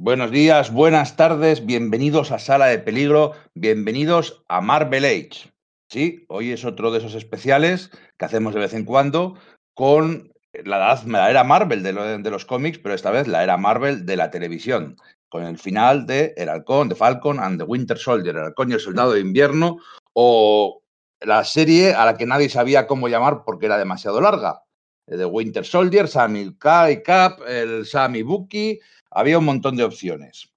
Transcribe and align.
Buenos 0.00 0.30
días, 0.30 0.72
buenas 0.72 1.16
tardes, 1.16 1.66
bienvenidos 1.66 2.30
a 2.30 2.38
Sala 2.38 2.66
de 2.66 2.78
Peligro, 2.78 3.32
bienvenidos 3.54 4.44
a 4.46 4.60
Marvel 4.60 5.04
Age. 5.04 5.52
Sí, 5.90 6.24
hoy 6.28 6.52
es 6.52 6.64
otro 6.64 6.92
de 6.92 6.98
esos 6.98 7.16
especiales 7.16 7.90
que 8.16 8.24
hacemos 8.24 8.54
de 8.54 8.60
vez 8.60 8.74
en 8.74 8.84
cuando 8.84 9.34
con 9.74 10.32
la, 10.52 11.02
la 11.04 11.30
era 11.30 11.42
Marvel 11.42 11.82
de, 11.82 11.92
de, 11.92 12.30
los 12.30 12.44
cómics, 12.44 12.78
pero 12.78 12.94
esta 12.94 13.10
vez 13.10 13.26
la 13.26 13.42
era 13.42 13.56
Marvel 13.56 14.06
de 14.06 14.16
la 14.16 14.30
televisión, 14.30 14.94
con 15.28 15.42
el 15.42 15.58
final 15.58 16.06
de 16.06 16.32
El 16.36 16.48
Halcón, 16.48 16.88
de 16.88 16.94
Falcon 16.94 17.40
and 17.40 17.58
the 17.58 17.64
Winter 17.64 17.98
Soldier, 17.98 18.36
El 18.36 18.44
Halcón 18.44 18.70
y 18.70 18.74
el 18.74 18.80
Soldado 18.80 19.14
de 19.14 19.20
Invierno, 19.20 19.78
o 20.12 20.80
la 21.20 21.42
serie 21.42 21.94
a 21.94 22.04
la 22.04 22.16
que 22.16 22.24
nadie 22.24 22.48
sabía 22.48 22.86
cómo 22.86 23.08
llamar 23.08 23.42
porque 23.44 23.66
era 23.66 23.76
demasiado 23.76 24.20
larga. 24.20 24.62
De 25.06 25.24
Winter 25.24 25.64
Soldier, 25.64 26.06
Sammy 26.06 26.54
Kai 26.56 27.02
Cap, 27.02 27.40
el 27.48 27.86
Sammy 27.86 28.22
Bucky, 28.22 28.78
había 29.10 29.38
un 29.38 29.44
montón 29.44 29.76
de 29.76 29.84
opciones. 29.84 30.52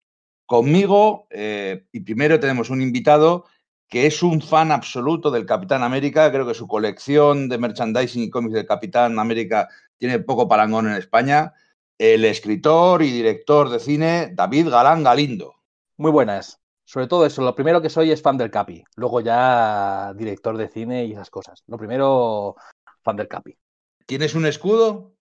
Conmigo, 0.46 1.28
eh, 1.30 1.86
y 1.92 2.02
primero 2.02 2.40
tenemos 2.40 2.70
un 2.70 2.82
invitado 2.82 3.46
que 3.88 4.06
es 4.06 4.24
un 4.24 4.42
fan 4.42 4.72
absoluto 4.72 5.32
del 5.32 5.46
Capitán 5.46 5.84
América. 5.84 6.32
Creo 6.32 6.48
que 6.48 6.54
su 6.54 6.68
colección 6.68 7.50
de 7.50 7.58
merchandising 7.58 8.24
y 8.24 8.30
cómics 8.30 8.54
del 8.54 8.66
Capitán 8.66 9.20
América 9.20 9.68
tiene 9.98 10.20
poco 10.20 10.48
parangón 10.48 10.88
en 10.88 10.96
España. 10.96 11.54
El 11.98 12.26
escritor 12.26 13.04
y 13.04 13.12
director 13.12 13.70
de 13.70 13.80
cine 13.80 14.32
David 14.34 14.70
Galán 14.70 15.04
Galindo. 15.04 15.56
Muy 15.98 16.12
buenas. 16.12 16.62
Sobre 16.86 17.08
todo 17.08 17.26
eso, 17.26 17.42
lo 17.42 17.56
primero 17.56 17.82
que 17.82 17.90
soy 17.90 18.12
es 18.12 18.22
fan 18.22 18.38
del 18.38 18.52
Capi, 18.52 18.84
luego 18.96 19.22
ya 19.22 20.14
director 20.16 20.58
de 20.58 20.68
cine 20.68 21.06
y 21.06 21.14
esas 21.14 21.30
cosas. 21.30 21.64
Lo 21.68 21.78
primero, 21.78 22.56
fan 23.04 23.16
del 23.16 23.28
Capi. 23.28 23.58
¿Tienes 24.06 24.36
un 24.36 24.46
escudo? 24.46 25.14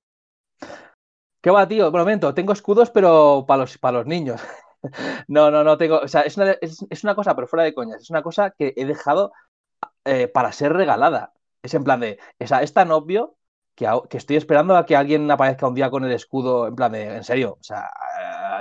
¿Qué 1.41 1.51
va, 1.51 1.67
tío? 1.67 1.91
Bueno, 1.91 2.05
momento, 2.05 2.35
tengo 2.35 2.53
escudos, 2.53 2.91
pero 2.91 3.45
para 3.47 3.63
los, 3.63 3.79
para 3.79 3.99
los 3.99 4.07
niños. 4.07 4.41
no, 5.29 5.51
no, 5.51 5.65
no 5.65 5.79
tengo. 5.79 5.99
O 6.01 6.09
sea, 6.09 6.23
es 6.23 6.37
una, 6.37 6.53
es, 6.53 7.05
una, 7.05 7.15
cosa, 7.15 7.35
pero 7.35 7.49
fuera 7.49 7.65
de 7.65 7.75
coñas. 7.75 8.03
Es 8.03 8.11
una 8.11 8.23
cosa 8.23 8.51
que 8.51 8.75
he 8.77 8.85
dejado 8.85 9.33
eh, 10.05 10.29
para 10.29 10.53
ser 10.53 10.73
regalada. 10.73 11.33
Es 11.63 11.75
en 11.75 11.85
plan 11.85 12.01
de. 12.01 12.19
O 12.39 12.47
sea, 12.47 12.63
es 12.63 12.73
tan 12.75 12.91
obvio 12.91 13.37
que, 13.75 13.89
que, 14.11 14.19
estoy 14.19 14.37
esperando 14.37 14.77
a 14.77 14.85
que 14.87 14.97
alguien 14.97 15.31
aparezca 15.31 15.69
un 15.69 15.75
día 15.75 15.91
con 15.91 16.05
el 16.05 16.13
escudo. 16.13 16.67
En 16.69 16.77
plan 16.77 16.93
de. 16.93 17.17
En 17.17 17.25
serio. 17.25 17.57
O 17.61 17.63
sea, 17.63 17.91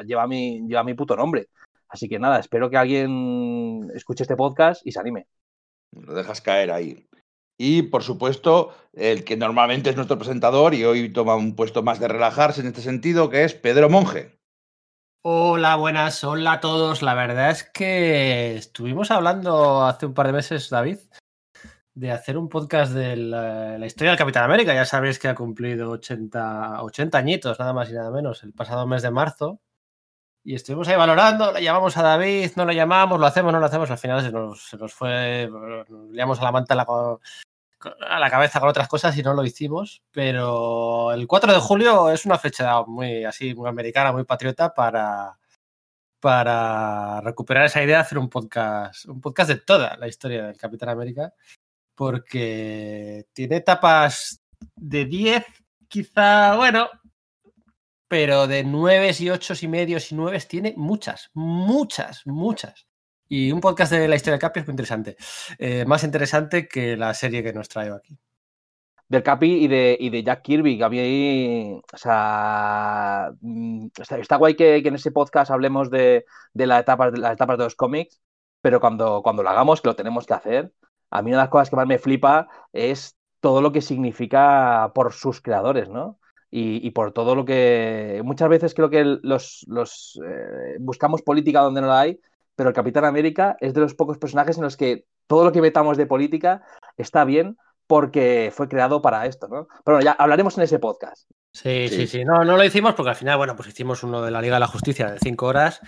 lleva, 0.06 0.28
mi, 0.28 0.62
lleva 0.68 0.84
mi 0.84 0.94
puto 0.94 1.16
nombre. 1.16 1.50
Así 1.90 2.08
que 2.08 2.20
nada, 2.20 2.40
espero 2.40 2.70
que 2.70 2.78
alguien 2.78 3.90
escuche 3.96 4.24
este 4.24 4.36
podcast 4.36 4.86
y 4.86 4.92
se 4.92 5.00
anime. 5.00 5.28
Lo 5.92 6.14
dejas 6.14 6.40
caer 6.40 6.72
ahí. 6.72 7.09
Y, 7.62 7.82
por 7.82 8.04
supuesto, 8.04 8.74
el 8.94 9.26
que 9.26 9.36
normalmente 9.36 9.90
es 9.90 9.98
nuestro 9.98 10.18
presentador 10.18 10.74
y 10.74 10.86
hoy 10.86 11.12
toma 11.12 11.36
un 11.36 11.58
puesto 11.58 11.84
más 11.84 12.00
de 12.00 12.08
relajarse 12.08 12.62
en 12.62 12.68
este 12.68 12.82
sentido, 12.82 13.30
que 13.30 13.44
es 13.44 13.54
Pedro 13.54 13.90
Monge. 13.90 14.40
Hola, 15.26 15.76
buenas, 15.76 16.24
hola 16.24 16.54
a 16.54 16.60
todos. 16.62 17.02
La 17.02 17.16
verdad 17.16 17.50
es 17.50 17.66
que 17.66 18.56
estuvimos 18.56 19.12
hablando 19.12 19.84
hace 19.84 20.06
un 20.06 20.14
par 20.14 20.28
de 20.28 20.34
meses, 20.34 20.70
David, 20.70 21.00
de 21.94 22.12
hacer 22.14 22.38
un 22.38 22.48
podcast 22.48 22.94
de 22.94 23.18
la, 23.18 23.86
historia 23.86 24.12
del 24.12 24.20
Capitán 24.20 24.46
América. 24.46 24.74
Ya 24.74 24.86
sabéis 24.86 25.20
que 25.20 25.28
ha 25.28 25.36
cumplido 25.36 25.90
80, 25.92 26.82
80 26.82 27.18
añitos, 27.18 27.60
nada 27.60 27.74
más 27.74 27.90
y 27.90 27.94
nada 27.94 28.10
menos, 28.10 28.42
el 28.44 28.54
pasado 28.54 28.88
mes 28.88 29.02
de 29.02 29.12
marzo. 29.12 29.60
Y 30.46 30.56
estuvimos 30.56 30.88
ahí 30.88 30.96
valorando, 30.96 31.52
le 31.52 31.62
llamamos 31.62 31.98
a 31.98 32.04
David, 32.04 32.52
no 32.56 32.64
lo 32.64 32.72
llamamos, 32.72 33.20
lo 33.20 33.26
hacemos, 33.26 33.52
no 33.52 33.60
lo 33.60 33.66
hacemos. 33.66 33.92
Al 33.92 33.98
final 33.98 34.22
se 34.22 34.32
nos, 34.32 34.70
se 34.70 34.78
nos 34.78 34.94
fue, 34.94 35.50
liamos 36.12 36.40
a 36.40 36.44
la 36.46 36.54
manta 36.54 36.74
la, 36.74 36.86
a 38.02 38.20
la 38.20 38.30
cabeza 38.30 38.60
con 38.60 38.70
otras 38.70 38.88
cosas 38.88 39.18
y 39.18 39.24
no 39.24 39.34
lo 39.34 39.44
hicimos. 39.44 40.04
Pero 40.12 41.12
el 41.12 41.28
4 41.28 41.54
de 41.54 41.60
julio 41.60 42.10
es 42.10 42.26
una 42.26 42.38
fecha 42.38 42.84
muy 42.84 43.24
así, 43.24 43.54
muy 43.56 43.70
americana, 43.70 44.12
muy 44.12 44.24
patriota 44.24 44.74
para, 44.74 45.38
para 46.20 47.22
recuperar 47.22 47.66
esa 47.66 47.84
idea 47.84 47.98
de 47.98 48.02
hacer 48.04 48.18
un 48.18 48.30
podcast, 48.30 49.06
un 49.06 49.22
podcast 49.22 49.50
de 49.50 49.58
toda 49.58 49.96
la 49.98 50.08
historia 50.08 50.48
del 50.48 50.58
Capitán 50.58 50.90
América, 50.90 51.34
porque 51.96 53.28
tiene 53.34 53.58
etapas 53.58 54.42
de 54.76 55.06
10, 55.06 55.46
quizá, 55.88 56.56
bueno, 56.56 56.90
pero 58.08 58.48
de 58.48 58.64
9 58.64 59.16
y 59.20 59.30
8 59.30 59.54
y 59.62 59.68
medios 59.68 60.12
y 60.12 60.16
9 60.16 60.40
tiene 60.48 60.74
muchas, 60.76 61.30
muchas, 61.34 62.26
muchas. 62.26 62.89
Y 63.32 63.52
un 63.52 63.62
podcast 63.62 63.92
de 63.92 64.08
la 64.08 64.16
historia 64.16 64.34
del 64.34 64.42
Capi 64.42 64.60
es 64.60 64.68
muy 64.68 64.74
interesante. 64.74 65.16
Eh, 65.60 65.86
más 65.86 66.04
interesante 66.04 66.68
que 66.68 66.98
la 66.98 67.14
serie 67.14 67.44
que 67.44 67.54
nos 67.54 67.70
trae 67.70 67.92
aquí. 67.92 68.18
Del 69.08 69.24
Capi 69.24 69.66
y 69.66 69.68
de, 69.68 69.96
y 70.00 70.10
de 70.10 70.24
Jack 70.24 70.42
Kirby, 70.42 70.78
que 70.80 70.84
había 70.84 71.04
ahí. 71.04 71.80
O 71.94 71.98
sea. 71.98 73.32
Está, 73.96 74.18
está 74.18 74.36
guay 74.38 74.56
que, 74.56 74.82
que, 74.82 74.90
en 74.90 74.96
ese 74.96 75.12
podcast 75.12 75.52
hablemos 75.52 75.92
de, 75.92 76.26
de, 76.54 76.68
la 76.68 76.80
etapa, 76.80 77.12
de 77.12 77.20
las 77.20 77.34
etapas 77.34 77.58
de 77.60 77.66
los 77.66 77.76
cómics, 77.76 78.20
pero 78.62 78.80
cuando, 78.80 79.22
cuando 79.24 79.44
lo 79.44 79.50
hagamos, 79.50 79.82
que 79.82 79.90
lo 79.90 79.96
tenemos 79.96 80.26
que 80.26 80.34
hacer, 80.34 80.74
a 81.12 81.22
mí 81.22 81.30
una 81.32 81.38
de 81.38 81.44
las 81.44 81.50
cosas 81.50 81.70
que 81.70 81.76
más 81.76 81.88
me 81.88 82.00
flipa 82.00 82.48
es 82.74 83.16
todo 83.42 83.62
lo 83.62 83.72
que 83.72 83.82
significa 83.82 84.92
por 84.96 85.14
sus 85.14 85.42
creadores, 85.42 85.90
¿no? 85.90 86.20
Y, 86.52 86.86
y, 86.86 86.92
por 86.92 87.12
todo 87.14 87.36
lo 87.36 87.46
que 87.46 88.22
muchas 88.26 88.50
veces 88.50 88.74
creo 88.74 88.90
que 88.90 89.04
los, 89.22 89.66
los 89.68 90.20
eh, 90.26 90.78
buscamos 90.80 91.22
política 91.22 91.62
donde 91.62 91.82
no 91.82 91.88
la 91.88 92.00
hay, 92.02 92.20
pero 92.60 92.72
el 92.72 92.76
Capitán 92.76 93.06
América 93.06 93.56
es 93.62 93.74
de 93.74 93.80
los 93.80 93.94
pocos 93.94 94.18
personajes 94.18 94.58
en 94.58 94.64
los 94.64 94.76
que 94.76 95.06
todo 95.28 95.46
lo 95.46 95.54
que 95.54 95.62
metamos 95.62 95.96
de 95.96 96.06
política 96.06 96.62
está 96.98 97.24
bien 97.24 97.58
porque 97.88 98.52
fue 98.54 98.68
creado 98.68 99.02
para 99.02 99.26
esto, 99.28 99.48
¿no? 99.48 99.70
Pero 99.86 99.96
bueno, 99.96 100.02
ya 100.02 100.12
hablaremos 100.12 100.58
en 100.58 100.66
ese 100.66 100.78
podcast. 100.78 101.32
Sí, 101.54 101.88
sí, 101.88 101.96
sí, 101.96 102.08
sí. 102.08 102.26
No, 102.26 102.44
no 102.44 102.58
lo 102.58 102.64
hicimos 102.66 102.96
porque 102.96 103.12
al 103.12 103.16
final, 103.16 103.38
bueno, 103.38 103.56
pues 103.56 103.70
hicimos 103.70 104.04
uno 104.04 104.22
de 104.22 104.32
la 104.32 104.42
Liga 104.42 104.58
de 104.58 104.60
la 104.60 104.68
Justicia 104.68 105.10
de 105.10 105.20
cinco 105.20 105.46
horas 105.46 105.80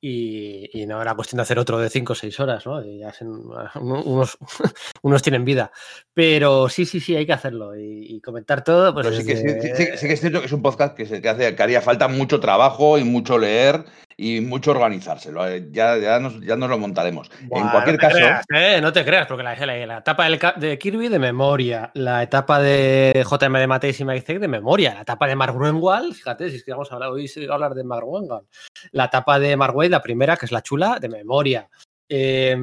y, 0.00 0.70
y, 0.72 0.86
no 0.86 1.02
era 1.02 1.14
cuestión 1.14 1.38
de 1.38 1.42
hacer 1.42 1.58
otro 1.58 1.78
de 1.78 1.90
5 1.90 2.12
o 2.12 2.16
6 2.16 2.40
horas, 2.40 2.66
¿no? 2.66 2.84
Y 2.84 2.98
ya 2.98 3.12
son, 3.12 3.50
unos, 3.80 4.38
unos, 5.02 5.22
tienen 5.22 5.44
vida. 5.44 5.72
Pero 6.14 6.68
sí, 6.68 6.86
sí, 6.86 7.00
sí, 7.00 7.16
hay 7.16 7.26
que 7.26 7.32
hacerlo 7.32 7.76
y, 7.76 8.16
y 8.16 8.20
comentar 8.20 8.62
todo. 8.62 8.94
Pues 8.94 9.08
sí, 9.16 9.26
que, 9.26 9.36
sí, 9.36 9.48
sí, 9.74 9.96
sí, 9.96 10.06
que 10.06 10.12
es 10.12 10.20
cierto 10.20 10.40
que 10.40 10.46
es 10.46 10.52
un 10.52 10.62
podcast 10.62 10.96
que, 10.96 11.06
se, 11.06 11.20
que, 11.20 11.28
hace, 11.28 11.54
que 11.54 11.62
haría 11.62 11.80
falta 11.80 12.06
mucho 12.06 12.38
trabajo 12.38 12.98
y 12.98 13.04
mucho 13.04 13.38
leer 13.38 13.84
y 14.20 14.40
mucho 14.40 14.72
organizárselo. 14.72 15.48
Ya, 15.70 15.96
ya, 15.96 16.18
nos, 16.18 16.40
ya 16.40 16.56
nos 16.56 16.68
lo 16.68 16.76
montaremos. 16.76 17.30
En 17.40 17.68
cualquier 17.68 17.96
no 17.96 18.00
caso. 18.00 18.16
Creas, 18.16 18.44
eh, 18.52 18.80
no 18.80 18.92
te 18.92 19.04
creas, 19.04 19.28
porque 19.28 19.44
la, 19.44 19.54
la, 19.54 19.86
la 19.86 19.98
etapa 19.98 20.24
del, 20.24 20.40
de 20.56 20.76
Kirby 20.76 21.08
de 21.08 21.20
memoria, 21.20 21.92
la 21.94 22.24
etapa 22.24 22.60
de 22.60 23.24
JM 23.24 23.52
de 23.52 23.66
Mateis 23.68 24.00
y 24.00 24.04
Mike 24.04 24.40
de 24.40 24.48
memoria, 24.48 24.94
la 24.94 25.02
etapa 25.02 25.28
de 25.28 25.36
Mark 25.36 25.54
Gruenwald, 25.54 26.14
fíjate, 26.14 26.50
si 26.50 26.56
es 26.56 26.64
que 26.64 26.72
vamos 26.72 26.90
a 26.90 26.96
hablar 26.96 27.10
hoy, 27.10 27.28
sí, 27.28 27.46
a 27.48 27.54
hablar 27.54 27.74
de 27.74 27.84
Mark 27.84 28.04
Gruenwald, 28.04 28.46
la 28.90 29.04
etapa 29.04 29.38
de 29.38 29.56
Mark 29.56 29.74
La 29.88 30.02
primera, 30.02 30.36
que 30.36 30.46
es 30.46 30.52
la 30.52 30.62
chula, 30.62 30.98
de 31.00 31.08
memoria. 31.08 31.68
Eh, 32.08 32.56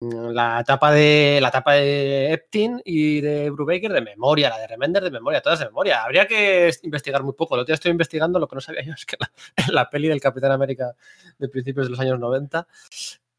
la 0.00 0.60
etapa 0.60 0.92
de 0.92 1.38
la 1.42 1.48
etapa 1.48 1.74
de 1.74 2.32
Eptin 2.32 2.80
y 2.84 3.20
de 3.20 3.50
Brubaker 3.50 3.92
de 3.92 4.00
memoria, 4.00 4.48
la 4.48 4.58
de 4.58 4.66
Remender 4.66 5.02
de 5.02 5.10
memoria, 5.10 5.42
todas 5.42 5.58
de 5.58 5.66
memoria. 5.66 6.02
Habría 6.02 6.26
que 6.26 6.70
investigar 6.84 7.22
muy 7.22 7.34
poco. 7.34 7.56
Lo 7.56 7.66
que 7.66 7.72
estoy 7.74 7.90
investigando, 7.90 8.38
lo 8.38 8.48
que 8.48 8.54
no 8.54 8.60
sabía 8.62 8.82
yo 8.82 8.94
es 8.94 9.04
que 9.04 9.16
la, 9.20 9.30
la, 9.72 9.90
peli 9.90 10.08
del 10.08 10.20
Capitán 10.20 10.52
América 10.52 10.94
de 11.38 11.48
principios 11.48 11.86
de 11.86 11.90
los 11.90 12.00
años 12.00 12.18
90, 12.18 12.66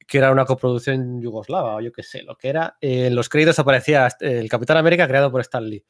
que 0.06 0.18
era 0.20 0.32
una 0.32 0.46
coproducción 0.46 1.20
yugoslava, 1.20 1.78
o 1.78 1.82
yo 1.82 1.92
qué 1.92 2.04
sé, 2.04 2.22
lo 2.22 2.36
que 2.36 2.50
era, 2.50 2.78
eh, 2.80 3.08
en 3.08 3.16
los 3.16 3.28
créditos 3.28 3.58
aparecía 3.58 4.08
el 4.20 4.50
Capitán 4.50 4.78
América 4.78 5.08
creado 5.08 5.32
por 5.32 5.42
Stan 5.42 5.68
Lee. 5.68 5.84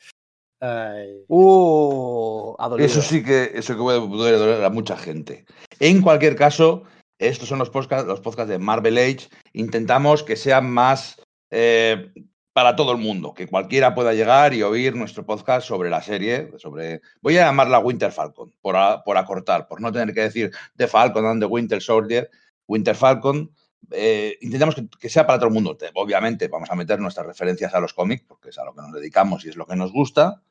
Ay. 0.61 1.25
Uh, 1.27 2.55
eso 2.77 3.01
sí 3.01 3.23
que 3.23 3.51
eso 3.55 3.73
que 3.73 3.81
puede 3.81 4.37
doler 4.37 4.63
a 4.63 4.69
mucha 4.69 4.95
gente. 4.95 5.45
En 5.79 6.03
cualquier 6.03 6.35
caso, 6.35 6.83
estos 7.17 7.49
son 7.49 7.57
los 7.57 7.71
podcasts, 7.71 8.07
los 8.07 8.21
podcasts 8.21 8.49
de 8.49 8.59
Marvel 8.59 8.99
Age. 8.99 9.27
Intentamos 9.53 10.21
que 10.21 10.35
sean 10.35 10.69
más 10.69 11.19
eh, 11.49 12.13
para 12.53 12.75
todo 12.75 12.91
el 12.91 12.99
mundo, 12.99 13.33
que 13.33 13.47
cualquiera 13.47 13.95
pueda 13.95 14.13
llegar 14.13 14.53
y 14.53 14.61
oír 14.61 14.95
nuestro 14.95 15.25
podcast 15.25 15.67
sobre 15.67 15.89
la 15.89 16.03
serie, 16.03 16.51
sobre, 16.57 17.01
voy 17.21 17.37
a 17.37 17.45
llamarla 17.45 17.79
Winter 17.79 18.11
Falcon, 18.11 18.53
por, 18.61 18.75
a, 18.75 19.03
por 19.03 19.17
acortar, 19.17 19.67
por 19.67 19.81
no 19.81 19.91
tener 19.91 20.13
que 20.13 20.21
decir 20.21 20.51
The 20.75 20.87
Falcon 20.87 21.25
and 21.25 21.41
the 21.41 21.47
Winter 21.47 21.81
Soldier, 21.81 22.29
Winter 22.67 22.95
Falcon. 22.95 23.51
Eh, 23.89 24.37
intentamos 24.41 24.75
que, 24.75 24.87
que, 24.99 25.09
sea 25.09 25.25
para 25.25 25.39
todo 25.39 25.47
el 25.47 25.55
mundo. 25.55 25.75
Obviamente 25.95 26.47
vamos 26.49 26.69
a 26.69 26.75
meter 26.75 26.99
nuestras 26.99 27.25
referencias 27.25 27.73
a 27.73 27.79
los 27.79 27.93
cómics, 27.93 28.25
porque 28.27 28.49
es 28.49 28.59
a 28.59 28.63
lo 28.63 28.75
que 28.75 28.81
nos 28.81 28.93
dedicamos 28.93 29.43
y 29.43 29.49
es 29.49 29.55
lo 29.55 29.65
que 29.65 29.75
nos 29.75 29.91
gusta, 29.91 30.43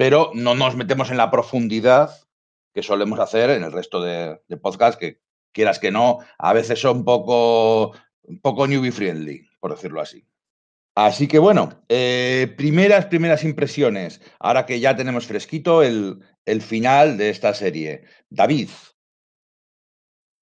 pero 0.00 0.30
no 0.32 0.54
nos 0.54 0.76
metemos 0.76 1.10
en 1.10 1.18
la 1.18 1.30
profundidad 1.30 2.10
que 2.72 2.82
solemos 2.82 3.20
hacer 3.20 3.50
en 3.50 3.64
el 3.64 3.70
resto 3.70 4.00
de, 4.00 4.40
de 4.48 4.56
podcasts, 4.56 4.98
que 4.98 5.20
quieras 5.52 5.78
que 5.78 5.90
no, 5.90 6.20
a 6.38 6.54
veces 6.54 6.80
son 6.80 7.04
poco, 7.04 7.92
poco 8.40 8.66
newbie 8.66 8.92
friendly, 8.92 9.46
por 9.60 9.72
decirlo 9.72 10.00
así. 10.00 10.26
Así 10.94 11.28
que 11.28 11.38
bueno, 11.38 11.82
eh, 11.90 12.50
primeras, 12.56 13.06
primeras 13.06 13.44
impresiones, 13.44 14.22
ahora 14.38 14.64
que 14.64 14.80
ya 14.80 14.96
tenemos 14.96 15.26
fresquito 15.26 15.82
el, 15.82 16.24
el 16.46 16.62
final 16.62 17.18
de 17.18 17.28
esta 17.28 17.52
serie. 17.52 18.04
David, 18.30 18.70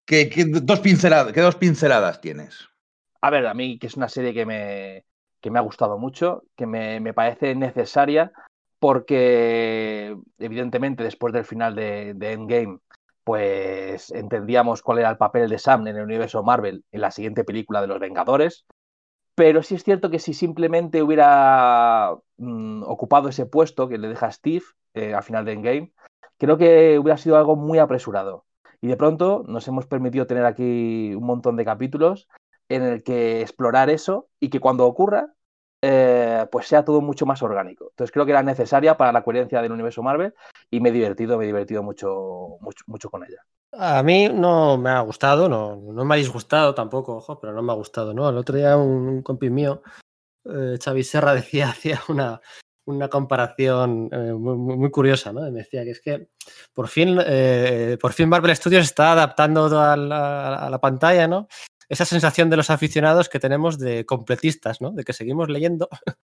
¿qué, 0.06 0.28
qué, 0.30 0.44
dos 0.44 0.78
pinceladas, 0.78 1.32
¿qué 1.32 1.40
dos 1.40 1.56
pinceladas 1.56 2.20
tienes? 2.20 2.68
A 3.20 3.30
ver, 3.30 3.44
a 3.44 3.54
mí 3.54 3.76
que 3.80 3.88
es 3.88 3.96
una 3.96 4.08
serie 4.08 4.32
que 4.32 4.46
me, 4.46 5.04
que 5.40 5.50
me 5.50 5.58
ha 5.58 5.62
gustado 5.62 5.98
mucho, 5.98 6.44
que 6.56 6.66
me, 6.66 7.00
me 7.00 7.12
parece 7.12 7.56
necesaria, 7.56 8.32
porque 8.78 10.16
evidentemente 10.38 11.02
después 11.02 11.32
del 11.32 11.44
final 11.44 11.74
de, 11.74 12.10
Endgame 12.20 12.78
pues 13.24 14.10
entendíamos 14.10 14.82
cuál 14.82 15.00
era 15.00 15.10
el 15.10 15.18
papel 15.18 15.50
de 15.50 15.58
Sam 15.58 15.86
en 15.86 15.96
el 15.96 16.04
universo 16.04 16.42
Marvel 16.42 16.84
en 16.92 17.00
la 17.02 17.10
siguiente 17.10 17.44
película 17.44 17.80
de 17.82 17.86
Los 17.86 18.00
Vengadores. 18.00 18.64
Pero 19.34 19.62
sí 19.62 19.74
es 19.74 19.84
cierto 19.84 20.10
que 20.10 20.18
si 20.18 20.34
simplemente 20.34 21.02
hubiera 21.02 22.16
mm, 22.38 22.82
ocupado 22.84 23.28
ese 23.28 23.46
puesto 23.46 23.88
que 23.88 23.98
le 23.98 24.08
deja 24.08 24.32
Steve 24.32 24.64
eh, 24.94 25.14
al 25.14 25.22
final 25.22 25.44
de 25.44 25.52
Endgame, 25.52 25.92
creo 26.38 26.56
que 26.56 26.98
hubiera 26.98 27.18
sido 27.18 27.36
algo 27.36 27.54
muy 27.54 27.78
apresurado. 27.78 28.46
Y 28.80 28.88
de 28.88 28.96
pronto 28.96 29.44
nos 29.46 29.68
hemos 29.68 29.86
permitido 29.86 30.26
tener 30.26 30.44
aquí 30.44 31.14
un 31.14 31.24
montón 31.24 31.56
de 31.56 31.64
capítulos 31.64 32.28
en 32.68 32.82
el 32.82 33.02
que 33.02 33.42
explorar 33.42 33.90
eso 33.90 34.28
y 34.40 34.50
que 34.50 34.60
cuando 34.60 34.86
ocurra, 34.86 35.34
eh, 35.82 36.46
pues 36.50 36.66
sea 36.66 36.84
todo 36.84 37.00
mucho 37.00 37.26
más 37.26 37.42
orgánico. 37.42 37.88
Entonces 37.90 38.12
creo 38.12 38.24
que 38.24 38.32
era 38.32 38.42
necesaria 38.42 38.96
para 38.96 39.12
la 39.12 39.22
coherencia 39.22 39.62
del 39.62 39.72
universo 39.72 40.02
Marvel 40.02 40.34
y 40.70 40.80
me 40.80 40.88
he 40.88 40.92
divertido, 40.92 41.38
me 41.38 41.44
he 41.44 41.46
divertido 41.48 41.82
mucho, 41.82 42.56
mucho, 42.60 42.84
mucho 42.86 43.10
con 43.10 43.24
ella. 43.24 43.42
A 43.72 44.02
mí 44.02 44.28
no 44.28 44.78
me 44.78 44.90
ha 44.90 45.00
gustado, 45.00 45.48
no, 45.48 45.76
no 45.76 46.04
me 46.04 46.14
ha 46.14 46.18
disgustado 46.18 46.74
tampoco, 46.74 47.16
ojo, 47.16 47.38
pero 47.38 47.52
no 47.52 47.62
me 47.62 47.72
ha 47.72 47.76
gustado, 47.76 48.14
¿no? 48.14 48.28
El 48.28 48.38
otro 48.38 48.56
día 48.56 48.76
un, 48.76 49.08
un 49.08 49.22
compi 49.22 49.50
mío, 49.50 49.82
eh, 50.44 50.78
Serra, 51.04 51.34
decía, 51.34 51.68
hacía 51.68 52.00
una, 52.08 52.40
una 52.86 53.08
comparación 53.08 54.08
eh, 54.12 54.32
muy, 54.32 54.56
muy, 54.56 54.90
curiosa, 54.90 55.32
¿no? 55.32 55.42
Me 55.42 55.60
decía 55.60 55.84
que 55.84 55.90
es 55.90 56.00
que 56.00 56.28
por 56.72 56.88
fin, 56.88 57.18
eh, 57.24 57.98
por 58.00 58.12
fin 58.12 58.28
Marvel 58.28 58.56
Studios 58.56 58.84
está 58.84 59.12
adaptando 59.12 59.66
a 59.78 59.96
la, 59.96 60.54
a 60.54 60.70
la, 60.70 60.80
pantalla, 60.80 61.28
¿no? 61.28 61.48
Esa 61.88 62.04
sensación 62.04 62.50
de 62.50 62.56
los 62.56 62.70
aficionados 62.70 63.28
que 63.28 63.40
tenemos 63.40 63.78
de 63.78 64.04
completistas, 64.04 64.80
¿no? 64.80 64.90
De 64.92 65.04
que 65.04 65.12
seguimos 65.12 65.48
leyendo 65.48 65.88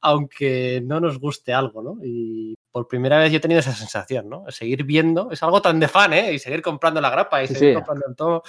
aunque 0.00 0.80
no 0.84 1.00
nos 1.00 1.18
guste 1.18 1.52
algo, 1.52 1.82
¿no? 1.82 1.98
Y 2.02 2.54
por 2.70 2.86
primera 2.86 3.18
vez 3.18 3.32
yo 3.32 3.38
he 3.38 3.40
tenido 3.40 3.60
esa 3.60 3.72
sensación, 3.72 4.28
¿no? 4.28 4.44
Seguir 4.50 4.84
viendo, 4.84 5.30
es 5.32 5.42
algo 5.42 5.60
tan 5.60 5.80
de 5.80 5.88
fan, 5.88 6.12
¿eh? 6.12 6.32
Y 6.32 6.38
seguir 6.38 6.62
comprando 6.62 7.00
la 7.00 7.10
grapa 7.10 7.42
y 7.42 7.48
seguir 7.48 7.70
sí. 7.70 7.74
comprando 7.74 8.06
todo. 8.16 8.42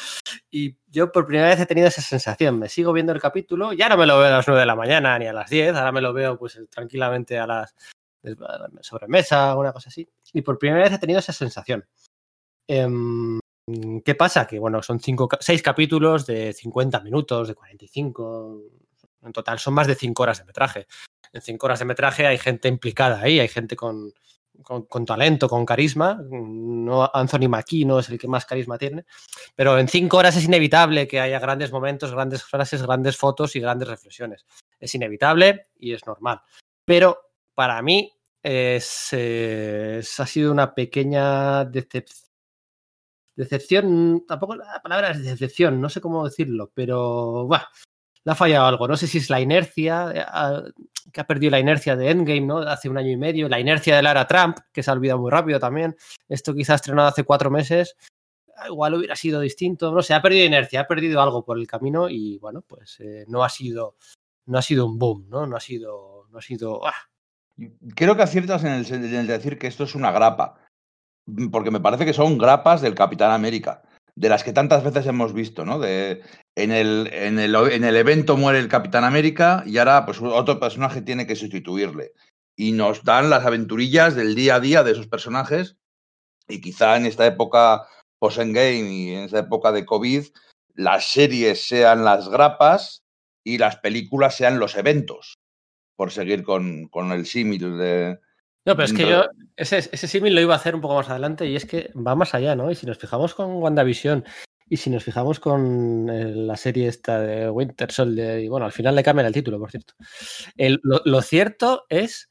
Y 0.51 0.75
yo 0.87 1.11
por 1.11 1.25
primera 1.25 1.49
vez 1.49 1.59
he 1.59 1.65
tenido 1.65 1.87
esa 1.87 2.01
sensación. 2.01 2.59
Me 2.59 2.69
sigo 2.69 2.93
viendo 2.93 3.13
el 3.13 3.21
capítulo, 3.21 3.73
ya 3.73 3.89
no 3.89 3.97
me 3.97 4.05
lo 4.05 4.19
veo 4.19 4.27
a 4.27 4.37
las 4.37 4.47
9 4.47 4.59
de 4.59 4.65
la 4.65 4.75
mañana 4.75 5.17
ni 5.17 5.25
a 5.25 5.33
las 5.33 5.49
10, 5.49 5.75
ahora 5.75 5.91
me 5.91 6.01
lo 6.01 6.13
veo 6.13 6.37
pues 6.37 6.59
tranquilamente 6.69 7.39
a 7.39 7.47
las 7.47 7.75
sobremesa 8.81 9.55
o 9.55 9.61
una 9.61 9.73
cosa 9.73 9.89
así. 9.89 10.07
Y 10.33 10.41
por 10.41 10.59
primera 10.59 10.83
vez 10.83 10.93
he 10.93 10.99
tenido 10.99 11.19
esa 11.19 11.33
sensación. 11.33 11.85
Eh, 12.67 12.87
¿Qué 14.03 14.15
pasa? 14.15 14.47
Que 14.47 14.59
bueno, 14.59 14.81
son 14.81 14.99
cinco, 14.99 15.29
seis 15.39 15.61
capítulos 15.61 16.25
de 16.25 16.53
50 16.53 16.99
minutos, 17.01 17.47
de 17.47 17.55
45. 17.55 18.61
En 19.23 19.33
total 19.33 19.59
son 19.59 19.73
más 19.73 19.87
de 19.87 19.95
5 19.95 20.23
horas 20.23 20.39
de 20.39 20.45
metraje 20.45 20.87
en 21.33 21.41
cinco 21.41 21.67
horas 21.67 21.79
de 21.79 21.85
metraje 21.85 22.25
hay 22.25 22.37
gente 22.37 22.67
implicada 22.67 23.21
ahí, 23.21 23.39
hay 23.39 23.47
gente 23.47 23.75
con, 23.75 24.13
con, 24.63 25.05
talento, 25.05 25.47
con 25.47 25.65
carisma. 25.65 26.19
No, 26.29 27.09
Anthony 27.13 27.47
Mackie 27.49 27.85
no 27.85 27.99
es 27.99 28.09
el 28.09 28.17
que 28.17 28.27
más 28.27 28.45
carisma 28.45 28.77
tiene, 28.77 29.05
pero 29.55 29.77
en 29.77 29.87
cinco 29.87 30.17
horas 30.17 30.35
es 30.37 30.45
inevitable 30.45 31.07
que 31.07 31.19
haya 31.19 31.39
grandes 31.39 31.71
momentos, 31.71 32.11
grandes 32.11 32.43
frases, 32.43 32.83
grandes 32.83 33.17
fotos 33.17 33.55
y 33.55 33.59
grandes 33.59 33.87
reflexiones. 33.87 34.45
Es 34.79 34.93
inevitable 34.95 35.67
y 35.77 35.93
es 35.93 36.05
normal. 36.05 36.41
Pero 36.85 37.19
para 37.53 37.81
mí 37.81 38.11
es, 38.41 39.13
es, 39.13 40.19
ha 40.19 40.25
sido 40.25 40.51
una 40.51 40.73
pequeña 40.73 41.65
decepción. 41.65 42.28
Decepción, 43.39 44.25
tampoco 44.27 44.57
la 44.57 44.81
palabra 44.83 45.11
es 45.11 45.23
decepción, 45.23 45.79
no 45.79 45.87
sé 45.87 46.01
cómo 46.01 46.25
decirlo, 46.25 46.73
pero 46.73 47.47
bueno, 47.47 47.63
le 48.25 48.31
ha 48.33 48.35
fallado 48.35 48.65
algo. 48.65 48.85
No 48.85 48.97
sé 48.97 49.07
si 49.07 49.19
es 49.19 49.29
la 49.29 49.39
inercia, 49.39 50.11
eh, 50.13 50.73
que 51.13 51.21
ha 51.21 51.23
perdido 51.25 51.51
la 51.51 51.59
inercia 51.61 51.95
de 51.95 52.09
Endgame, 52.11 52.41
¿no? 52.41 52.57
Hace 52.57 52.89
un 52.89 52.97
año 52.97 53.11
y 53.11 53.15
medio, 53.15 53.47
la 53.47 53.61
inercia 53.61 53.95
de 53.95 54.01
Lara 54.01 54.27
Trump, 54.27 54.57
que 54.73 54.83
se 54.83 54.91
ha 54.91 54.93
olvidado 54.93 55.21
muy 55.21 55.31
rápido 55.31 55.57
también. 55.57 55.95
Esto 56.27 56.53
quizás 56.53 56.81
estrenado 56.81 57.07
hace 57.07 57.23
cuatro 57.23 57.49
meses, 57.49 57.95
igual 58.67 58.95
hubiera 58.95 59.15
sido 59.15 59.39
distinto. 59.39 59.93
No 59.93 60.01
sé, 60.01 60.13
ha 60.13 60.21
perdido 60.21 60.45
inercia, 60.45 60.81
ha 60.81 60.87
perdido 60.87 61.21
algo 61.21 61.45
por 61.45 61.57
el 61.57 61.65
camino 61.65 62.09
y 62.09 62.39
bueno, 62.39 62.61
pues 62.67 62.99
eh, 62.99 63.23
no 63.29 63.45
ha 63.45 63.49
sido, 63.49 63.95
no 64.47 64.57
ha 64.57 64.61
sido 64.61 64.85
un 64.85 64.99
boom, 64.99 65.29
¿no? 65.29 65.47
No 65.47 65.55
ha 65.55 65.61
sido, 65.61 66.27
no 66.29 66.39
ha 66.39 66.41
sido. 66.41 66.85
¡ah! 66.85 67.07
Creo 67.95 68.17
que 68.17 68.23
aciertas 68.23 68.65
en 68.65 68.73
el, 68.73 68.93
en 68.93 69.15
el 69.15 69.27
decir 69.27 69.57
que 69.57 69.67
esto 69.67 69.85
es 69.85 69.95
una 69.95 70.11
grapa, 70.11 70.59
porque 71.51 71.71
me 71.71 71.79
parece 71.79 72.05
que 72.05 72.13
son 72.13 72.37
grapas 72.37 72.81
del 72.81 72.95
Capitán 72.95 73.31
América 73.31 73.81
de 74.19 74.27
las 74.27 74.43
que 74.43 74.51
tantas 74.51 74.83
veces 74.83 75.05
hemos 75.07 75.33
visto, 75.33 75.63
¿no? 75.63 75.79
De, 75.79 76.21
en, 76.57 76.71
el, 76.71 77.09
en, 77.13 77.39
el, 77.39 77.55
en 77.55 77.85
el 77.85 77.95
evento 77.95 78.35
muere 78.35 78.59
el 78.59 78.67
Capitán 78.67 79.05
América 79.05 79.63
y 79.65 79.77
ahora 79.77 80.05
pues, 80.05 80.19
otro 80.21 80.59
personaje 80.59 81.01
tiene 81.01 81.25
que 81.25 81.37
sustituirle. 81.37 82.11
Y 82.57 82.73
nos 82.73 83.05
dan 83.05 83.29
las 83.29 83.45
aventurillas 83.45 84.15
del 84.15 84.35
día 84.35 84.55
a 84.55 84.59
día 84.59 84.83
de 84.83 84.91
esos 84.91 85.07
personajes. 85.07 85.77
Y 86.49 86.59
quizá 86.59 86.97
en 86.97 87.05
esta 87.05 87.25
época 87.25 87.87
post-endgame 88.19 88.91
y 88.91 89.15
en 89.15 89.23
esta 89.23 89.39
época 89.39 89.71
de 89.71 89.85
COVID, 89.85 90.25
las 90.73 91.05
series 91.05 91.65
sean 91.65 92.03
las 92.03 92.27
grapas 92.27 93.03
y 93.45 93.57
las 93.57 93.77
películas 93.77 94.35
sean 94.35 94.59
los 94.59 94.75
eventos, 94.75 95.35
por 95.95 96.11
seguir 96.11 96.43
con, 96.43 96.89
con 96.89 97.13
el 97.13 97.25
símil 97.25 97.77
de, 97.77 98.19
no, 98.65 98.75
pero 98.75 98.83
es 98.83 98.93
que 98.93 99.07
yo 99.07 99.25
ese, 99.55 99.77
ese 99.77 100.07
símil 100.07 100.35
lo 100.35 100.41
iba 100.41 100.53
a 100.53 100.57
hacer 100.57 100.75
un 100.75 100.81
poco 100.81 100.95
más 100.95 101.09
adelante 101.09 101.47
y 101.47 101.55
es 101.55 101.65
que 101.65 101.91
va 101.95 102.15
más 102.15 102.33
allá, 102.33 102.55
¿no? 102.55 102.69
Y 102.71 102.75
si 102.75 102.85
nos 102.85 102.97
fijamos 102.97 103.33
con 103.33 103.53
WandaVision 103.53 104.25
y 104.67 104.77
si 104.77 104.89
nos 104.89 105.03
fijamos 105.03 105.39
con 105.39 106.09
eh, 106.09 106.33
la 106.35 106.55
serie 106.55 106.87
esta 106.87 107.19
de 107.19 107.49
Winter 107.49 107.91
Soldier, 107.91 108.39
y 108.39 108.47
bueno, 108.47 108.65
al 108.65 108.71
final 108.71 108.95
le 108.95 109.03
cambian 109.03 109.25
el 109.25 109.33
título, 109.33 109.59
por 109.59 109.71
cierto. 109.71 109.95
El, 110.55 110.79
lo, 110.83 111.01
lo, 111.05 111.21
cierto 111.21 111.85
es 111.89 112.29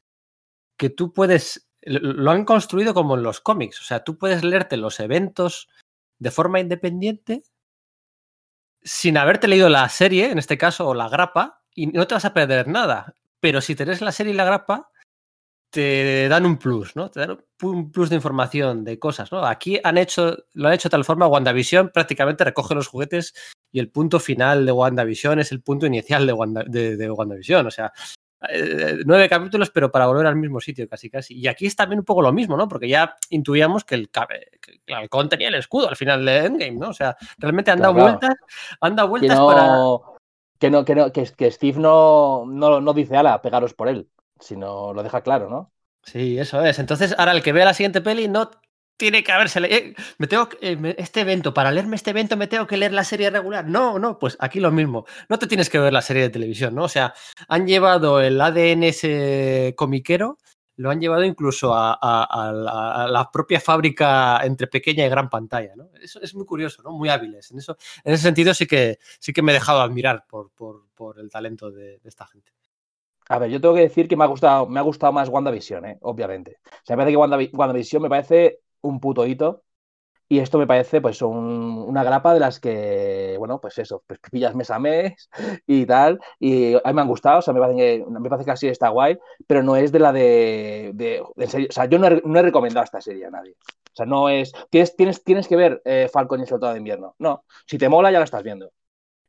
que 0.77 0.89
tú 0.89 1.11
puedes, 1.11 1.69
lo 1.81 2.31
han 2.31 2.45
construido 2.45 2.93
como 2.93 3.15
en 3.15 3.23
los 3.23 3.41
cómics, 3.41 3.81
o 3.81 3.83
sea, 3.83 4.05
tú 4.05 4.17
puedes 4.17 4.43
leerte 4.43 4.77
los 4.77 5.01
eventos 5.01 5.67
de 6.19 6.31
forma 6.31 6.61
independiente 6.61 7.43
sin 8.83 9.17
haberte 9.17 9.47
leído 9.47 9.69
la 9.69 9.87
serie, 9.89 10.31
en 10.31 10.37
este 10.37 10.57
caso, 10.57 10.87
o 10.87 10.93
la 10.93 11.09
grapa, 11.09 11.61
y 11.73 11.87
no 11.87 12.07
te 12.07 12.15
vas 12.15 12.25
a 12.25 12.33
perder 12.33 12.67
nada. 12.67 13.13
Pero 13.39 13.61
si 13.61 13.75
tenés 13.75 14.01
la 14.01 14.11
serie 14.11 14.33
y 14.33 14.35
la 14.35 14.45
grapa, 14.45 14.89
te 15.69 16.27
dan 16.27 16.45
un 16.45 16.57
plus, 16.57 16.95
¿no? 16.95 17.09
Te 17.09 17.19
dan 17.19 17.37
un 17.61 17.91
plus 17.91 18.09
de 18.09 18.15
información, 18.15 18.83
de 18.83 18.97
cosas, 18.97 19.31
¿no? 19.31 19.45
Aquí 19.45 19.79
han 19.83 19.97
hecho, 19.97 20.37
lo 20.53 20.67
han 20.67 20.73
hecho 20.73 20.89
de 20.89 20.91
tal 20.91 21.05
forma, 21.05 21.27
WandaVision 21.27 21.89
prácticamente 21.89 22.43
recoge 22.43 22.75
los 22.75 22.87
juguetes 22.87 23.33
y 23.71 23.79
el 23.79 23.89
punto 23.89 24.19
final 24.19 24.65
de 24.65 24.71
WandaVision 24.71 25.39
es 25.39 25.51
el 25.51 25.61
punto 25.61 25.85
inicial 25.85 26.25
de, 26.25 26.33
Wanda, 26.33 26.63
de, 26.65 26.97
de 26.97 27.11
WandaVision, 27.11 27.67
o 27.67 27.71
sea, 27.71 27.93
eh, 28.47 28.99
nueve 29.05 29.27
capítulos, 29.27 29.69
pero 29.69 29.91
para 29.91 30.07
volver 30.07 30.25
al 30.25 30.37
mismo 30.37 30.61
sitio, 30.61 30.87
casi 30.87 31.09
casi. 31.09 31.37
Y 31.37 31.47
aquí 31.47 31.65
es 31.65 31.75
también 31.75 31.99
un 31.99 32.05
poco 32.05 32.21
lo 32.21 32.31
mismo, 32.31 32.55
¿no? 32.55 32.67
Porque 32.67 32.87
ya 32.87 33.15
intuíamos 33.29 33.83
que 33.83 33.95
el, 33.95 34.09
que 34.09 34.79
el 34.87 34.95
halcón 34.95 35.27
tenía 35.29 35.49
el 35.49 35.55
escudo 35.55 35.89
al 35.89 35.97
final 35.97 36.25
de 36.25 36.45
Endgame, 36.45 36.77
¿no? 36.77 36.89
O 36.89 36.93
sea, 36.93 37.17
realmente 37.37 37.71
han 37.71 37.79
dado 37.79 37.93
claro. 37.93 38.09
vueltas, 38.11 38.35
han 38.79 38.95
dado 38.95 39.09
vueltas 39.09 39.29
que 39.29 39.35
no, 39.35 39.47
para. 39.47 40.19
Que 40.57 40.69
no, 40.69 40.85
que 40.85 40.95
no, 40.95 41.11
que, 41.11 41.29
que 41.37 41.51
Steve 41.51 41.79
no, 41.79 42.45
no, 42.47 42.81
no 42.81 42.93
dice, 42.93 43.17
ala, 43.17 43.41
pegaros 43.41 43.73
por 43.73 43.89
él 43.89 44.09
sino 44.39 44.93
lo 44.93 45.03
deja 45.03 45.21
claro, 45.21 45.49
¿no? 45.49 45.71
Sí, 46.03 46.39
eso 46.39 46.63
es. 46.63 46.79
Entonces, 46.79 47.13
ahora 47.17 47.33
el 47.33 47.43
que 47.43 47.53
vea 47.53 47.65
la 47.65 47.73
siguiente 47.73 48.01
peli 48.01 48.27
no 48.27 48.51
tiene 48.99 49.23
que 49.23 49.31
haberse 49.31 49.59
leído. 49.61 49.95
Me 50.17 50.27
tengo 50.27 50.49
eh, 50.61 50.95
este 50.97 51.21
evento, 51.21 51.53
para 51.53 51.71
leerme 51.71 51.95
este 51.95 52.11
evento, 52.11 52.35
me 52.37 52.47
tengo 52.47 52.67
que 52.67 52.77
leer 52.77 52.91
la 52.91 53.03
serie 53.03 53.29
regular. 53.29 53.65
No, 53.65 53.97
no, 53.97 54.19
pues 54.19 54.37
aquí 54.39 54.59
lo 54.59 54.71
mismo. 54.71 55.05
No 55.29 55.39
te 55.39 55.47
tienes 55.47 55.69
que 55.69 55.79
ver 55.79 55.93
la 55.93 56.01
serie 56.01 56.23
de 56.23 56.29
televisión, 56.29 56.75
¿no? 56.75 56.83
O 56.83 56.89
sea, 56.89 57.13
han 57.47 57.65
llevado 57.65 58.19
el 58.19 58.39
ADN 58.41 58.83
ese 58.83 59.73
comiquero, 59.77 60.37
lo 60.75 60.89
han 60.89 60.99
llevado 60.99 61.23
incluso 61.23 61.73
a, 61.73 61.93
a, 61.93 62.51
la, 62.51 63.29
propia 63.31 63.59
fábrica 63.61 64.41
entre 64.43 64.67
pequeña 64.67 65.05
y 65.05 65.09
gran 65.09 65.29
pantalla, 65.29 65.75
¿no? 65.75 65.89
Eso 66.01 66.21
es 66.21 66.35
muy 66.35 66.45
curioso, 66.45 66.81
¿no? 66.83 66.91
Muy 66.91 67.09
hábiles. 67.09 67.51
En, 67.51 67.59
eso, 67.59 67.77
en 68.03 68.13
ese 68.13 68.23
sentido 68.23 68.53
sí 68.53 68.65
que, 68.65 68.99
sí 69.19 69.33
que 69.33 69.41
me 69.41 69.51
he 69.51 69.55
dejado 69.55 69.81
admirar 69.81 70.25
por, 70.27 70.51
por, 70.51 70.87
por 70.93 71.19
el 71.19 71.29
talento 71.29 71.71
de 71.71 71.99
esta 72.03 72.27
gente. 72.27 72.51
A 73.29 73.37
ver, 73.37 73.51
yo 73.51 73.61
tengo 73.61 73.75
que 73.75 73.81
decir 73.81 74.07
que 74.07 74.17
me 74.17 74.23
ha 74.23 74.27
gustado, 74.27 74.67
me 74.67 74.79
ha 74.79 74.83
gustado 74.83 75.13
más 75.13 75.29
WandaVision, 75.29 75.85
¿eh? 75.85 75.97
obviamente. 76.01 76.57
O 76.65 76.69
sea, 76.83 76.95
me 76.95 77.01
parece 77.03 77.13
que 77.13 77.17
Wandav 77.17 77.41
WandaVision 77.53 78.01
me 78.01 78.09
parece 78.09 78.59
un 78.81 78.99
puto 78.99 79.25
hito. 79.25 79.63
Y 80.31 80.39
esto 80.39 80.59
me 80.59 80.67
parece, 80.67 81.01
pues, 81.01 81.21
un, 81.23 81.85
una 81.87 82.03
grapa 82.03 82.33
de 82.35 82.39
las 82.39 82.59
que, 82.59 83.35
bueno, 83.39 83.59
pues 83.61 83.79
eso, 83.79 84.03
pues 84.07 84.19
pillas 84.31 84.55
mes 84.55 84.69
a 84.71 84.79
mes 84.79 85.29
y 85.67 85.85
tal. 85.87 86.19
Y 86.39 86.75
a 86.75 86.81
mí 86.85 86.93
me 86.93 87.01
han 87.01 87.07
gustado, 87.07 87.39
o 87.39 87.41
sea, 87.41 87.53
me 87.53 87.59
parece 87.59 88.45
que, 88.45 88.51
así 88.51 88.67
está 88.67 88.89
guay, 88.89 89.17
pero 89.47 89.63
no 89.63 89.75
es 89.75 89.91
de 89.91 89.99
la 89.99 90.13
de. 90.13 90.91
de, 90.93 91.23
de 91.35 91.47
serie, 91.47 91.67
o 91.69 91.71
sea, 91.71 91.85
yo 91.85 91.99
no 91.99 92.07
he, 92.07 92.21
no 92.25 92.39
he, 92.39 92.43
recomendado 92.43 92.83
esta 92.83 93.01
serie 93.01 93.25
a 93.25 93.31
nadie. 93.31 93.55
O 93.91 93.95
sea, 93.95 94.05
no 94.05 94.29
es. 94.29 94.53
Tienes, 94.69 94.95
tienes, 94.95 95.23
tienes 95.23 95.47
que 95.47 95.55
ver 95.55 95.81
eh, 95.85 96.09
Falcon 96.11 96.39
y 96.39 96.43
el 96.43 96.49
Soldado 96.49 96.73
de 96.73 96.79
Invierno. 96.79 97.15
No. 97.19 97.43
Si 97.65 97.77
te 97.77 97.89
mola, 97.89 98.11
ya 98.11 98.19
la 98.19 98.25
estás 98.25 98.43
viendo. 98.43 98.71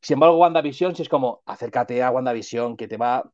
Sin 0.02 0.14
embargo, 0.14 0.37
WandaVision, 0.38 0.97
si 0.97 1.02
es 1.02 1.09
como, 1.09 1.42
acércate 1.47 2.02
a 2.02 2.11
WandaVision, 2.11 2.76
que 2.76 2.88
te 2.88 2.97
va, 2.97 3.30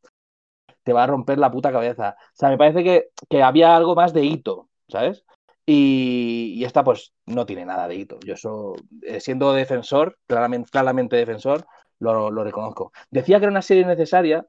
te 0.86 0.92
va 0.92 1.02
a 1.02 1.06
romper 1.08 1.38
la 1.38 1.50
puta 1.50 1.72
cabeza. 1.72 2.16
O 2.18 2.36
sea, 2.36 2.48
me 2.48 2.56
parece 2.56 2.84
que, 3.28 3.42
había 3.42 3.74
algo 3.74 3.96
más 3.96 4.12
de 4.12 4.24
hito, 4.24 4.68
¿sabes? 4.88 5.24
Y, 5.66 6.62
esta 6.64 6.84
pues 6.84 7.12
no 7.26 7.44
tiene 7.44 7.64
nada 7.66 7.88
de 7.88 7.96
hito. 7.96 8.20
Yo 8.24 8.34
eso, 8.34 8.76
eh, 9.02 9.18
siendo 9.18 9.52
defensor, 9.52 10.16
claramente, 10.28 11.16
defensor, 11.16 11.66
lo, 11.98 12.30
reconozco. 12.44 12.92
Decía 13.10 13.38
que 13.40 13.46
era 13.46 13.50
una 13.50 13.62
serie 13.62 13.84
necesaria, 13.84 14.46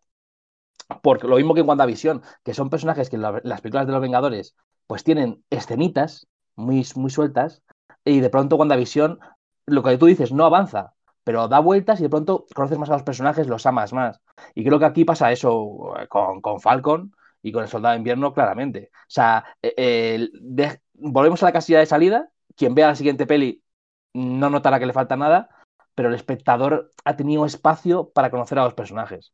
porque 1.01 1.27
lo 1.27 1.37
mismo 1.37 1.55
que 1.55 1.61
en 1.61 1.69
WandaVision, 1.69 2.21
que 2.43 2.53
son 2.53 2.69
personajes 2.69 3.09
que 3.09 3.15
en 3.15 3.23
la, 3.23 3.41
las 3.43 3.61
películas 3.61 3.87
de 3.87 3.93
los 3.93 4.01
Vengadores 4.01 4.55
pues 4.85 5.03
tienen 5.03 5.43
escenitas 5.49 6.27
muy, 6.55 6.85
muy 6.95 7.09
sueltas, 7.09 7.63
y 8.05 8.19
de 8.19 8.29
pronto 8.29 8.57
WandaVision, 8.57 9.19
lo 9.65 9.81
que 9.81 9.97
tú 9.97 10.05
dices, 10.05 10.31
no 10.31 10.45
avanza, 10.45 10.93
pero 11.27 11.49
da 11.49 11.59
vueltas 11.59 11.99
y 11.99 12.03
de 12.03 12.09
pronto 12.09 12.45
conoces 12.55 12.77
más 12.77 12.89
a 12.89 12.93
los 12.93 13.03
personajes, 13.03 13.47
los 13.47 13.65
amas 13.65 13.91
más. 13.91 14.21
Y 14.55 14.63
creo 14.63 14.79
que 14.79 14.85
aquí 14.85 15.03
pasa 15.03 15.29
eso 15.29 15.93
eh, 15.99 16.07
con, 16.07 16.39
con 16.39 16.61
Falcon 16.61 17.13
y 17.41 17.51
con 17.51 17.63
el 17.63 17.67
Soldado 17.67 17.91
de 17.91 17.97
Invierno 17.97 18.33
claramente. 18.33 18.91
O 18.93 19.09
sea, 19.09 19.43
eh, 19.61 20.29
volvemos 20.93 21.43
a 21.43 21.47
la 21.47 21.51
casilla 21.51 21.79
de 21.79 21.85
salida, 21.85 22.29
quien 22.55 22.73
vea 22.73 22.87
la 22.87 22.95
siguiente 22.95 23.25
peli 23.25 23.61
no 24.13 24.49
notará 24.49 24.79
que 24.79 24.85
le 24.85 24.93
falta 24.93 25.17
nada, 25.17 25.49
pero 25.93 26.07
el 26.07 26.15
espectador 26.15 26.93
ha 27.03 27.17
tenido 27.17 27.45
espacio 27.45 28.09
para 28.11 28.31
conocer 28.31 28.59
a 28.59 28.63
los 28.63 28.73
personajes. 28.73 29.33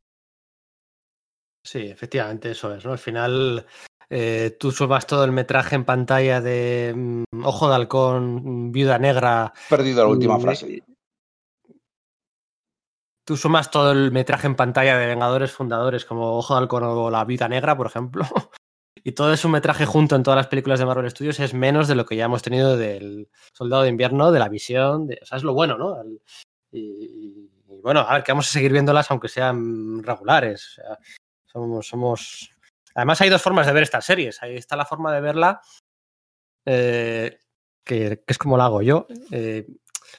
Sí, 1.64 1.86
efectivamente, 1.86 2.50
eso 2.50 2.74
es, 2.74 2.84
¿no? 2.84 2.94
Al 2.94 2.98
final 2.98 3.68
eh, 4.10 4.58
tú 4.60 4.72
subas 4.72 5.06
todo 5.06 5.26
el 5.26 5.32
metraje 5.32 5.76
en 5.76 5.86
pantalla 5.86 6.42
de 6.42 6.92
mm, 6.96 7.46
Ojo 7.46 7.70
de 7.70 7.76
Halcón, 7.76 8.72
Viuda 8.72 8.98
Negra. 8.98 9.54
Perdido 9.70 10.06
la 10.06 10.10
última 10.10 10.40
frase. 10.40 10.82
Tú 13.26 13.38
sumas 13.38 13.72
todo 13.72 13.92
el 13.92 14.12
metraje 14.12 14.48
en 14.48 14.56
pantalla 14.56 14.98
de 14.98 15.08
Vengadores 15.08 15.52
fundadores 15.52 16.06
como 16.06 16.38
Ojo 16.38 16.54
de 16.54 16.60
Halcón 16.60 16.84
o 16.84 17.10
La 17.10 17.24
Vida 17.24 17.48
Negra, 17.48 17.78
por 17.78 17.88
ejemplo. 17.88 18.26
y 19.04 19.14
todo 19.14 19.34
ese 19.34 19.48
metraje 19.48 19.86
junto 19.86 20.16
en 20.16 20.24
todas 20.24 20.38
las 20.38 20.48
películas 20.48 20.80
de 20.80 20.86
Marvel 20.86 21.10
Studios 21.10 21.40
es 21.40 21.54
menos 21.54 21.88
de 21.88 21.96
lo 21.96 22.06
que 22.06 22.16
ya 22.16 22.26
hemos 22.26 22.42
tenido 22.42 22.76
del 22.76 23.30
Soldado 23.54 23.84
de 23.84 23.90
Invierno, 23.90 24.32
de 24.32 24.40
la 24.40 24.50
visión. 24.50 25.08
De, 25.08 25.20
o 25.22 25.26
sea, 25.26 25.38
es 25.38 25.44
lo 25.44 25.54
bueno, 25.54 25.78
¿no? 25.78 25.98
y, 26.72 27.50
bueno, 27.82 28.02
a 28.02 28.14
ver, 28.14 28.24
que 28.24 28.32
vamos 28.32 28.48
a 28.48 28.52
seguir 28.52 28.72
viéndolas 28.72 29.10
aunque 29.12 29.28
sean 29.28 30.02
regulares. 30.04 30.82
Somos, 31.46 31.88
somos. 31.88 32.50
Además, 32.96 33.22
hay 33.22 33.30
dos 33.30 33.42
formas 33.42 33.68
de 33.68 33.74
ver 33.74 33.84
estas 33.84 34.06
series. 34.06 34.42
Ahí 34.42 34.56
está 34.56 34.76
la 34.76 34.86
forma 34.86 35.14
de 35.14 35.22
verla, 35.22 35.62
eh, 36.66 37.40
que, 37.84 38.24
es 38.26 38.38
como 38.38 38.58
la 38.58 38.66
hago 38.66 38.82
yo, 38.82 39.08
eh, 39.32 39.68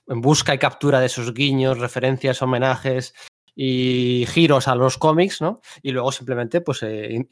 en 0.06 0.20
busca 0.20 0.54
y 0.54 0.58
captura 0.58 1.00
de 1.00 1.06
esos 1.06 1.32
guiños, 1.34 1.78
referencias, 1.78 2.42
homenajes 2.42 3.14
y 3.56 4.26
giros 4.28 4.66
a 4.66 4.74
los 4.74 4.98
cómics, 4.98 5.40
¿no? 5.40 5.60
Y 5.82 5.92
luego 5.92 6.10
simplemente, 6.10 6.60
pues, 6.60 6.82
eh, 6.82 7.24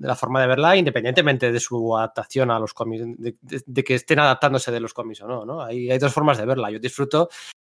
la 0.00 0.16
forma 0.16 0.40
de 0.40 0.48
verla, 0.48 0.76
independientemente 0.76 1.52
de 1.52 1.60
su 1.60 1.96
adaptación 1.96 2.50
a 2.50 2.58
los 2.58 2.74
cómics, 2.74 3.04
de, 3.16 3.84
que 3.84 3.94
estén 3.94 4.18
adaptándose 4.18 4.72
de 4.72 4.80
los 4.80 4.92
cómics 4.92 5.22
o 5.22 5.28
no, 5.28 5.44
¿no? 5.44 5.62
Hay, 5.62 5.90
hay 5.90 5.98
dos 5.98 6.12
formas 6.12 6.38
de 6.38 6.46
verla. 6.46 6.70
Yo 6.70 6.80
disfruto 6.80 7.28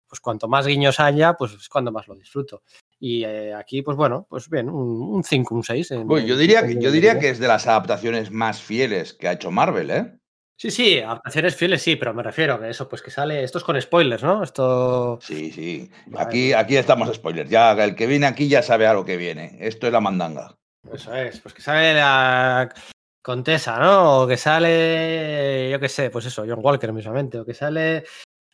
pues 0.09 0.21
cuanto 0.21 0.49
más 0.49 0.67
guiños 0.67 1.01
haya, 1.01 1.35
pues 1.35 1.53
es 1.53 1.69
cuando 1.69 1.93
más 1.93 2.09
lo 2.09 2.15
disfruto. 2.15 2.63
Y 2.99 3.25
eh, 3.25 3.55
aquí, 3.55 3.83
pues 3.83 3.97
bueno, 3.97 4.27
pues 4.29 4.49
bien, 4.49 4.69
un 4.69 5.23
5, 5.23 5.55
un 5.55 5.63
6. 5.63 5.91
yo 6.27 6.37
diría, 6.37 6.67
que, 6.67 6.81
yo 6.81 6.91
diría 6.91 7.19
que 7.19 7.31
es 7.31 7.39
de 7.39 7.47
las 7.47 7.67
adaptaciones 7.67 8.31
más 8.31 8.63
fieles 8.63 9.15
que 9.15 9.29
ha 9.29 9.33
hecho 9.33 9.51
Marvel, 9.51 9.91
¿eh? 9.91 10.18
Sí, 10.61 10.73
sí, 10.73 10.99
adaptaciones 10.99 11.55
fieles 11.55 11.83
sí, 11.83 11.95
pero 11.95 12.13
me 12.13 12.25
refiero 12.25 12.61
a 12.61 12.69
eso, 12.69 12.89
pues 12.89 13.01
que 13.01 13.13
sale, 13.13 13.45
esto 13.45 13.59
es 13.59 13.65
con 13.65 13.81
spoilers, 13.81 14.25
¿no? 14.25 14.43
Esto... 14.43 15.21
Sí, 15.23 15.53
sí, 15.53 15.89
aquí, 16.17 16.53
aquí 16.53 16.77
estamos 16.77 17.15
spoilers, 17.15 17.49
ya 17.49 17.73
el 17.73 17.95
que 17.95 18.09
viene 18.09 18.27
aquí 18.27 18.49
ya 18.49 18.61
sabe 18.61 18.89
a 18.89 18.93
lo 18.93 19.05
que 19.05 19.17
viene, 19.17 19.57
esto 19.61 19.87
es 19.87 19.93
la 19.93 20.01
mandanga. 20.01 20.57
Eso 20.93 21.15
es, 21.15 21.39
pues 21.39 21.55
que 21.55 21.63
sale 21.63 21.95
la 21.95 22.75
Contesa, 23.23 23.79
¿no? 23.79 24.23
O 24.23 24.27
que 24.27 24.37
sale, 24.37 25.71
yo 25.71 25.79
qué 25.79 25.89
sé, 25.89 26.11
pues 26.11 26.27
eso, 26.27 26.45
John 26.49 26.61
Walker 26.61 26.93
mismamente, 26.93 27.39
o 27.39 27.45
que 27.45 27.55
sale 27.55 28.05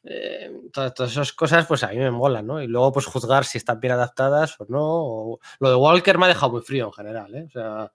eh, 0.03 0.53
todas, 0.73 1.11
esas 1.11 1.33
cosas, 1.33 1.65
pues 1.67 1.85
a 1.85 1.89
mí 1.89 1.97
me 1.97 2.11
molan, 2.11 2.47
¿no? 2.47 2.63
Y 2.63 2.67
luego, 2.67 2.93
pues 2.93 3.07
juzgar 3.07 3.47
si 3.47 3.57
están 3.57 3.81
bien 3.81 3.95
adaptadas 3.95 4.61
o 4.61 4.67
no. 4.69 5.39
lo 5.59 5.71
de 5.71 5.77
Walker 5.77 6.19
me 6.19 6.27
ha 6.27 6.29
dejado 6.29 6.53
muy 6.53 6.61
frío 6.61 6.87
en 6.87 6.93
general, 6.93 7.35
¿eh? 7.35 7.45
O 7.47 7.51
sea. 7.51 7.93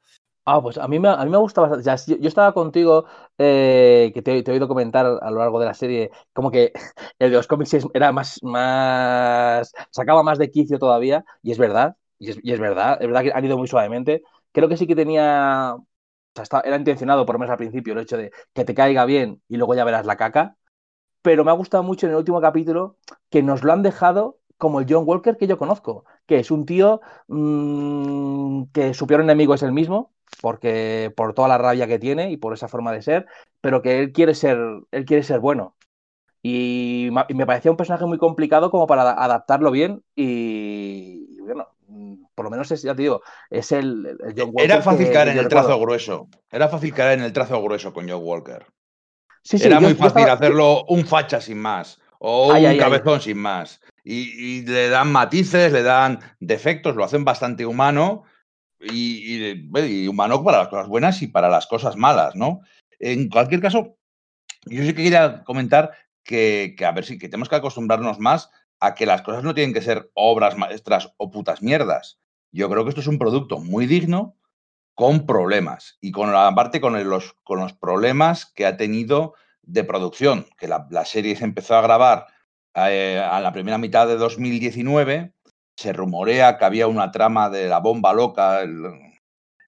Ah, 0.52 0.62
pues 0.64 0.80
a 0.80 0.88
mí 0.88 0.98
me, 0.98 1.10
a 1.10 1.24
mí 1.26 1.30
me 1.30 1.38
gusta 1.38 1.70
yo, 2.08 2.28
estaba 2.28 2.54
contigo, 2.54 3.06
eh, 3.38 4.10
que 4.16 4.22
te, 4.24 4.40
he 4.40 4.52
oído 4.52 4.68
comentar 4.68 5.06
a 5.06 5.30
lo 5.30 5.40
largo 5.40 5.60
de 5.60 5.68
la 5.68 5.76
serie, 5.76 6.10
como 6.34 6.50
que 6.50 6.72
el 7.20 7.30
de 7.30 7.38
los 7.38 7.46
cómics 7.46 7.78
era 7.94 8.12
más, 8.12 8.40
más. 8.42 9.72
sacaba 9.92 10.24
más 10.24 10.40
de 10.40 10.50
quicio 10.50 10.80
todavía, 10.80 11.24
y 11.44 11.52
es 11.52 11.60
verdad, 11.60 11.98
y 12.18 12.32
es, 12.32 12.40
y 12.42 12.52
es 12.54 12.60
verdad, 12.60 12.98
es 13.00 13.06
verdad 13.08 13.22
que 13.24 13.32
han 13.34 13.46
ido 13.46 13.58
muy 13.60 13.68
suavemente. 13.68 14.24
Creo 14.52 14.68
que 14.68 14.78
sí 14.78 14.88
que 14.88 14.96
tenía. 14.96 15.76
O 15.76 16.46
sea, 16.46 16.62
era 16.62 16.78
intencionado, 16.78 17.26
por 17.26 17.36
lo 17.36 17.40
menos 17.40 17.52
al 17.52 17.58
principio, 17.58 17.94
el 17.94 18.00
hecho 18.00 18.18
de 18.18 18.32
que 18.54 18.66
te 18.66 18.74
caiga 18.74 19.06
bien 19.06 19.42
y 19.50 19.58
luego 19.58 19.76
ya 19.76 19.84
verás 19.84 20.06
la 20.06 20.18
caca 20.18 20.56
pero 21.22 21.44
me 21.46 21.52
ha 21.52 21.54
gustado 21.54 21.84
mucho 21.84 22.06
en 22.06 22.12
el 22.14 22.18
último 22.18 22.42
capítulo 22.42 22.98
que 23.30 23.44
nos 23.44 23.64
lo 23.64 23.74
han 23.74 23.84
dejado 23.84 24.40
como 24.58 24.80
el 24.80 24.86
John 24.90 25.04
Walker 25.08 25.38
que 25.38 25.48
yo 25.48 25.58
conozco, 25.58 26.06
que 26.26 26.40
es 26.40 26.52
un 26.52 26.66
tío 26.66 27.02
mmm, 27.28 28.64
que 28.74 28.94
su 28.94 29.08
peor 29.08 29.22
enemigo 29.22 29.54
es 29.54 29.64
el 29.64 29.72
mismo, 29.72 30.14
porque 30.42 31.12
por 31.16 31.34
toda 31.34 31.48
la 31.48 31.58
rabia 31.58 31.88
que 31.88 32.00
tiene 32.00 32.32
y 32.32 32.38
por 32.38 32.54
esa 32.54 32.68
forma 32.68 32.92
de 32.92 33.02
ser, 33.02 33.26
pero 33.62 33.82
que 33.82 34.00
él 34.00 34.12
quiere 34.12 34.36
ser, 34.36 34.58
él 34.92 35.06
quiere 35.06 35.24
ser 35.24 35.40
bueno. 35.40 35.76
Y, 36.42 37.10
me 37.12 37.46
parecía 37.46 37.72
un 37.72 37.78
personaje 37.78 38.06
muy 38.06 38.18
complicado 38.18 38.72
como 38.72 38.88
para 38.88 39.12
adaptarlo 39.12 39.72
bien 39.72 40.04
y, 40.16 41.38
bueno, 41.42 41.68
por 42.34 42.46
lo 42.46 42.50
menos 42.50 42.72
es, 42.72 42.82
ya 42.82 42.96
te 42.96 43.02
digo, 43.02 43.22
es 43.50 43.74
el, 43.74 44.18
John 44.38 44.52
Walker. 44.54 44.64
Era 44.64 44.82
fácil 44.82 45.12
caer 45.12 45.28
en 45.30 45.38
el 45.40 45.48
trazo 45.50 45.78
grueso. 45.80 46.30
Era 46.50 46.70
fácil 46.70 46.94
caer 46.94 47.20
en 47.20 47.26
el 47.26 47.34
trazo 47.34 47.62
grueso 47.62 47.92
con 47.92 48.10
John 48.10 48.22
Walker. 48.24 48.66
Era 49.52 49.80
muy 49.80 49.96
fácil 49.96 50.30
hacerlo 50.30 50.86
un 50.86 51.06
facha 51.06 51.42
sin 51.42 51.60
más 51.60 52.00
o 52.20 52.54
un 52.54 52.78
cabezón 52.78 53.22
sin 53.22 53.38
más. 53.38 53.82
Y, 54.04 54.66
le 54.66 54.90
dan 54.90 55.12
matices, 55.12 55.72
le 55.72 55.84
dan 55.84 56.20
defectos, 56.40 56.96
lo 56.96 57.04
hacen 57.04 57.26
bastante 57.26 57.66
humano 57.66 58.24
y, 58.80 60.08
humano 60.08 60.44
para 60.44 60.60
las 60.60 60.68
cosas 60.70 60.88
buenas 60.88 61.22
y 61.22 61.28
para 61.28 61.50
las 61.50 61.68
cosas 61.68 61.96
malas, 61.96 62.36
¿no? 62.36 62.62
En 63.00 63.30
cualquier 63.30 63.62
caso, 63.62 63.98
yo 64.66 64.84
sí 64.84 64.94
que 64.94 65.04
quería 65.04 65.44
comentar 65.44 65.92
que, 66.24 66.76
a 66.86 66.92
ver 66.92 67.06
si 67.06 67.18
que 67.18 67.28
tenemos 67.28 67.50
que 67.50 67.56
acostumbrarnos 67.56 68.20
más 68.20 68.50
a 68.80 68.96
que 68.96 69.06
las 69.06 69.22
cosas 69.22 69.44
no 69.44 69.54
tienen 69.54 69.74
que 69.74 69.82
ser 69.82 70.10
obras 70.14 70.58
maestras 70.58 71.14
o 71.18 71.32
putas 71.32 71.62
mierdas. 71.62 72.20
Yo 72.52 72.70
creo 72.70 72.84
que 72.84 72.90
esto 72.90 73.02
es 73.02 73.08
un 73.08 73.20
producto 73.20 73.60
muy 73.60 73.86
digno, 73.86 74.36
con 74.96 75.26
problemas 75.26 75.98
y 76.02 76.12
con 76.12 76.34
la 76.34 76.54
parte 76.54 76.82
con 76.82 77.02
los, 77.10 77.34
con 77.44 77.60
los 77.60 77.72
problemas 77.72 78.46
que 78.48 78.66
ha 78.66 78.76
tenido 78.76 79.34
de 79.62 79.86
producción, 79.86 80.46
que 80.58 80.68
la, 80.68 81.06
serie 81.06 81.38
se 81.38 81.46
empezó 81.46 81.78
a 81.78 81.82
grabar 81.82 82.28
eh, 82.76 83.18
a 83.18 83.40
la 83.40 83.54
primera 83.54 83.78
mitad 83.78 84.08
de 84.08 84.18
2019, 84.18 85.34
se 85.80 85.94
rumorea 85.94 86.58
que 86.58 86.66
había 86.66 86.88
una 86.88 87.10
trama 87.10 87.50
de 87.50 87.70
la 87.70 87.80
bomba 87.80 88.12
loca, 88.12 88.66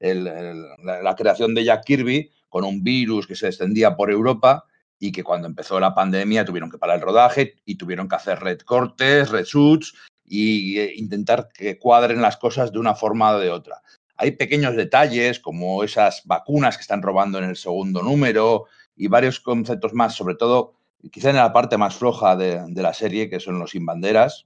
la, 0.02 1.16
creación 1.16 1.56
de 1.56 1.64
Jack 1.64 1.86
Kirby 1.86 2.30
con 2.50 2.66
un 2.66 2.84
virus 2.84 3.26
que 3.26 3.36
se 3.36 3.48
extendía 3.48 3.96
por 3.96 4.12
Europa 4.12 4.66
y 5.00 5.14
que 5.14 5.24
cuando 5.24 5.48
empezó 5.48 5.80
la 5.80 5.96
pandemia 5.96 6.44
tuvieron 6.44 6.70
que 6.70 6.78
parar 6.78 6.98
el 6.98 7.02
rodaje 7.02 7.56
y 7.64 7.76
tuvieron 7.76 8.10
que 8.10 8.18
hacer 8.18 8.42
red 8.42 8.60
cortes, 8.60 9.30
reshoots 9.30 9.94
e 10.30 10.96
intentar 10.98 11.48
que 11.54 11.80
cuadren 11.80 12.22
las 12.22 12.36
cosas 12.36 12.74
de 12.74 12.80
una 12.80 12.94
forma 12.94 13.32
o 13.32 13.40
de 13.40 13.50
otra. 13.50 13.82
Hay 14.18 14.32
pequeños 14.32 14.76
detalles 14.76 15.40
como 15.40 15.82
esas 15.82 16.24
vacunas 16.26 16.76
que 16.76 16.82
están 16.82 17.02
robando 17.02 17.38
en 17.38 17.46
el 17.46 17.56
segundo 17.56 18.04
número 18.04 18.66
y 18.98 19.08
varios 19.08 19.40
conceptos 19.40 19.94
más, 19.94 20.14
sobre 20.14 20.36
todo 20.36 20.74
quizá 21.10 21.30
en 21.30 21.38
la 21.38 21.54
parte 21.54 21.78
más 21.78 21.96
floja 21.96 22.36
de, 22.36 22.70
la 22.76 22.94
serie, 22.94 23.30
que 23.30 23.40
son 23.40 23.60
los 23.60 23.72
sin 23.72 23.86
banderas, 23.86 24.46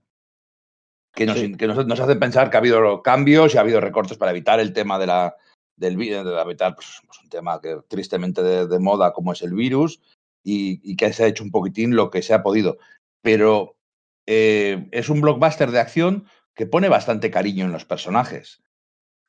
que, 1.15 1.25
nos, 1.25 1.86
nos, 1.88 2.00
hacen 2.00 2.19
pensar 2.19 2.50
que 2.50 2.57
ha 2.57 2.60
habido 2.60 3.01
cambios 3.01 3.53
y 3.53 3.57
ha 3.57 3.62
habido 3.62 3.81
recortes 3.81 4.17
para 4.17 4.31
evitar 4.31 4.60
el 4.60 4.74
tema 4.74 5.00
de 5.00 5.07
la, 5.07 5.36
del 5.77 5.98
de 5.98 6.41
evitar 6.41 6.75
pues, 6.75 7.01
pues, 7.05 7.19
un 7.22 7.29
tema 7.29 7.60
que 7.62 7.79
tristemente 7.88 8.41
de, 8.43 8.79
moda 8.79 9.13
como 9.13 9.34
es 9.34 9.41
el 9.41 9.53
virus 9.53 10.01
y, 10.43 10.95
que 10.95 11.12
se 11.12 11.24
ha 11.24 11.27
hecho 11.27 11.43
un 11.43 11.51
poquitín 11.51 11.95
lo 11.95 12.10
que 12.12 12.22
se 12.22 12.34
ha 12.34 12.43
podido. 12.43 12.77
Pero 13.22 13.75
eh, 14.27 14.88
es 14.91 15.10
un 15.10 15.22
blockbuster 15.22 15.72
de 15.72 15.79
acción 15.79 16.27
que 16.53 16.67
pone 16.67 16.89
bastante 16.89 17.31
cariño 17.31 17.65
en 17.65 17.72
los 17.72 17.86
personajes. 17.86 18.62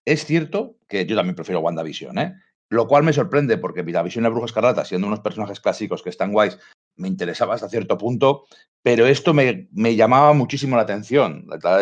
Es 0.05 0.25
cierto 0.25 0.76
que 0.88 1.07
yo 1.07 1.16
también 1.16 1.35
prefiero 1.35 1.61
WandaVision, 1.61 2.19
¿eh? 2.19 2.35
Lo 2.69 2.87
cual 2.87 3.05
me 3.05 3.12
sorprende 3.12 3.59
porque 3.59 3.81
WandaVision 3.81 4.23
y 4.23 4.25
la 4.25 4.28
Bruja 4.31 4.47
Escarlata, 4.47 4.85
siendo 4.85 5.07
unos 5.07 5.21
personajes 5.21 5.61
clásicos 5.61 6.02
que 6.02 6.11
están 6.11 6.33
guays, 6.33 6.59
me 6.97 7.09
interesaba 7.09 7.55
hasta 7.55 7.69
cierto 7.69 7.99
punto, 7.99 8.47
pero 8.83 9.07
esto 9.07 9.35
me, 9.35 9.67
llamaba 9.97 10.33
muchísimo 10.33 10.76
la 10.76 10.83
atención. 10.83 11.47
La, 11.62 11.81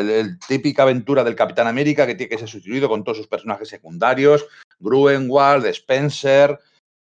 típica 0.49 0.85
aventura 0.85 1.23
del 1.23 1.37
Capitán 1.37 1.67
América 1.67 2.07
que 2.07 2.15
tiene 2.15 2.31
que 2.31 2.39
ser 2.39 2.49
sustituido 2.49 2.89
con 2.89 3.05
todos 3.05 3.19
sus 3.19 3.29
personajes 3.29 3.69
secundarios, 3.69 4.47
Gruenwald, 4.79 5.67
Spencer, 5.67 6.59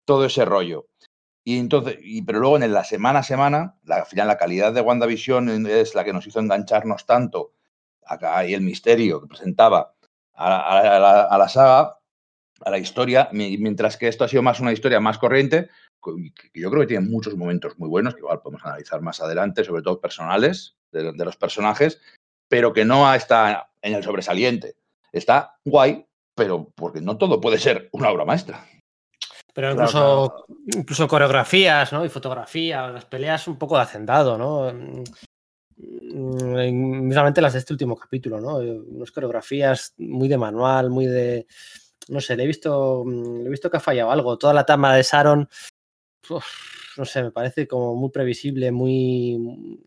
todo 0.05 0.25
ese 0.25 0.45
rollo. 0.45 0.87
Y 1.43 1.57
entonces, 1.57 1.97
y, 2.01 2.21
pero 2.21 2.39
luego 2.39 2.57
en 2.57 2.73
la 2.73 2.83
semana 2.83 3.19
a 3.19 3.23
semana, 3.23 3.75
la, 3.83 3.97
al 3.97 4.05
final 4.05 4.27
la 4.27 4.37
calidad 4.37 4.73
de 4.73 4.81
WandaVision 4.81 5.67
es 5.67 5.95
la 5.95 6.03
que 6.03 6.13
nos 6.13 6.25
hizo 6.27 6.39
engancharnos 6.39 7.05
tanto. 7.05 7.53
Acá 8.05 8.37
hay 8.37 8.53
el 8.53 8.61
misterio 8.61 9.21
que 9.21 9.27
presentaba 9.27 9.93
a, 10.33 11.37
la, 11.37 11.49
saga, 11.49 11.99
a 12.61 12.69
la 12.69 12.77
historia, 12.77 13.29
mientras 13.33 13.97
que 13.97 14.07
esto 14.07 14.23
ha 14.23 14.27
sido 14.29 14.41
más 14.41 14.59
una 14.59 14.71
historia 14.71 14.99
más 14.99 15.17
corriente, 15.17 15.69
yo 16.53 16.69
creo 16.69 16.81
que 16.81 16.87
tiene 16.87 17.07
muchos 17.07 17.35
momentos 17.35 17.77
muy 17.77 17.89
buenos, 17.89 18.13
que 18.13 18.21
igual 18.21 18.41
podemos 18.41 18.65
analizar 18.65 19.01
más 19.01 19.21
adelante, 19.21 19.63
sobre 19.63 19.81
todo 19.81 20.01
personales 20.01 20.77
de, 20.91 21.13
los 21.13 21.37
personajes, 21.37 22.01
pero 22.47 22.73
que 22.73 22.85
no 22.85 23.13
está 23.13 23.71
en 23.81 23.93
el 23.93 24.03
sobresaliente. 24.03 24.75
Está 25.11 25.59
guay, 25.65 26.05
pero 26.35 26.71
porque 26.75 27.01
no 27.01 27.17
todo 27.17 27.41
puede 27.41 27.57
ser 27.59 27.89
una 27.91 28.09
obra 28.09 28.25
maestra. 28.25 28.65
Pero 29.53 29.71
incluso, 29.71 30.45
incluso 30.75 31.07
coreografías, 31.07 31.91
¿no? 31.91 32.05
Y 32.05 32.09
fotografía, 32.09 32.87
las 32.87 33.05
peleas 33.05 33.47
un 33.47 33.57
poco 33.57 33.75
de 33.75 33.81
hacendado, 33.81 34.37
¿no? 34.37 34.71
Mm, 35.79 37.05
mismamente 37.05 37.41
las 37.41 37.53
de 37.53 37.59
este 37.59 37.73
último 37.73 37.95
capítulo, 37.95 38.41
¿no? 38.41 38.57
Unas 38.57 39.11
coreografías 39.11 39.93
muy 39.97 40.27
de 40.27 40.37
manual, 40.37 40.89
muy 40.89 41.05
de. 41.05 41.47
No 42.09 42.19
sé, 42.19 42.35
le 42.35 42.43
he 42.43 42.47
visto. 42.47 43.03
Mm, 43.05 43.41
le 43.41 43.47
he 43.47 43.49
visto 43.49 43.69
que 43.69 43.77
ha 43.77 43.81
fallado 43.81 44.11
algo. 44.11 44.37
Toda 44.37 44.53
la 44.53 44.65
tama 44.65 44.95
de 44.95 45.03
Sharon. 45.03 45.49
No 46.97 47.05
sé, 47.05 47.23
me 47.23 47.31
parece 47.31 47.67
como 47.67 47.95
muy 47.95 48.09
previsible, 48.09 48.71
muy. 48.71 49.79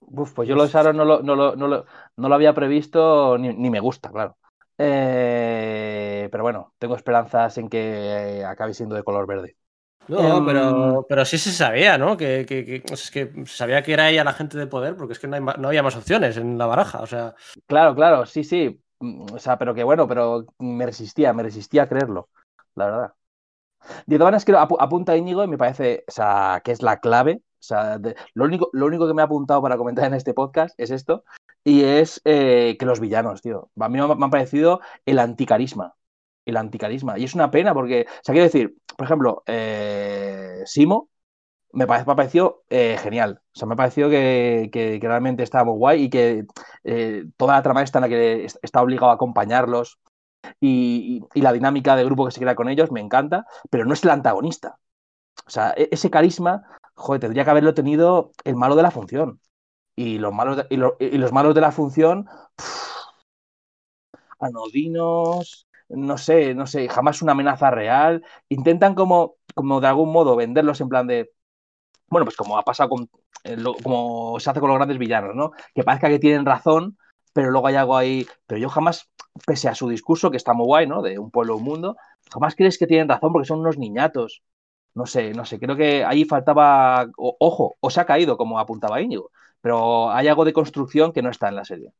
Uf, 0.00 0.32
pues 0.34 0.48
yo 0.48 0.54
lo 0.54 0.64
de 0.64 0.68
Sharon 0.68 0.96
no 0.96 1.04
lo, 1.04 1.22
no 1.22 1.34
lo, 1.34 1.56
no 1.56 1.68
lo, 1.68 1.86
no 2.16 2.28
lo 2.28 2.34
había 2.34 2.54
previsto 2.54 3.38
ni, 3.38 3.54
ni 3.54 3.70
me 3.70 3.80
gusta, 3.80 4.10
claro. 4.10 4.36
Eh, 4.76 6.28
pero 6.30 6.42
bueno, 6.42 6.74
tengo 6.78 6.96
esperanzas 6.96 7.56
en 7.58 7.68
que 7.68 8.44
acabe 8.46 8.74
siendo 8.74 8.94
de 8.94 9.04
color 9.04 9.26
verde. 9.26 9.56
No, 10.08 10.38
em, 10.38 10.46
pero, 10.46 11.06
pero 11.08 11.24
sí 11.24 11.38
se 11.38 11.52
sabía, 11.52 11.96
¿no? 11.96 12.16
Que, 12.16 12.44
que, 12.46 12.64
que, 12.64 12.82
es 12.92 13.10
que 13.10 13.32
sabía 13.46 13.82
que 13.82 13.92
era 13.92 14.10
ella 14.10 14.24
la 14.24 14.32
gente 14.32 14.58
de 14.58 14.66
poder, 14.66 14.96
porque 14.96 15.12
es 15.12 15.18
que 15.18 15.28
no, 15.28 15.36
hay, 15.36 15.42
no, 15.42 15.68
había 15.68 15.82
más 15.82 15.96
opciones 15.96 16.36
en 16.36 16.58
la 16.58 16.66
baraja, 16.66 17.00
o 17.00 17.06
sea. 17.06 17.34
Claro, 17.66 17.94
claro, 17.94 18.26
sí, 18.26 18.42
sí. 18.44 18.80
Mm, 19.00 19.34
o 19.34 19.38
sea, 19.38 19.58
pero 19.58 19.74
que 19.74 19.84
bueno, 19.84 20.08
pero 20.08 20.44
me 20.58 20.86
resistía, 20.86 21.32
me 21.32 21.44
resistía 21.44 21.84
a 21.84 21.88
creerlo, 21.88 22.28
la 22.74 22.86
verdad. 22.86 23.12
De 24.06 24.16
todas 24.16 24.28
maneras, 24.28 24.44
creo, 24.44 24.58
apunta 24.58 25.16
Íñigo 25.16 25.44
y 25.44 25.48
me 25.48 25.58
parece, 25.58 26.04
o 26.08 26.12
sea, 26.12 26.60
que 26.64 26.72
es 26.72 26.82
la 26.82 27.00
clave. 27.00 27.42
O 27.60 27.64
sea, 27.64 27.98
lo, 28.34 28.44
único, 28.44 28.70
lo 28.72 28.86
único 28.86 29.06
que 29.06 29.14
me 29.14 29.22
ha 29.22 29.26
apuntado 29.26 29.62
para 29.62 29.76
comentar 29.76 30.04
en 30.06 30.14
este 30.14 30.34
podcast 30.34 30.74
es 30.78 30.90
esto, 30.90 31.24
y 31.64 31.84
es 31.84 32.20
eh, 32.24 32.76
que 32.78 32.86
los 32.86 33.00
villanos, 33.00 33.42
tío. 33.42 33.70
A 33.78 33.88
mí 33.88 34.00
me, 34.00 34.14
me 34.16 34.26
ha 34.26 34.30
parecido 34.30 34.80
el 35.06 35.18
anticarisma 35.18 35.94
el 36.44 36.56
anticarisma. 36.56 37.18
Y 37.18 37.24
es 37.24 37.34
una 37.34 37.50
pena 37.50 37.74
porque, 37.74 38.06
o 38.08 38.20
sea, 38.22 38.32
quiero 38.32 38.44
decir, 38.44 38.74
por 38.96 39.06
ejemplo, 39.06 39.42
eh, 39.46 40.62
Simo 40.66 41.08
me, 41.72 41.86
parece, 41.86 42.40
me 42.40 42.50
eh, 42.70 42.98
genial. 42.98 43.40
O 43.54 43.58
sea, 43.58 43.66
me 43.68 43.74
ha 43.74 43.76
parecido 43.76 44.10
que, 44.10 44.68
que, 44.72 44.98
que, 45.00 45.08
realmente 45.08 45.42
está 45.42 45.64
muy 45.64 45.74
guay 45.76 46.04
y 46.04 46.10
que 46.10 46.46
toda 47.36 47.54
la 47.54 47.62
trama 47.62 47.82
está 47.82 47.98
en 47.98 48.02
la 48.02 48.08
que 48.08 48.46
está 48.62 48.82
obligado 48.82 49.10
a 49.10 49.14
acompañarlos 49.14 49.98
y, 50.60 51.22
la 51.34 51.52
dinámica 51.52 51.96
de 51.96 52.04
grupo 52.04 52.26
que 52.26 52.32
se 52.32 52.40
crea 52.40 52.54
con 52.54 52.68
ellos 52.68 52.90
me 52.92 53.00
encanta, 53.00 53.46
pero 53.70 53.84
no 53.84 53.94
es 53.94 54.02
el 54.04 54.10
antagonista. 54.10 54.78
O 55.46 55.50
sea, 55.50 55.74
e, 55.76 55.88
ese 55.92 56.10
carisma, 56.10 56.64
joder, 56.94 57.20
tendría 57.20 57.44
que 57.44 57.50
haberlo 57.50 57.74
tenido 57.74 58.32
el 58.44 58.56
malo 58.56 58.76
de 58.76 58.82
la 58.82 58.90
función. 58.90 59.40
Y 59.96 60.18
los 60.18 60.32
malos 60.32 60.56
de, 60.56 60.66
y, 60.70 60.76
lo, 60.76 60.96
y 61.00 61.18
los 61.18 61.32
malos 61.32 61.54
de 61.54 61.60
la 61.60 61.72
función, 61.72 62.26
anodinos, 64.40 65.66
no 65.88 66.18
sé, 66.18 66.54
no 66.54 66.66
sé, 66.66 66.88
jamás 66.88 67.22
una 67.22 67.32
amenaza 67.32 67.70
real. 67.70 68.24
Intentan 68.48 68.94
como, 68.94 69.36
como 69.54 69.80
de 69.80 69.88
algún 69.88 70.12
modo 70.12 70.36
venderlos 70.36 70.80
en 70.80 70.88
plan 70.88 71.06
de, 71.06 71.30
bueno, 72.08 72.24
pues 72.26 72.36
como 72.36 72.58
ha 72.58 72.62
pasado 72.64 72.90
con, 72.90 73.10
eh, 73.44 73.56
como 73.82 74.38
se 74.40 74.50
hace 74.50 74.60
con 74.60 74.68
los 74.68 74.76
grandes 74.76 74.98
villanos, 74.98 75.34
¿no? 75.34 75.52
Que 75.74 75.84
parezca 75.84 76.08
que 76.08 76.18
tienen 76.18 76.46
razón, 76.46 76.98
pero 77.32 77.50
luego 77.50 77.66
hay 77.66 77.76
algo 77.76 77.96
ahí. 77.96 78.26
Pero 78.46 78.60
yo 78.60 78.68
jamás, 78.68 79.10
pese 79.46 79.68
a 79.68 79.74
su 79.74 79.88
discurso, 79.88 80.30
que 80.30 80.36
está 80.36 80.52
muy 80.52 80.66
guay, 80.66 80.86
¿no? 80.86 81.02
De 81.02 81.18
un 81.18 81.30
pueblo, 81.30 81.56
un 81.56 81.64
mundo, 81.64 81.96
jamás 82.32 82.54
crees 82.54 82.78
que 82.78 82.86
tienen 82.86 83.08
razón 83.08 83.32
porque 83.32 83.48
son 83.48 83.60
unos 83.60 83.78
niñatos. 83.78 84.42
No 84.94 85.06
sé, 85.06 85.32
no 85.32 85.44
sé, 85.46 85.58
creo 85.58 85.74
que 85.76 86.04
ahí 86.04 86.24
faltaba, 86.26 87.06
ojo, 87.16 87.76
o 87.80 87.90
se 87.90 88.00
ha 88.00 88.04
caído, 88.04 88.36
como 88.36 88.58
apuntaba 88.58 89.00
Íñigo, 89.00 89.30
pero 89.62 90.10
hay 90.10 90.28
algo 90.28 90.44
de 90.44 90.52
construcción 90.52 91.12
que 91.12 91.22
no 91.22 91.30
está 91.30 91.48
en 91.48 91.56
la 91.56 91.64
serie. 91.64 91.92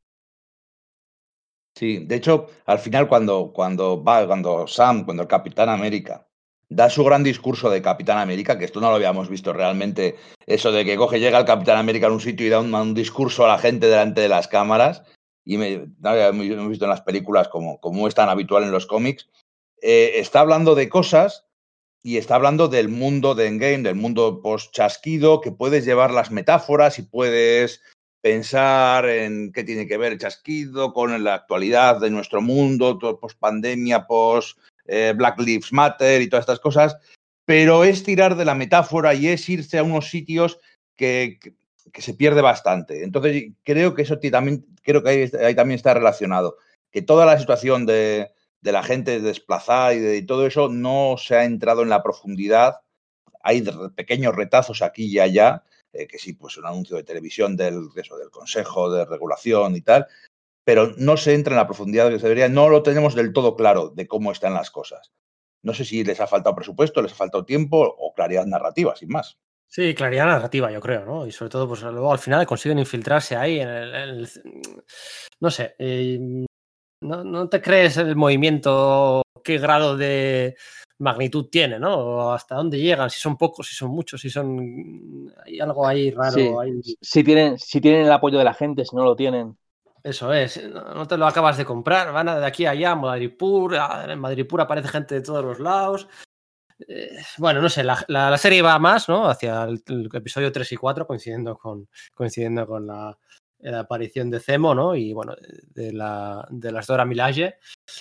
Sí, 1.75 2.05
de 2.05 2.17
hecho, 2.17 2.49
al 2.67 2.79
final 2.79 3.09
cuando, 3.09 3.51
cuando 3.55 4.03
va, 4.03 4.27
cuando 4.27 4.67
Sam, 4.67 5.05
cuando 5.07 5.23
el 5.23 5.29
Capitán 5.29 5.71
América 5.71 6.27
da 6.69 6.91
su 6.91 7.05
gran 7.05 7.23
discurso 7.23 7.71
de 7.71 7.83
Capitán 7.83 8.19
América, 8.19 8.59
que 8.59 8.65
esto 8.65 8.81
no 8.81 8.91
lo 8.91 8.97
habíamos 8.97 9.29
visto 9.29 9.53
realmente, 9.53 10.17
eso 10.47 10.73
de 10.73 10.85
que 10.85 10.97
coge, 10.97 11.21
llega 11.21 11.39
el 11.39 11.45
Capitán 11.45 11.79
América 11.79 12.07
en 12.07 12.13
un 12.13 12.21
sitio 12.21 12.47
y 12.47 12.51
da 12.51 12.61
un 12.61 12.95
discurso 12.95 13.45
a 13.45 13.49
la 13.49 13.59
gente 13.59 13.89
delante 13.89 14.21
de 14.21 14.29
las 14.29 14.49
cámaras, 14.49 15.03
y 15.45 15.57
me, 15.57 15.87
habíamos 16.03 16.69
visto 16.69 16.85
en 16.85 16.91
las 16.91 17.03
películas 17.03 17.49
como, 17.49 17.81
como 17.81 18.09
es 18.09 18.15
tan 18.15 18.29
habitual 18.29 18.65
en 18.65 18.73
los 18.73 18.87
cómics, 18.87 19.29
eh, 19.81 20.13
está 20.17 20.41
hablando 20.41 20.75
de 20.75 20.89
cosas 20.89 21.47
y 22.03 22.17
está 22.17 22.37
hablando 22.37 22.69
del 22.69 22.89
mundo 22.89 23.35
de 23.35 23.47
Endgame, 23.47 23.83
del 23.83 23.95
mundo 23.95 24.41
post-chasquido, 24.43 25.41
que 25.41 25.53
puedes 25.53 25.85
llevar 25.85 26.13
las 26.13 26.31
metáforas 26.31 26.99
y 26.99 27.03
puedes 27.03 27.83
pensar 28.21 29.09
en 29.09 29.53
qué 29.53 29.65
tiene 29.65 29.87
que 29.87 29.99
ver 29.99 30.13
el 30.13 30.19
chasquido 30.19 30.93
con 30.93 31.23
la 31.25 31.35
actualidad 31.35 32.01
de 32.01 32.11
nuestro 32.11 32.41
mundo, 32.41 32.99
post 32.99 33.39
pandemia, 33.39 34.07
post 34.07 34.59
eh, 34.87 35.15
Lives 35.39 35.73
Matter 35.73 36.23
y 36.23 36.29
todas 36.29 36.45
estas 36.45 36.61
cosas, 36.61 36.97
pero 37.45 37.85
es 37.85 38.05
tirar 38.05 38.37
de 38.37 38.45
la 38.45 38.55
metáfora 38.55 39.15
y 39.15 39.29
es 39.29 39.49
irse 39.49 39.79
a 39.79 39.83
unos 39.83 40.09
sitios 40.09 40.59
que, 40.97 41.41
que 41.93 42.03
se 42.03 42.15
pierde 42.15 42.43
bastante. 42.43 43.05
Entonces, 43.05 43.53
creo 43.65 43.95
que 43.95 44.03
eso 44.03 44.19
también, 44.19 44.67
creo 44.83 45.03
que 45.03 45.09
ahí, 45.11 45.55
también 45.55 45.77
está 45.77 45.95
relacionado, 45.95 46.57
que 46.91 47.03
toda 47.03 47.27
la 47.27 47.39
situación 47.39 47.87
de, 47.87 48.31
de 48.61 48.73
la 48.73 48.83
gente 48.83 49.21
desplazada 49.21 49.95
y 49.95 50.01
de 50.01 50.23
todo 50.23 50.47
eso 50.47 50.69
no 50.69 51.17
se 51.19 51.37
ha 51.37 51.45
entrado 51.45 51.83
en 51.83 51.89
la 51.89 52.03
profundidad. 52.03 52.81
Hay 53.43 53.65
pequeños 53.97 54.35
retazos 54.35 54.83
aquí 54.83 55.07
y 55.07 55.19
allá, 55.19 55.65
eh, 55.93 56.07
que 56.07 56.19
sí, 56.19 56.35
pues 56.35 56.57
un 56.57 56.67
anuncio 56.67 56.97
de 56.97 57.05
televisión 57.05 57.57
del, 57.57 57.89
del 57.95 58.31
Consejo 58.31 58.91
de 58.91 59.05
Regulación 59.05 59.77
y 59.77 59.81
tal, 59.81 60.07
pero 60.65 60.95
no 60.97 61.17
se 61.17 61.35
entra 61.35 61.55
en 61.55 61.59
la 61.59 61.67
profundidad 61.67 62.09
que 62.09 62.19
se 62.19 62.27
debería, 62.29 62.49
no 62.49 62.69
lo 62.69 62.83
tenemos 62.83 63.15
del 63.15 63.33
todo 63.33 63.57
claro 63.57 63.89
de 63.89 64.07
cómo 64.07 64.31
están 64.31 64.55
las 64.55 64.71
cosas. 64.71 65.13
No 65.63 65.75
sé 65.75 65.85
si 65.85 66.05
les 66.05 66.21
ha 66.21 66.27
faltado 66.27 66.57
presupuesto, 66.57 67.03
les 67.03 67.13
ha 67.13 67.17
faltado 67.17 67.45
tiempo 67.45 67.79
o 67.99 68.15
claridad 68.15 68.47
narrativa, 68.47 68.95
sin 68.97 69.09
más. 69.09 69.39
Sí, 69.75 69.95
claridad 69.95 70.27
narrativa, 70.27 70.71
yo 70.71 70.81
creo, 70.83 71.07
¿no? 71.07 71.27
Y 71.27 71.33
sobre 71.33 71.49
todo, 71.49 71.67
pues 71.67 71.81
luego 71.81 72.13
al 72.13 72.19
final 72.19 72.45
consiguen 72.45 72.79
infiltrarse 72.79 73.37
ahí 73.37 73.59
en 73.59 73.69
el. 73.71 73.95
En 73.95 74.09
el 74.11 74.29
no 75.41 75.51
sé. 75.51 75.75
Eh, 75.79 76.45
no, 77.01 77.25
no, 77.25 77.49
te 77.49 77.63
crees 77.63 77.97
el 77.97 78.15
movimiento, 78.15 79.23
qué 79.43 79.57
grado 79.57 79.97
de, 79.97 80.57
magnitud 80.99 81.49
tiene, 81.51 81.79
¿no? 81.79 81.95
O 81.95 82.33
hasta 82.33 82.55
dónde 82.55 82.79
llegan, 82.79 83.09
si 83.09 83.19
son 83.19 83.39
pocos, 83.39 83.67
si 83.67 83.75
son 83.75 83.91
muchos, 83.93 84.21
si 84.21 84.29
son. 84.29 85.33
Hay 85.43 85.59
algo 85.59 85.87
ahí 85.87 86.11
raro. 86.11 86.33
Sí, 86.33 86.53
ahí... 86.61 86.81
Si, 87.01 87.25
tienen, 87.25 87.59
si 87.59 87.81
tienen 87.81 88.03
el 88.03 88.13
apoyo 88.13 88.37
de 88.37 88.45
la 88.45 88.53
gente, 88.53 88.85
si 88.85 88.95
no 88.95 89.05
lo 89.05 89.17
tienen. 89.17 89.57
Eso 90.03 90.35
es, 90.35 90.63
no 90.71 91.07
te 91.07 91.17
lo 91.17 91.27
acabas 91.27 91.57
de 91.57 91.65
comprar, 91.65 92.13
van 92.13 92.27
de 92.27 92.45
aquí 92.45 92.67
a 92.67 92.73
allá, 92.73 92.95
Madripur, 92.95 93.75
en 94.09 94.19
Madripur 94.19 94.61
aparece 94.61 94.89
gente 94.89 95.15
de 95.15 95.23
todos 95.23 95.43
los 95.43 95.61
lados. 95.61 96.09
Eh, 96.89 97.17
bueno, 97.39 97.61
no 97.61 97.69
sé, 97.69 97.85
la, 97.85 98.37
serie 98.39 98.63
va 98.63 98.79
más, 98.79 99.09
¿no? 99.09 99.29
Hacia 99.29 99.65
el, 99.65 100.09
episodio 100.13 100.53
3 100.53 100.73
y 100.73 100.77
4, 100.77 101.07
coincidiendo 101.07 101.57
con, 101.57 101.89
coincidiendo 102.15 102.67
con 102.67 102.87
la, 102.87 103.17
aparición 103.79 104.29
de 104.29 104.41
Zemo, 104.41 104.75
¿no? 104.75 104.97
Y 104.97 105.13
bueno, 105.13 105.35
de, 105.75 105.93
la, 105.93 106.47
de 106.51 106.73
las 106.73 106.87
Dora 106.87 107.05
Milaje. 107.05 107.57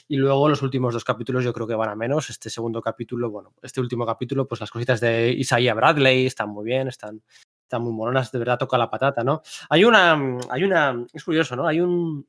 Y 0.07 0.17
luego 0.17 0.49
los 0.49 0.61
últimos 0.63 0.93
dos 0.93 1.03
capítulos 1.03 1.43
yo 1.43 1.53
creo 1.53 1.67
que 1.67 1.75
van 1.75 1.89
a 1.89 1.95
menos. 1.95 2.29
Este 2.29 2.49
segundo 2.49 2.81
capítulo, 2.81 3.29
bueno, 3.29 3.53
este 3.61 3.79
último 3.79 4.05
capítulo, 4.05 4.47
pues 4.47 4.59
las 4.61 4.71
cositas 4.71 4.99
de 4.99 5.31
Isaiah 5.31 5.75
Bradley 5.75 6.25
están 6.25 6.49
muy 6.49 6.65
bien, 6.65 6.87
están, 6.87 7.21
están 7.63 7.83
muy 7.83 7.93
moronas, 7.93 8.31
de 8.31 8.39
verdad 8.39 8.57
toca 8.57 8.77
la 8.77 8.89
patata, 8.89 9.23
¿no? 9.23 9.43
Hay 9.69 9.83
una, 9.83 10.39
hay 10.49 10.63
una, 10.63 11.05
es 11.13 11.23
curioso, 11.23 11.55
¿no? 11.55 11.67
Hay 11.67 11.79
un, 11.79 12.27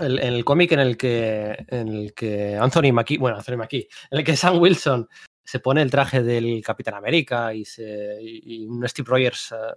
el, 0.00 0.18
el 0.18 0.44
cómic 0.44 0.72
en 0.72 0.80
el 0.80 0.96
que, 0.96 1.56
en 1.68 1.88
el 1.88 2.14
que 2.14 2.56
Anthony 2.56 2.92
McKee, 2.92 3.18
bueno, 3.18 3.38
Anthony 3.38 3.56
McKee, 3.56 3.88
en 4.10 4.18
el 4.18 4.24
que 4.24 4.36
Sam 4.36 4.58
Wilson 4.60 5.08
se 5.46 5.60
pone 5.60 5.80
el 5.80 5.90
traje 5.90 6.22
del 6.22 6.62
Capitán 6.62 6.94
América 6.94 7.54
y, 7.54 7.64
se, 7.64 8.18
y 8.20 8.66
un 8.66 8.86
Steve 8.88 9.08
Rogers 9.08 9.52
uh, 9.52 9.74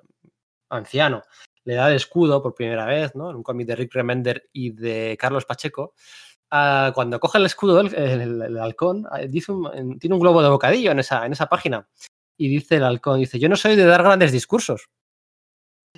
anciano 0.69 1.23
le 1.65 1.75
da 1.75 1.89
el 1.89 1.95
escudo 1.95 2.41
por 2.41 2.55
primera 2.55 2.86
vez, 2.86 3.15
¿no? 3.15 3.29
En 3.29 3.36
un 3.36 3.43
cómic 3.43 3.67
de 3.67 3.75
Rick 3.75 3.93
Remender 3.93 4.49
y 4.51 4.71
de 4.71 5.15
Carlos 5.19 5.45
Pacheco. 5.45 5.93
Uh, 6.51 6.91
cuando 6.93 7.19
coge 7.19 7.38
el 7.38 7.45
escudo, 7.45 7.82
el, 7.82 7.93
el, 7.93 8.41
el 8.41 8.58
halcón, 8.58 9.05
uh, 9.05 9.27
dice 9.27 9.51
un, 9.51 9.99
tiene 9.99 10.15
un 10.15 10.19
globo 10.19 10.41
de 10.41 10.49
bocadillo 10.49 10.91
en 10.91 10.99
esa, 10.99 11.25
en 11.25 11.34
esa 11.34 11.47
página. 11.47 11.88
Y 12.38 12.47
dice 12.47 12.77
el 12.77 12.84
halcón, 12.86 13.19
dice, 13.19 13.38
yo 13.38 13.49
no 13.49 13.55
soy 13.55 13.75
de 13.75 13.86
dar 13.86 14.01
grandes 14.01 14.32
discursos. 14.32 14.89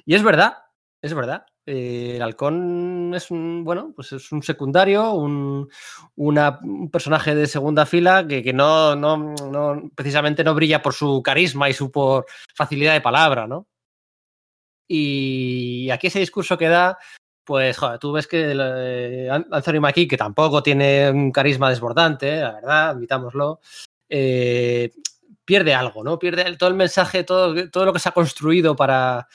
Y 0.05 0.15
es 0.15 0.23
verdad, 0.23 0.57
es 1.01 1.13
verdad. 1.13 1.45
Eh, 1.65 2.13
el 2.15 2.21
halcón 2.21 3.13
es 3.15 3.31
un, 3.31 3.63
bueno, 3.63 3.93
pues 3.95 4.11
es 4.13 4.31
un 4.31 4.43
secundario, 4.43 5.13
un, 5.13 5.69
un 6.15 6.89
personaje 6.91 7.35
de 7.35 7.47
segunda 7.47 7.85
fila 7.85 8.25
que, 8.27 8.43
que 8.43 8.53
no, 8.53 8.95
no, 8.95 9.17
no, 9.17 9.89
precisamente 9.95 10.43
no 10.43 10.55
brilla 10.55 10.81
por 10.81 10.93
su 10.93 11.21
carisma 11.23 11.69
y 11.69 11.73
su 11.73 11.91
por 11.91 12.25
facilidad 12.55 12.93
de 12.93 13.01
palabra, 13.01 13.47
¿no? 13.47 13.67
Y 14.87 15.89
aquí 15.91 16.07
ese 16.07 16.19
discurso 16.19 16.57
que 16.57 16.67
da, 16.67 16.97
pues 17.45 17.77
joder, 17.77 17.97
tú 17.99 18.11
ves 18.11 18.27
que 18.27 18.53
eh, 18.53 19.29
Anthony 19.29 19.79
Mackie, 19.79 20.07
que 20.07 20.17
tampoco 20.17 20.61
tiene 20.61 21.09
un 21.09 21.31
carisma 21.31 21.69
desbordante, 21.69 22.41
la 22.41 22.53
verdad, 22.53 22.89
admitámoslo, 22.89 23.61
eh, 24.09 24.91
pierde 25.45 25.73
algo, 25.73 26.03
¿no? 26.03 26.19
Pierde 26.19 26.57
todo 26.57 26.69
el 26.69 26.75
mensaje, 26.75 27.23
todo, 27.23 27.69
todo 27.69 27.85
lo 27.85 27.93
que 27.93 27.99
se 27.99 28.09
ha 28.09 28.13
construido 28.13 28.75
para, 28.75 29.27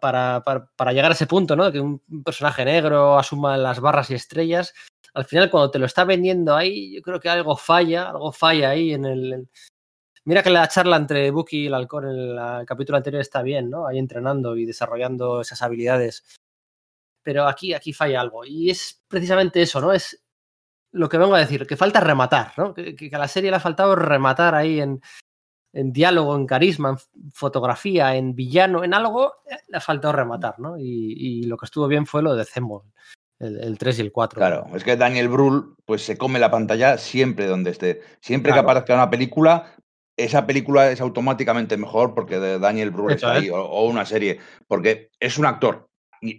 para, 0.00 0.44
para, 0.44 0.92
llegar 0.92 1.10
a 1.10 1.14
ese 1.14 1.26
punto, 1.26 1.56
¿no? 1.56 1.70
Que 1.72 1.80
un 1.80 2.00
personaje 2.24 2.64
negro 2.64 3.18
asuma 3.18 3.56
las 3.56 3.80
barras 3.80 4.10
y 4.10 4.14
estrellas. 4.14 4.74
al 5.14 5.24
final 5.24 5.50
cuando 5.50 5.70
te 5.70 5.78
lo 5.78 5.86
está 5.86 6.04
vendiendo 6.04 6.54
ahí, 6.56 6.94
yo 6.94 7.02
creo 7.02 7.20
que 7.20 7.28
algo 7.28 7.56
falla, 7.56 8.08
algo 8.10 8.32
falla 8.32 8.70
ahí 8.70 8.94
en 8.94 9.04
el... 9.04 9.48
Mira 10.24 10.42
que 10.42 10.50
la 10.50 10.68
charla 10.68 10.96
entre 10.96 11.30
Bucky 11.32 11.64
y 11.64 11.66
el 11.66 11.74
halcón 11.74 12.04
en 12.04 12.38
el, 12.38 12.66
capítulo 12.66 12.96
anterior 12.96 13.20
está 13.20 13.42
bien, 13.42 13.68
¿no? 13.68 13.86
Ahí 13.86 13.98
entrenando 13.98 14.56
y 14.56 14.64
desarrollando 14.64 15.40
esas 15.40 15.60
habilidades. 15.62 16.24
Pero 17.24 17.48
aquí, 17.48 17.74
aquí 17.74 17.92
falla 17.92 18.20
algo. 18.20 18.44
Y 18.44 18.70
es 18.70 19.02
precisamente 19.08 19.62
eso, 19.62 19.80
¿no? 19.80 19.92
Es 19.92 20.24
lo 20.92 21.08
que 21.08 21.18
vengo 21.18 21.34
a 21.34 21.40
decir, 21.40 21.66
que 21.66 21.76
falta 21.76 21.98
rematar, 21.98 22.52
¿no? 22.56 22.72
Que, 22.72 22.94
que 22.94 23.10
a 23.12 23.18
la 23.18 23.26
serie 23.26 23.50
le 23.50 23.56
ha 23.56 23.60
faltado 23.60 23.96
rematar 23.96 24.54
ahí 24.54 24.80
en, 24.80 25.00
en 25.72 25.92
diálogo, 25.92 26.36
en 26.36 26.46
carisma, 26.46 26.90
en 26.90 27.32
fotografía, 27.32 28.14
en 28.16 28.34
villano, 28.34 28.84
en 28.84 28.94
algo, 28.94 29.34
eh, 29.50 29.56
le 29.68 29.76
ha 29.76 29.80
faltado 29.80 30.12
rematar, 30.12 30.58
¿no? 30.58 30.78
Y, 30.78 31.14
y 31.16 31.42
lo 31.44 31.56
que 31.56 31.66
estuvo 31.66 31.88
bien 31.88 32.06
fue 32.06 32.22
lo 32.22 32.34
de 32.34 32.44
Zemo, 32.44 32.84
el, 33.38 33.58
el, 33.62 33.78
3 33.78 33.98
y 33.98 34.02
el 34.02 34.12
4. 34.12 34.38
Claro, 34.38 34.66
es 34.74 34.84
que 34.84 34.96
Daniel 34.96 35.28
Brühl 35.28 35.74
pues 35.84 36.02
se 36.04 36.18
come 36.18 36.38
la 36.38 36.50
pantalla 36.50 36.98
siempre 36.98 37.46
donde 37.46 37.70
esté. 37.70 38.02
Siempre 38.20 38.52
claro. 38.52 38.66
que 38.66 38.70
aparezca 38.70 38.94
una 38.94 39.10
película, 39.10 39.74
esa 40.16 40.46
película 40.46 40.90
es 40.90 41.00
automáticamente 41.00 41.76
mejor 41.76 42.14
porque 42.14 42.38
Daniel 42.38 42.90
Brühl 42.90 43.12
está 43.12 43.32
ahí, 43.32 43.48
o, 43.48 43.62
o, 43.62 43.88
una 43.88 44.04
serie, 44.04 44.38
porque 44.68 45.10
es 45.20 45.38
un 45.38 45.46
actor 45.46 45.88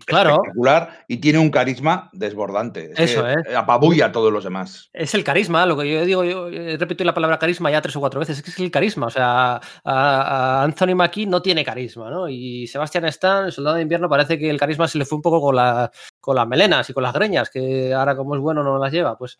claro. 0.05 0.35
espectacular 0.35 1.05
y 1.07 1.17
tiene 1.17 1.39
un 1.39 1.49
carisma 1.49 2.09
desbordante. 2.13 2.91
Es 2.93 3.11
Eso 3.11 3.27
es. 3.27 3.37
Eh. 3.47 3.55
Apabulla 3.55 4.07
a 4.07 4.11
todos 4.11 4.31
los 4.31 4.43
demás. 4.43 4.89
Es 4.93 5.13
el 5.13 5.23
carisma, 5.23 5.65
lo 5.65 5.77
que 5.77 5.91
yo 5.91 6.05
digo, 6.05 6.23
yo 6.23 6.49
repito 6.77 7.03
la 7.03 7.13
palabra 7.13 7.39
carisma 7.39 7.69
ya 7.71 7.81
tres 7.81 7.95
o 7.95 7.99
cuatro 7.99 8.19
veces, 8.19 8.37
es 8.37 8.43
que 8.43 8.51
es 8.51 8.59
el 8.59 8.71
carisma. 8.71 9.07
O 9.07 9.09
sea, 9.09 9.55
a, 9.55 9.61
a 9.83 10.63
Anthony 10.63 10.95
Mackie 10.95 11.25
no 11.25 11.41
tiene 11.41 11.65
carisma, 11.65 12.09
¿no? 12.09 12.29
Y 12.29 12.67
Sebastián 12.67 13.05
Stan, 13.05 13.45
el 13.45 13.51
soldado 13.51 13.75
de 13.75 13.83
invierno, 13.83 14.09
parece 14.09 14.39
que 14.39 14.49
el 14.49 14.59
carisma 14.59 14.87
se 14.87 14.97
le 14.97 15.05
fue 15.05 15.17
un 15.17 15.21
poco 15.21 15.41
con, 15.41 15.55
la, 15.55 15.91
con 16.19 16.35
las 16.35 16.47
melenas 16.47 16.89
y 16.89 16.93
con 16.93 17.03
las 17.03 17.13
greñas, 17.13 17.49
que 17.49 17.93
ahora 17.93 18.15
como 18.15 18.35
es 18.35 18.41
bueno 18.41 18.63
no 18.63 18.77
las 18.77 18.91
lleva. 18.91 19.17
Pues 19.17 19.37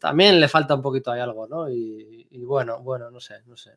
también 0.00 0.40
le 0.40 0.48
falta 0.48 0.74
un 0.74 0.82
poquito 0.82 1.10
ahí 1.10 1.20
algo, 1.20 1.46
¿no? 1.46 1.70
Y, 1.70 2.26
y 2.30 2.44
bueno, 2.44 2.80
bueno, 2.82 3.10
no 3.10 3.20
sé, 3.20 3.42
no 3.46 3.56
sé. 3.56 3.72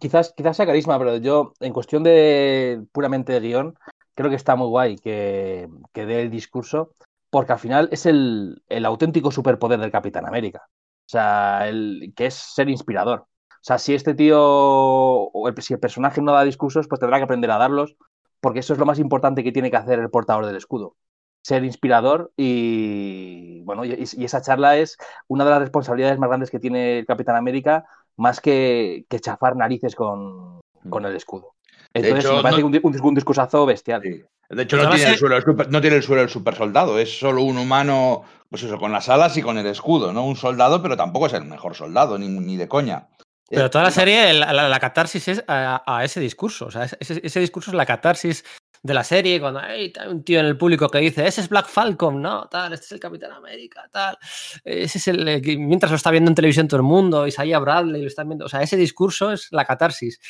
Quizás, 0.00 0.34
quizás 0.36 0.56
sea 0.56 0.66
carisma, 0.66 0.98
pero 0.98 1.16
yo, 1.18 1.52
en 1.60 1.72
cuestión 1.72 2.02
de 2.02 2.82
puramente 2.92 3.32
de 3.32 3.40
guion, 3.40 3.78
creo 4.14 4.30
que 4.30 4.36
está 4.36 4.56
muy 4.56 4.68
guay 4.68 4.96
que, 4.96 5.68
que 5.92 6.06
dé 6.06 6.22
el 6.22 6.30
discurso, 6.30 6.94
porque 7.30 7.52
al 7.52 7.58
final 7.58 7.88
es 7.92 8.06
el, 8.06 8.62
el, 8.68 8.84
auténtico 8.86 9.30
superpoder 9.30 9.80
del 9.80 9.90
Capitán 9.90 10.26
América. 10.26 10.62
O 10.66 11.08
sea, 11.10 11.68
el, 11.68 12.12
que 12.16 12.26
es 12.26 12.34
ser 12.34 12.68
inspirador. 12.68 13.20
O 13.20 13.62
sea, 13.62 13.78
si 13.78 13.94
este 13.94 14.14
tío, 14.14 14.40
o 14.40 15.48
el, 15.48 15.62
si 15.62 15.74
el 15.74 15.80
personaje 15.80 16.22
no 16.22 16.32
da 16.32 16.44
discursos, 16.44 16.88
pues 16.88 17.00
tendrá 17.00 17.18
que 17.18 17.24
aprender 17.24 17.50
a 17.50 17.58
darlos, 17.58 17.96
porque 18.40 18.60
eso 18.60 18.72
es 18.72 18.78
lo 18.78 18.86
más 18.86 18.98
importante 18.98 19.44
que 19.44 19.52
tiene 19.52 19.70
que 19.70 19.76
hacer 19.76 19.98
el 19.98 20.10
portador 20.10 20.46
del 20.46 20.56
escudo. 20.56 20.96
Ser 21.42 21.64
inspirador 21.64 22.32
y, 22.36 23.62
bueno, 23.62 23.84
y, 23.84 23.92
y 23.92 24.24
esa 24.24 24.42
charla 24.42 24.76
es 24.76 24.98
una 25.28 25.44
de 25.44 25.50
las 25.50 25.60
responsabilidades 25.60 26.18
más 26.18 26.28
grandes 26.28 26.50
que 26.50 26.58
tiene 26.58 27.00
el 27.00 27.06
Capitán 27.06 27.36
América, 27.36 27.86
más 28.16 28.40
que, 28.40 29.06
que 29.08 29.20
chafar 29.20 29.56
narices 29.56 29.94
con, 29.94 30.60
con 30.88 31.06
el 31.06 31.16
escudo. 31.16 31.54
Entonces, 31.94 32.24
hecho, 32.24 32.36
me 32.36 32.42
parece 32.42 32.62
no, 32.62 32.68
un, 32.68 33.14
discursazo 33.14 33.66
bestial. 33.66 34.02
Sí. 34.02 34.22
De 34.50 34.62
hecho, 34.62 34.76
no 34.76 34.90
tiene, 34.90 35.10
el 35.10 35.16
suelo, 35.16 35.36
el 35.36 35.42
super, 35.42 35.70
no 35.70 35.80
tiene, 35.80 35.96
el 35.96 36.02
suelo, 36.02 36.22
el 36.22 36.28
super, 36.28 36.54
soldado, 36.54 36.98
es 36.98 37.18
solo 37.18 37.42
un 37.42 37.58
humano, 37.58 38.22
pues 38.48 38.62
eso, 38.62 38.78
con 38.78 38.92
las 38.92 39.08
alas 39.08 39.36
y 39.36 39.42
con 39.42 39.58
el 39.58 39.66
escudo, 39.66 40.12
¿no? 40.12 40.24
Un 40.24 40.36
soldado, 40.36 40.82
pero 40.82 40.96
tampoco 40.96 41.26
es 41.26 41.32
el 41.34 41.44
mejor 41.44 41.74
soldado, 41.74 42.18
ni, 42.18 42.28
ni 42.28 42.56
de 42.56 42.68
coña. 42.68 43.08
Pero 43.48 43.70
toda 43.70 43.84
la 43.84 43.90
serie, 43.90 44.32
la, 44.32 44.52
la, 44.52 44.68
la 44.68 44.80
catarsis 44.80 45.26
es 45.28 45.44
a, 45.48 45.82
a, 45.84 46.04
ese 46.04 46.20
discurso, 46.20 46.66
o 46.66 46.70
sea, 46.70 46.84
ese, 46.84 47.20
ese, 47.22 47.40
discurso 47.40 47.72
es 47.72 47.76
la 47.76 47.84
catarsis 47.84 48.44
de 48.82 48.94
la 48.94 49.02
serie, 49.04 49.40
cuando 49.40 49.60
hay 49.60 49.92
un 50.08 50.22
tío 50.22 50.40
en 50.40 50.46
el 50.46 50.56
público 50.56 50.88
que 50.88 50.98
dice, 50.98 51.26
ese 51.26 51.40
es 51.40 51.48
Black 51.48 51.66
Falcon, 51.66 52.22
no, 52.22 52.48
tal, 52.48 52.72
este 52.72 52.86
es 52.86 52.92
el 52.92 53.00
Capitán 53.00 53.32
América, 53.32 53.88
tal, 53.90 54.16
ese 54.64 54.98
es 54.98 55.08
el, 55.08 55.42
que 55.42 55.58
mientras 55.58 55.90
lo 55.90 55.96
está 55.96 56.12
viendo 56.12 56.30
en 56.30 56.36
televisión 56.36 56.68
todo 56.68 56.78
el 56.78 56.86
mundo, 56.86 57.26
Isaiah 57.26 57.58
Bradley 57.58 58.02
lo 58.02 58.08
están 58.08 58.28
viendo, 58.28 58.46
o 58.46 58.48
sea, 58.48 58.62
ese 58.62 58.76
discurso 58.76 59.32
es 59.32 59.48
la 59.50 59.64
catarsis. 59.64 60.20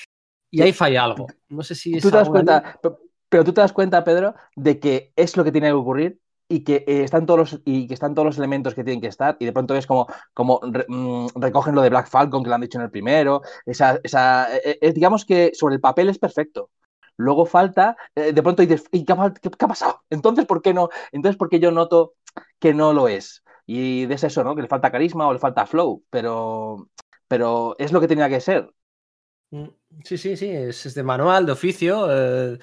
Y 0.51 0.63
ahí 0.63 0.73
falla 0.73 1.05
algo. 1.05 1.27
No 1.49 1.63
sé 1.63 1.75
si 1.75 1.97
es 1.97 2.03
¿Tú 2.03 2.11
te 2.11 2.17
das 2.17 2.29
cuenta, 2.29 2.79
pero 3.29 3.45
tú 3.45 3.53
te 3.53 3.61
das 3.61 3.73
cuenta, 3.73 4.05
Pedro, 4.05 4.35
de 4.57 4.79
que 4.81 5.13
es 5.17 5.37
lo 5.37 5.45
que 5.45 5.53
tiene 5.53 5.69
que 5.69 5.73
ocurrir 5.73 6.21
y 6.49 6.65
que 6.65 6.85
eh, 6.89 7.05
están 7.05 7.27
todos 7.27 7.39
los 7.39 7.63
y 7.65 7.87
que 7.87 7.95
están 7.95 8.13
todos 8.13 8.27
los 8.27 8.39
elementos 8.39 8.75
que 8.75 8.83
tienen 8.83 9.01
que 9.01 9.07
estar 9.07 9.37
y 9.39 9.45
de 9.45 9.53
pronto 9.53 9.77
es 9.77 9.87
como 9.87 10.09
como 10.35 10.59
re, 10.63 10.85
mmm, 10.89 11.29
recogen 11.37 11.77
lo 11.77 11.83
de 11.83 11.91
Black 11.91 12.09
Falcon 12.09 12.43
que 12.43 12.49
lo 12.49 12.57
han 12.57 12.61
dicho 12.61 12.79
en 12.79 12.85
el 12.85 12.91
primero 12.91 13.41
esa, 13.65 14.01
esa 14.03 14.57
eh, 14.57 14.79
eh, 14.81 14.93
digamos 14.93 15.25
que 15.25 15.53
sobre 15.55 15.77
el 15.77 15.81
papel 15.81 16.09
es 16.09 16.19
perfecto. 16.19 16.71
Luego 17.17 17.47
falta 17.47 17.97
eh, 18.17 18.33
de 18.33 18.43
pronto 18.43 18.63
dices 18.63 18.85
¿y 18.91 19.05
qué, 19.05 19.15
qué, 19.41 19.51
qué, 19.51 19.65
ha 19.65 19.69
pasado? 19.69 20.03
entonces 20.11 20.45
por 20.45 20.61
qué 20.61 20.75
no 20.75 20.89
entonces 21.13 21.39
por 21.39 21.49
qué 21.49 21.61
yo 21.61 21.71
noto 21.71 22.15
que 22.59 22.75
no 22.75 22.93
lo 22.93 23.07
es 23.07 23.45
y 23.67 24.07
de 24.07 24.15
eso 24.15 24.43
no 24.43 24.57
que 24.57 24.63
le 24.63 24.69
falta 24.69 24.91
carisma 24.91 25.29
o 25.29 25.33
le 25.33 25.39
falta 25.39 25.67
flow 25.67 26.03
pero 26.11 26.89
pero 27.29 27.77
es 27.79 27.93
lo 27.93 28.01
que 28.01 28.09
tenía 28.09 28.29
que 28.29 28.41
ser 28.41 28.73
Sí, 30.05 30.17
sí, 30.17 30.37
sí, 30.37 30.49
es, 30.49 30.87
es 30.87 30.95
de 30.95 31.03
manual, 31.03 31.45
de 31.45 31.53
oficio, 31.53 32.07
eh, 32.11 32.59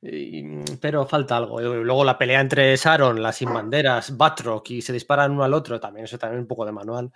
y, 0.00 0.42
pero 0.80 1.06
falta 1.06 1.36
algo. 1.36 1.60
Luego 1.60 2.04
la 2.04 2.16
pelea 2.16 2.40
entre 2.40 2.74
Sharon, 2.76 3.22
las 3.22 3.36
sin 3.36 3.52
banderas, 3.52 4.16
Batroc 4.16 4.70
y 4.70 4.82
se 4.82 4.92
disparan 4.92 5.32
uno 5.32 5.44
al 5.44 5.54
otro, 5.54 5.78
también 5.78 6.04
eso 6.04 6.18
también 6.18 6.40
un 6.40 6.48
poco 6.48 6.64
de 6.64 6.72
manual, 6.72 7.12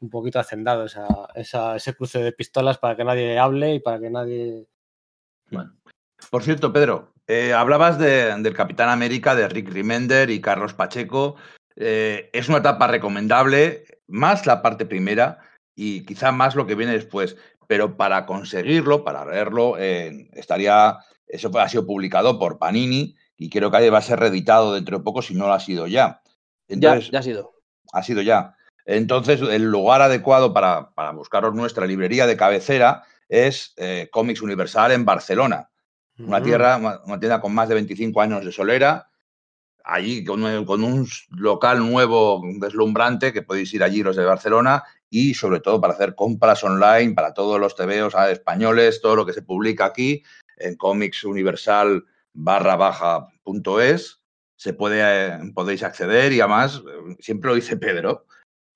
un 0.00 0.10
poquito 0.10 0.40
hacendado 0.40 0.84
esa, 0.84 1.06
esa, 1.34 1.76
ese 1.76 1.94
cruce 1.94 2.18
de 2.18 2.32
pistolas 2.32 2.78
para 2.78 2.96
que 2.96 3.04
nadie 3.04 3.38
hable 3.38 3.74
y 3.74 3.80
para 3.80 4.00
que 4.00 4.10
nadie... 4.10 4.66
Bueno. 5.50 5.76
Por 6.30 6.42
cierto, 6.42 6.72
Pedro, 6.72 7.12
eh, 7.28 7.52
hablabas 7.52 7.98
de, 7.98 8.34
del 8.42 8.54
Capitán 8.54 8.88
América, 8.88 9.34
de 9.34 9.48
Rick 9.48 9.70
Remender 9.70 10.30
y 10.30 10.40
Carlos 10.40 10.74
Pacheco. 10.74 11.36
Eh, 11.76 12.30
es 12.32 12.48
una 12.48 12.58
etapa 12.58 12.86
recomendable, 12.86 13.84
más 14.08 14.46
la 14.46 14.62
parte 14.62 14.86
primera 14.86 15.40
y 15.74 16.04
quizá 16.06 16.32
más 16.32 16.54
lo 16.54 16.66
que 16.66 16.74
viene 16.74 16.92
después 16.92 17.36
pero 17.66 17.96
para 17.96 18.26
conseguirlo, 18.26 19.04
para 19.04 19.24
leerlo, 19.24 19.76
eh, 19.78 20.28
estaría, 20.32 20.98
eso 21.26 21.50
ha 21.58 21.68
sido 21.68 21.86
publicado 21.86 22.38
por 22.38 22.58
Panini 22.58 23.16
y 23.36 23.50
creo 23.50 23.70
que 23.70 23.90
va 23.90 23.98
a 23.98 24.02
ser 24.02 24.20
reeditado 24.20 24.74
dentro 24.74 24.98
de 24.98 25.04
poco 25.04 25.22
si 25.22 25.34
no 25.34 25.46
lo 25.46 25.52
ha 25.52 25.60
sido 25.60 25.86
ya. 25.86 26.22
Entonces, 26.68 27.06
ya, 27.06 27.12
ya 27.12 27.18
ha 27.18 27.22
sido. 27.22 27.54
Ha 27.92 28.02
sido 28.02 28.22
ya. 28.22 28.56
Entonces, 28.84 29.40
el 29.40 29.64
lugar 29.64 30.00
adecuado 30.00 30.52
para, 30.52 30.90
para 30.94 31.10
buscaros 31.12 31.54
nuestra 31.54 31.86
librería 31.86 32.26
de 32.26 32.36
cabecera 32.36 33.02
es 33.28 33.74
eh, 33.76 34.08
Comics 34.12 34.42
Universal 34.42 34.92
en 34.92 35.04
Barcelona. 35.04 35.70
Una 36.18 36.42
tierra, 36.42 36.78
una 36.78 37.20
tienda 37.20 37.42
con 37.42 37.52
más 37.52 37.68
de 37.68 37.74
25 37.74 38.22
años 38.22 38.42
de 38.42 38.50
solera, 38.50 39.10
allí 39.86 40.24
con, 40.24 40.42
un 40.42 41.08
local 41.30 41.78
nuevo 41.78 42.42
deslumbrante 42.58 43.32
que 43.32 43.42
podéis 43.42 43.72
ir 43.72 43.82
allí 43.82 44.02
los 44.02 44.16
de 44.16 44.24
Barcelona 44.24 44.82
y 45.08 45.34
sobre 45.34 45.60
todo 45.60 45.80
para 45.80 45.94
hacer 45.94 46.14
compras 46.16 46.64
online 46.64 47.14
para 47.14 47.32
todos 47.32 47.60
los 47.60 47.76
TVOs 47.76 48.14
españoles, 48.30 49.00
todo 49.00 49.16
lo 49.16 49.24
que 49.24 49.32
se 49.32 49.42
publica 49.42 49.86
aquí 49.86 50.24
en 50.56 50.76
Comics 50.76 51.24
Universal 51.24 52.04
barra 52.32 52.76
baja 52.76 53.28
punto 53.44 53.80
es, 53.80 54.20
se 54.56 54.72
puede, 54.74 55.00
eh, 55.02 55.38
podéis 55.54 55.84
acceder 55.84 56.32
y 56.32 56.40
además, 56.40 56.82
siempre 57.20 57.50
lo 57.50 57.54
dice 57.54 57.76
Pedro, 57.76 58.26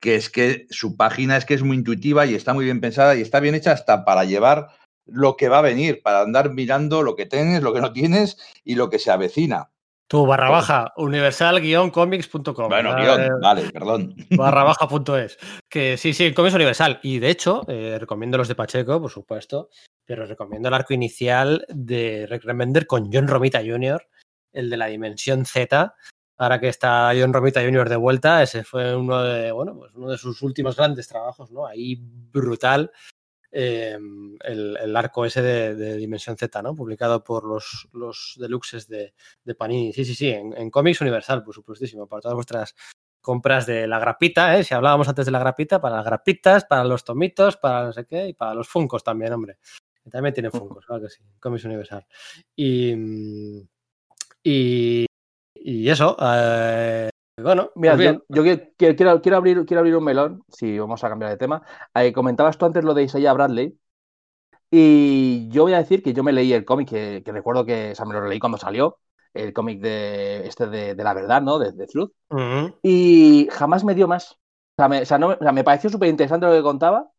que 0.00 0.14
es 0.14 0.30
que 0.30 0.66
su 0.70 0.96
página 0.96 1.36
es 1.36 1.44
que 1.44 1.54
es 1.54 1.62
muy 1.62 1.76
intuitiva 1.76 2.24
y 2.24 2.34
está 2.34 2.54
muy 2.54 2.64
bien 2.64 2.80
pensada 2.80 3.16
y 3.16 3.20
está 3.20 3.40
bien 3.40 3.56
hecha 3.56 3.72
hasta 3.72 4.04
para 4.04 4.24
llevar 4.24 4.68
lo 5.06 5.36
que 5.36 5.48
va 5.48 5.58
a 5.58 5.62
venir, 5.62 6.02
para 6.02 6.20
andar 6.20 6.54
mirando 6.54 7.02
lo 7.02 7.16
que 7.16 7.26
tienes, 7.26 7.62
lo 7.62 7.74
que 7.74 7.80
no 7.80 7.92
tienes 7.92 8.38
y 8.64 8.76
lo 8.76 8.88
que 8.88 9.00
se 9.00 9.10
avecina. 9.10 9.70
Tu 10.10 10.26
barra 10.26 10.50
baja, 10.50 10.92
universal-comics.com. 10.96 12.68
Bueno, 12.68 12.96
guion, 12.96 13.20
eh, 13.20 13.30
vale, 13.40 13.70
perdón. 13.70 14.16
Barra 14.30 14.64
baja.es. 14.74 15.38
Que 15.68 15.96
sí, 15.96 16.12
sí, 16.12 16.34
Comics 16.34 16.56
Universal. 16.56 16.98
Y 17.04 17.20
de 17.20 17.30
hecho, 17.30 17.62
eh, 17.68 17.96
recomiendo 17.96 18.36
los 18.36 18.48
de 18.48 18.56
Pacheco, 18.56 19.00
por 19.00 19.08
supuesto, 19.08 19.68
pero 20.04 20.26
recomiendo 20.26 20.66
el 20.66 20.74
arco 20.74 20.94
inicial 20.94 21.64
de 21.68 22.26
Rick 22.28 22.42
Remender 22.42 22.88
con 22.88 23.08
John 23.12 23.28
Romita 23.28 23.60
Jr., 23.60 24.04
el 24.52 24.68
de 24.68 24.76
la 24.76 24.86
Dimensión 24.86 25.46
Z. 25.46 25.94
Ahora 26.38 26.58
que 26.58 26.66
está 26.66 27.12
John 27.16 27.32
Romita 27.32 27.62
Jr. 27.62 27.88
de 27.88 27.96
vuelta, 27.96 28.42
ese 28.42 28.64
fue 28.64 28.96
uno 28.96 29.22
de, 29.22 29.52
bueno, 29.52 29.76
pues 29.76 29.94
uno 29.94 30.10
de 30.10 30.18
sus 30.18 30.42
últimos 30.42 30.74
grandes 30.74 31.06
trabajos, 31.06 31.52
¿no? 31.52 31.68
Ahí 31.68 31.96
brutal 32.00 32.90
eh, 33.52 33.98
el, 34.44 34.76
el, 34.76 34.96
arco 34.96 35.24
ese 35.24 35.42
de, 35.42 35.74
de, 35.74 35.96
Dimensión 35.96 36.36
Z, 36.36 36.62
¿no? 36.62 36.74
Publicado 36.74 37.24
por 37.24 37.44
los, 37.44 37.88
los 37.92 38.36
deluxes 38.38 38.88
de, 38.88 39.14
de 39.44 39.54
Panini. 39.54 39.92
Sí, 39.92 40.04
sí, 40.04 40.14
sí, 40.14 40.30
en, 40.30 40.56
en 40.56 40.70
cómics 40.70 41.00
universal, 41.00 41.42
por 41.42 41.54
supuestísimo, 41.54 42.06
para 42.06 42.22
todas 42.22 42.36
vuestras 42.36 42.74
compras 43.20 43.66
de 43.66 43.86
la 43.86 43.98
grapita, 43.98 44.56
¿eh? 44.58 44.64
Si 44.64 44.74
hablábamos 44.74 45.08
antes 45.08 45.26
de 45.26 45.32
la 45.32 45.38
grapita, 45.38 45.80
para 45.80 45.96
las 45.96 46.04
grapitas, 46.04 46.64
para 46.64 46.84
los 46.84 47.04
tomitos, 47.04 47.56
para 47.56 47.86
no 47.86 47.92
sé 47.92 48.06
qué, 48.06 48.28
y 48.28 48.32
para 48.34 48.54
los 48.54 48.68
funcos 48.68 49.04
también, 49.04 49.32
hombre. 49.32 49.58
También 50.10 50.32
tiene 50.34 50.50
funcos, 50.50 50.86
claro 50.86 51.02
que 51.02 51.10
sí, 51.10 51.22
cómics 51.38 51.64
universal. 51.64 52.06
Y, 52.56 52.94
y, 54.42 55.06
y 55.54 55.88
eso, 55.88 56.16
eh, 56.20 57.10
bueno, 57.42 57.70
mira, 57.74 57.94
pues 57.96 58.12
yo, 58.28 58.44
yo, 58.44 58.66
quiero, 58.76 59.20
quiero, 59.20 59.36
abrir, 59.36 59.64
quiero 59.66 59.80
abrir 59.80 59.96
un 59.96 60.04
melón, 60.04 60.42
si 60.48 60.78
vamos 60.78 61.02
a 61.04 61.08
cambiar 61.08 61.30
de 61.30 61.36
tema. 61.36 61.62
Eh, 61.94 62.12
comentabas 62.12 62.58
tú 62.58 62.66
antes 62.66 62.84
lo 62.84 62.94
de 62.94 63.04
Isaiah 63.04 63.32
Bradley. 63.32 63.78
Y 64.70 65.48
yo 65.48 65.64
voy 65.64 65.72
a 65.74 65.78
decir 65.78 66.02
que 66.02 66.12
yo 66.12 66.22
me 66.22 66.32
leí 66.32 66.52
el 66.52 66.64
cómic, 66.64 66.88
que, 66.88 67.22
que, 67.24 67.32
recuerdo 67.32 67.64
que 67.64 67.90
o 67.92 67.94
sea, 67.94 68.06
me 68.06 68.14
lo 68.14 68.26
leí 68.26 68.38
cuando 68.38 68.58
salió. 68.58 68.98
el 69.34 69.52
cómic 69.52 69.80
de 69.80 70.46
este 70.46 70.66
de, 70.68 70.94
la 70.94 71.14
verdad, 71.14 71.42
¿no? 71.42 71.58
De, 71.58 71.72
de 71.72 71.86
Truth. 71.86 72.12
Y 72.82 73.48
jamás 73.50 73.84
me 73.84 73.94
dio 73.94 74.08
más. 74.08 74.32
O 74.32 74.82
sea, 74.82 74.88
me, 74.88 75.02
o 75.02 75.06
sea, 75.06 75.18
no, 75.18 75.28
o 75.28 75.38
sea, 75.38 75.52
me 75.52 75.64
pareció 75.64 75.90
súper 75.90 76.08
interesante 76.08 76.46
lo 76.46 76.52
que 76.52 76.62
contaba. 76.62 77.10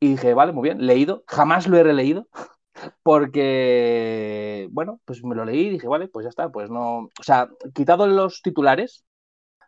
Y 0.00 0.10
dije, 0.10 0.34
vale, 0.34 0.52
muy 0.52 0.64
bien, 0.64 0.86
leído. 0.86 1.24
Jamás 1.26 1.66
lo 1.68 1.76
he 1.78 1.82
releído. 1.82 2.28
Porque, 3.02 4.68
bueno, 4.72 5.00
pues 5.04 5.24
me 5.24 5.34
lo 5.34 5.44
leí 5.44 5.66
y 5.68 5.70
dije, 5.70 5.88
vale, 5.88 6.08
pues 6.08 6.24
ya 6.24 6.30
está. 6.30 6.50
Pues 6.50 6.70
no. 6.70 6.98
O 6.98 7.22
sea, 7.22 7.48
quitado 7.74 8.06
los 8.06 8.42
titulares, 8.42 9.04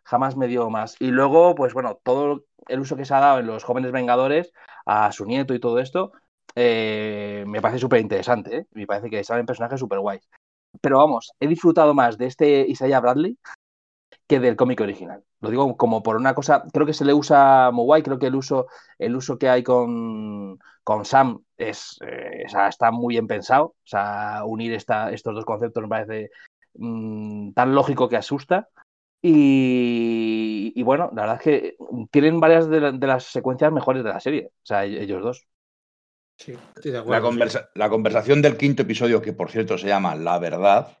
jamás 0.09 0.35
me 0.35 0.47
dio 0.47 0.69
más. 0.69 0.95
Y 0.99 1.11
luego, 1.11 1.53
pues 1.55 1.73
bueno, 1.73 1.99
todo 2.03 2.45
el 2.67 2.79
uso 2.79 2.95
que 2.95 3.05
se 3.05 3.13
ha 3.13 3.19
dado 3.19 3.39
en 3.39 3.47
los 3.47 3.63
jóvenes 3.63 3.91
Vengadores, 3.91 4.51
a 4.85 5.11
su 5.11 5.25
nieto 5.25 5.53
y 5.53 5.59
todo 5.59 5.79
esto, 5.79 6.11
eh, 6.55 7.43
me 7.47 7.61
parece 7.61 7.79
súper 7.79 8.01
interesante. 8.01 8.57
¿eh? 8.57 8.67
Me 8.71 8.87
parece 8.87 9.09
que 9.09 9.23
salen 9.23 9.45
personajes 9.45 9.79
súper 9.79 9.99
guays. 9.99 10.27
Pero 10.81 10.97
vamos, 10.97 11.31
he 11.39 11.47
disfrutado 11.47 11.93
más 11.93 12.17
de 12.17 12.25
este 12.25 12.65
Isaiah 12.67 12.99
Bradley 12.99 13.37
que 14.27 14.39
del 14.39 14.55
cómic 14.55 14.81
original. 14.81 15.23
Lo 15.41 15.49
digo 15.49 15.77
como 15.77 16.03
por 16.03 16.15
una 16.15 16.33
cosa, 16.35 16.63
creo 16.73 16.85
que 16.85 16.93
se 16.93 17.05
le 17.05 17.13
usa 17.13 17.71
muy 17.71 17.85
guay, 17.85 18.03
creo 18.03 18.19
que 18.19 18.27
el 18.27 18.35
uso, 18.35 18.67
el 18.97 19.15
uso 19.15 19.37
que 19.37 19.49
hay 19.49 19.63
con, 19.63 20.59
con 20.83 21.05
Sam 21.05 21.43
es, 21.57 21.97
eh, 22.05 22.45
está 22.45 22.91
muy 22.91 23.15
bien 23.15 23.27
pensado. 23.27 23.65
O 23.65 23.75
sea, 23.87 24.43
unir 24.45 24.73
esta, 24.73 25.11
estos 25.11 25.35
dos 25.35 25.45
conceptos 25.45 25.83
me 25.83 25.89
parece 25.89 26.31
mm, 26.75 27.53
tan 27.53 27.75
lógico 27.75 28.09
que 28.09 28.17
asusta. 28.17 28.69
Y, 29.21 30.81
bueno, 30.83 31.11
la 31.13 31.23
verdad 31.23 31.37
es 31.37 31.43
que 31.43 31.77
tienen 32.11 32.39
varias 32.39 32.69
de, 32.69 32.79
las 32.79 33.25
secuencias 33.25 33.71
mejores 33.71 34.03
de 34.03 34.09
la 34.09 34.19
serie, 34.19 34.51
o 34.53 34.65
sea, 34.65 34.85
e-, 34.85 35.03
ellos 35.03 35.21
dos. 35.21 35.47
Sí, 36.37 36.55
estoy 36.75 36.91
de 36.91 36.99
acuerdo, 36.99 37.31
la, 37.75 37.89
conversación 37.89 38.41
del 38.41 38.55
quinto 38.55 38.83
episodio, 38.83 39.21
que 39.21 39.33
por 39.33 39.51
cierto 39.51 39.77
se 39.77 39.87
llama 39.87 40.15
La 40.15 40.39
Verdad, 40.39 40.97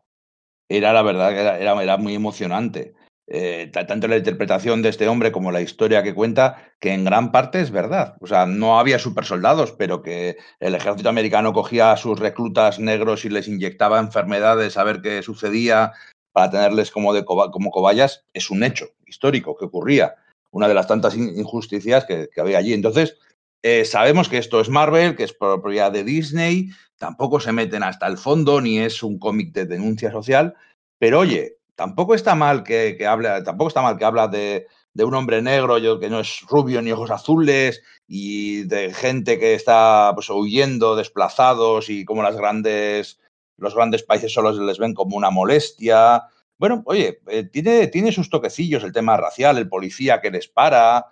era 0.67 0.91
la 0.91 1.01
verdad 1.01 1.29
que 1.29 1.39
era, 1.39 1.81
era, 1.81 1.97
muy 1.97 2.13
emocionante. 2.13 2.93
Eh, 3.31 3.71
tanto 3.71 4.07
la 4.07 4.17
interpretación 4.17 4.81
de 4.81 4.89
este 4.89 5.07
hombre 5.07 5.31
como 5.31 5.51
la 5.51 5.61
historia 5.61 6.01
que 6.01 6.15
cuenta, 6.15 6.73
que 6.79 6.93
en 6.93 7.05
gran 7.05 7.31
parte 7.31 7.61
es 7.61 7.69
verdad. 7.69 8.17
O 8.21 8.27
sea, 8.27 8.47
no 8.47 8.79
había 8.79 8.97
supersoldados, 8.97 9.71
pero 9.71 10.01
que 10.01 10.37
el 10.59 10.73
ejército 10.73 11.09
americano 11.09 11.53
cogía 11.53 11.91
a 11.91 11.97
sus 11.97 12.19
reclutas 12.19 12.79
negros 12.79 13.25
y 13.25 13.29
les 13.29 13.47
inyectaba 13.47 13.99
enfermedades 13.99 14.77
a 14.77 14.83
ver 14.83 15.01
qué 15.01 15.21
sucedía, 15.21 15.93
para 16.39 16.51
tenerles 16.51 16.89
como, 16.89 17.13
de 17.13 17.25
como 17.25 17.69
cobayas 17.69 18.23
es 18.33 18.49
un 18.49 18.63
hecho 18.63 18.85
histórico 19.05 19.57
que 19.57 19.65
ocurría, 19.65 20.15
una 20.51 20.69
de 20.69 20.73
las 20.73 20.87
tantas 20.87 21.13
injusticias 21.17 22.05
que, 22.05 22.29
había 22.37 22.59
allí. 22.59 22.71
Entonces, 22.71 23.17
eh, 23.61 23.83
sabemos 23.83 24.29
que 24.29 24.37
esto 24.37 24.61
es 24.61 24.69
Marvel, 24.69 25.17
que 25.17 25.25
es 25.25 25.33
propiedad 25.33 25.91
de 25.91 26.05
Disney, 26.05 26.69
tampoco 26.97 27.41
se 27.41 27.51
meten 27.51 27.83
hasta 27.83 28.07
el 28.07 28.17
fondo, 28.17 28.61
ni 28.61 28.79
es 28.79 29.03
un 29.03 29.19
cómic 29.19 29.51
de 29.51 29.65
denuncia 29.65 30.13
social, 30.13 30.55
pero 30.97 31.19
oye, 31.19 31.57
tampoco 31.75 32.15
está 32.15 32.35
mal 32.35 32.63
que, 32.63 32.95
que 32.97 33.05
hable, 33.05 33.41
tampoco 33.41 33.67
está 33.67 33.81
mal 33.81 33.97
que 33.97 34.05
habla 34.05 34.29
de, 34.29 34.65
de 34.93 35.03
un 35.03 35.15
hombre 35.15 35.41
negro 35.41 35.77
yo, 35.77 35.99
que 35.99 36.09
no 36.09 36.21
es 36.21 36.39
rubio 36.47 36.81
ni 36.81 36.93
ojos 36.93 37.11
azules 37.11 37.81
y 38.07 38.63
de 38.63 38.93
gente 38.93 39.39
que 39.39 39.55
está 39.55 40.13
pues, 40.15 40.29
huyendo, 40.29 40.95
desplazados 40.95 41.89
y 41.89 42.05
como 42.05 42.23
las 42.23 42.37
grandes 42.37 43.19
los 43.59 43.75
grandes 43.75 44.03
países 44.03 44.33
solo 44.33 44.51
les 44.51 44.77
ven 44.77 44.93
como 44.93 45.15
una 45.15 45.29
molestia. 45.29 46.23
Bueno, 46.57 46.83
oye, 46.85 47.21
eh, 47.27 47.43
tiene, 47.43 47.87
tiene 47.87 48.11
sus 48.11 48.29
toquecillos 48.29 48.83
el 48.83 48.93
tema 48.93 49.17
racial, 49.17 49.57
el 49.57 49.69
policía 49.69 50.21
que 50.21 50.31
les 50.31 50.47
para. 50.47 51.05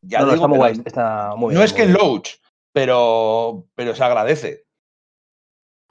Ya 0.00 0.20
no, 0.20 0.32
está 0.32 0.46
muy 0.46 0.58
guay, 0.58 0.82
está 0.84 1.34
muy 1.36 1.54
No 1.54 1.62
es 1.62 1.72
que 1.72 1.84
en 1.84 1.92
Loach, 1.92 2.36
pero, 2.72 3.66
pero 3.74 3.94
se 3.94 4.04
agradece. 4.04 4.64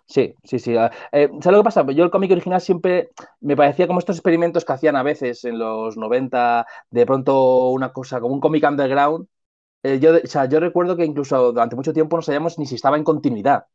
Sí, 0.06 0.36
sí, 0.44 0.60
sí. 0.60 0.76
Ah, 0.78 0.92
eh, 1.12 1.30
¿Sabes 1.42 1.58
lo 1.58 1.60
que 1.60 1.64
pasa? 1.64 1.86
Yo 1.92 2.04
el 2.04 2.12
cómic 2.12 2.32
original 2.32 2.62
siempre 2.62 3.12
me 3.40 3.56
parecía 3.56 3.88
como 3.88 4.00
estos 4.00 4.18
experimentos 4.18 4.66
que 4.66 4.74
hacían 4.74 4.96
a 4.96 5.04
veces 5.04 5.44
en 5.46 5.58
los 5.58 5.98
90, 5.98 6.66
de 6.92 7.06
pronto 7.06 7.70
una 7.70 7.94
cosa 7.94 8.20
como 8.20 8.34
un 8.34 8.42
cómic 8.42 8.64
underground. 8.68 9.28
Eh, 9.84 10.00
yo, 10.00 10.16
o 10.24 10.28
sea, 10.28 10.46
yo 10.46 10.60
recuerdo 10.60 10.96
que 10.96 11.06
incluso 11.06 11.52
durante 11.52 11.76
mucho 11.76 11.94
tiempo 11.94 12.16
no 12.16 12.22
sabíamos 12.22 12.60
ni 12.60 12.66
si 12.66 12.76
estaba 12.76 12.98
en 12.98 13.04
continuidad. 13.04 13.66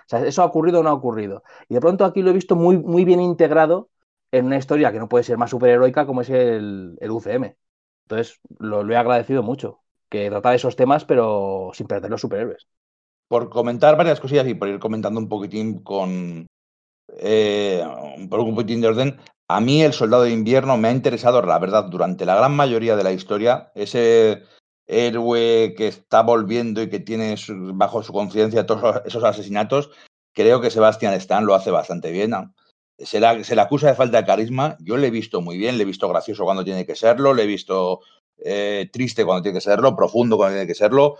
O 0.00 0.08
sea, 0.08 0.24
¿eso 0.26 0.42
ha 0.42 0.46
ocurrido 0.46 0.80
o 0.80 0.82
no 0.82 0.90
ha 0.90 0.94
ocurrido? 0.94 1.42
Y 1.68 1.74
de 1.74 1.80
pronto 1.80 2.04
aquí 2.04 2.22
lo 2.22 2.30
he 2.30 2.34
visto 2.34 2.56
muy, 2.56 2.78
muy 2.78 3.04
bien 3.04 3.20
integrado 3.20 3.88
en 4.32 4.46
una 4.46 4.56
historia 4.56 4.92
que 4.92 4.98
no 4.98 5.08
puede 5.08 5.24
ser 5.24 5.38
más 5.38 5.50
superheroica 5.50 6.06
como 6.06 6.20
es 6.20 6.30
el, 6.30 6.98
UCM. 7.00 7.56
Entonces, 8.04 8.40
lo, 8.58 8.88
he 8.88 8.96
agradecido 8.96 9.42
mucho, 9.42 9.80
que 10.08 10.28
trata 10.30 10.50
de 10.50 10.56
esos 10.56 10.76
temas, 10.76 11.04
pero 11.04 11.70
sin 11.74 11.86
perder 11.86 12.10
los 12.10 12.20
superhéroes. 12.20 12.68
Por 13.28 13.50
comentar 13.50 13.96
varias 13.96 14.20
cosillas 14.20 14.46
y 14.46 14.54
por 14.54 14.68
ir 14.68 14.78
comentando 14.78 15.18
un 15.18 15.28
poquitín 15.28 15.82
con. 15.82 16.46
Eh, 17.18 17.84
un 18.16 18.28
poquitín 18.28 18.80
de 18.80 18.88
orden, 18.88 19.18
a 19.48 19.60
mí 19.60 19.82
el 19.82 19.92
Soldado 19.92 20.24
de 20.24 20.32
Invierno 20.32 20.76
me 20.76 20.88
ha 20.88 20.92
interesado, 20.92 21.40
la 21.42 21.58
verdad, 21.58 21.84
durante 21.84 22.26
la 22.26 22.36
gran 22.36 22.54
mayoría 22.54 22.96
de 22.96 23.04
la 23.04 23.12
historia. 23.12 23.70
Ese 23.74 24.42
héroe 24.86 25.74
que 25.76 25.88
está 25.88 26.22
volviendo 26.22 26.82
y 26.82 26.88
que 26.88 27.00
tiene 27.00 27.34
bajo 27.74 28.02
su 28.02 28.12
conciencia 28.12 28.66
todos 28.66 29.02
esos 29.04 29.24
asesinatos, 29.24 29.90
creo 30.32 30.60
que 30.60 30.70
Sebastian 30.70 31.14
Stan 31.14 31.44
lo 31.44 31.54
hace 31.54 31.70
bastante 31.70 32.10
bien. 32.12 32.32
Se, 32.98 33.20
le 33.20 33.60
acusa 33.60 33.88
de 33.88 33.94
falta 33.94 34.18
de 34.18 34.26
carisma, 34.26 34.76
yo 34.80 34.96
le 34.96 35.08
he 35.08 35.10
visto 35.10 35.40
muy 35.40 35.58
bien, 35.58 35.76
le 35.76 35.82
he 35.82 35.86
visto 35.86 36.08
gracioso 36.08 36.44
cuando 36.44 36.64
tiene 36.64 36.86
que 36.86 36.94
serlo, 36.94 37.34
le 37.34 37.42
he 37.42 37.46
visto 37.46 38.00
eh, 38.38 38.88
triste 38.92 39.24
cuando 39.24 39.42
tiene 39.42 39.58
que 39.58 39.62
serlo, 39.62 39.96
profundo 39.96 40.36
cuando 40.36 40.54
tiene 40.54 40.66
que 40.66 40.74
serlo, 40.74 41.16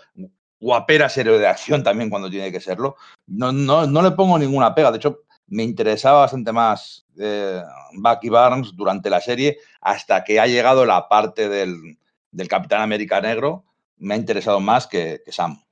guapera 0.58 1.08
serio 1.08 1.38
de 1.38 1.46
acción 1.46 1.82
también 1.82 2.08
cuando 2.08 2.30
tiene 2.30 2.50
que 2.50 2.60
serlo. 2.60 2.96
No, 3.26 3.52
no, 3.52 3.86
no 3.86 4.02
le 4.02 4.12
pongo 4.12 4.38
ninguna 4.38 4.74
pega, 4.74 4.90
de 4.90 4.98
hecho 4.98 5.24
me 5.48 5.62
interesaba 5.62 6.20
bastante 6.20 6.52
más 6.52 7.06
eh, 7.18 7.62
Bucky 7.92 8.28
Barnes 8.28 8.72
durante 8.74 9.10
la 9.10 9.20
serie 9.20 9.58
hasta 9.80 10.24
que 10.24 10.40
ha 10.40 10.46
llegado 10.46 10.84
la 10.84 11.08
parte 11.08 11.48
del, 11.48 11.98
del 12.36 12.48
Capitán 12.48 12.82
América 12.82 13.20
Negro 13.20 13.64
me 13.96 14.14
ha 14.14 14.18
interesado 14.18 14.60
más 14.60 14.86
que, 14.86 15.22
Sam. 15.28 15.62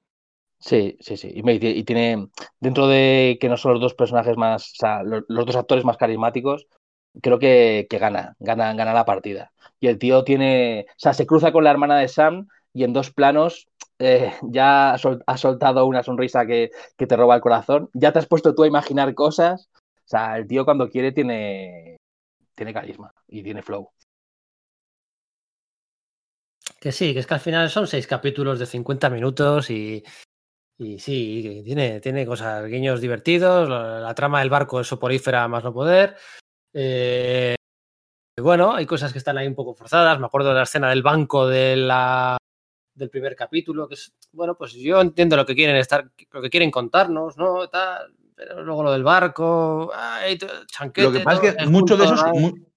Sí, 0.59 0.97
sí, 1.01 1.19
sí. 1.19 1.31
Y, 1.35 1.85
tiene, 1.85 2.29
dentro 2.59 2.89
de 2.89 3.37
que 3.39 3.51
no 3.51 3.59
son 3.59 3.73
los 3.73 3.83
dos 3.83 3.95
personajes 3.95 4.37
más, 4.39 4.73
o 4.73 4.77
sea, 4.77 5.03
los, 5.03 5.25
dos 5.29 5.57
actores 5.57 5.85
más 5.85 5.99
carismáticos, 5.99 6.67
creo 7.21 7.39
que, 7.39 7.87
gana, 7.91 8.35
gana, 8.39 8.73
gana 8.73 8.95
la 8.95 9.05
partida. 9.05 9.53
Y 9.79 9.89
el 9.89 9.99
tío 9.99 10.25
tiene, 10.25 10.87
o 10.89 10.95
sea, 10.97 11.13
se 11.13 11.27
cruza 11.27 11.53
con 11.53 11.65
la 11.65 11.71
hermana 11.71 11.99
de 11.99 12.09
Sam 12.09 12.49
y 12.73 12.85
en 12.85 12.95
dos 12.95 13.13
planos 13.13 13.69
eh, 13.99 14.33
ya 14.43 14.95
ha 14.95 15.37
soltado 15.37 15.85
una 15.85 16.03
sonrisa 16.03 16.47
que, 16.47 16.71
que, 16.97 17.07
te 17.07 17.17
roba 17.17 17.35
el 17.35 17.43
corazón. 17.43 17.91
Ya 17.93 18.13
te 18.13 18.21
has 18.21 18.27
puesto 18.27 18.55
tú 18.55 18.63
a 18.63 18.67
imaginar 18.67 19.15
cosas. 19.15 19.69
O 19.77 20.09
sea, 20.09 20.39
el 20.39 20.47
tío 20.47 20.65
cuando 20.65 20.89
quiere 20.89 21.13
tiene, 21.13 21.99
tiene 22.55 22.73
carisma 22.73 23.13
y 23.29 23.43
tiene 23.43 23.63
flow. 23.63 23.91
Que 26.85 26.93
sí, 26.93 27.15
que 27.15 27.21
es 27.21 27.27
que 27.27 27.33
al 27.33 27.41
final 27.41 27.71
son 27.71 27.87
seis 27.87 28.07
capítulos 28.07 28.59
de 28.59 28.67
50 28.67 29.09
minutos 29.09 29.71
y, 29.71 30.05
y 30.77 30.99
sí, 30.99 31.63
tiene, 31.65 31.99
tiene 31.99 32.27
cosas, 32.27 32.67
guiños 32.67 33.01
divertidos, 33.01 33.71
la, 33.71 34.15
trama 34.15 34.41
del 34.41 34.51
barco 34.51 34.83
es 34.83 34.87
soporífera 34.87 35.49
más 35.49 35.65
no 35.65 35.73
poder. 35.73 36.15
Eh, 36.75 37.55
bueno, 38.39 38.75
hay 38.75 38.85
cosas 38.85 39.13
que 39.13 39.19
están 39.19 39.39
ahí 39.39 39.47
un 39.47 39.55
poco 39.55 39.73
forzadas. 39.73 40.21
Me 40.21 40.27
acuerdo 40.27 40.51
de 40.51 40.57
la 40.57 40.65
escena 40.65 40.91
del 40.91 41.03
banco 41.03 41.49
de 41.49 41.75
la, 41.75 42.37
del 42.95 43.09
primer 43.09 43.35
capítulo, 43.35 43.89
que 43.89 43.95
es, 43.95 44.13
bueno, 44.33 44.55
pues 44.55 44.75
yo 44.75 45.01
entiendo 45.01 45.39
lo 45.39 45.47
que 45.47 45.55
quieren 45.55 45.77
estar, 45.77 46.11
lo 46.33 46.43
que 46.43 46.51
quieren 46.51 46.71
contarnos, 46.71 47.39
¿no? 47.39 47.61
pero 48.35 48.63
luego 48.63 48.83
lo 48.83 48.93
del 48.93 49.05
barco, 49.05 49.91
Lo 50.97 51.13
que 51.13 51.21
pasa 51.21 51.47
es 51.47 51.57
que 51.57 51.67
mucho 51.67 51.97
de, 51.97 52.05
esos, 52.05 52.21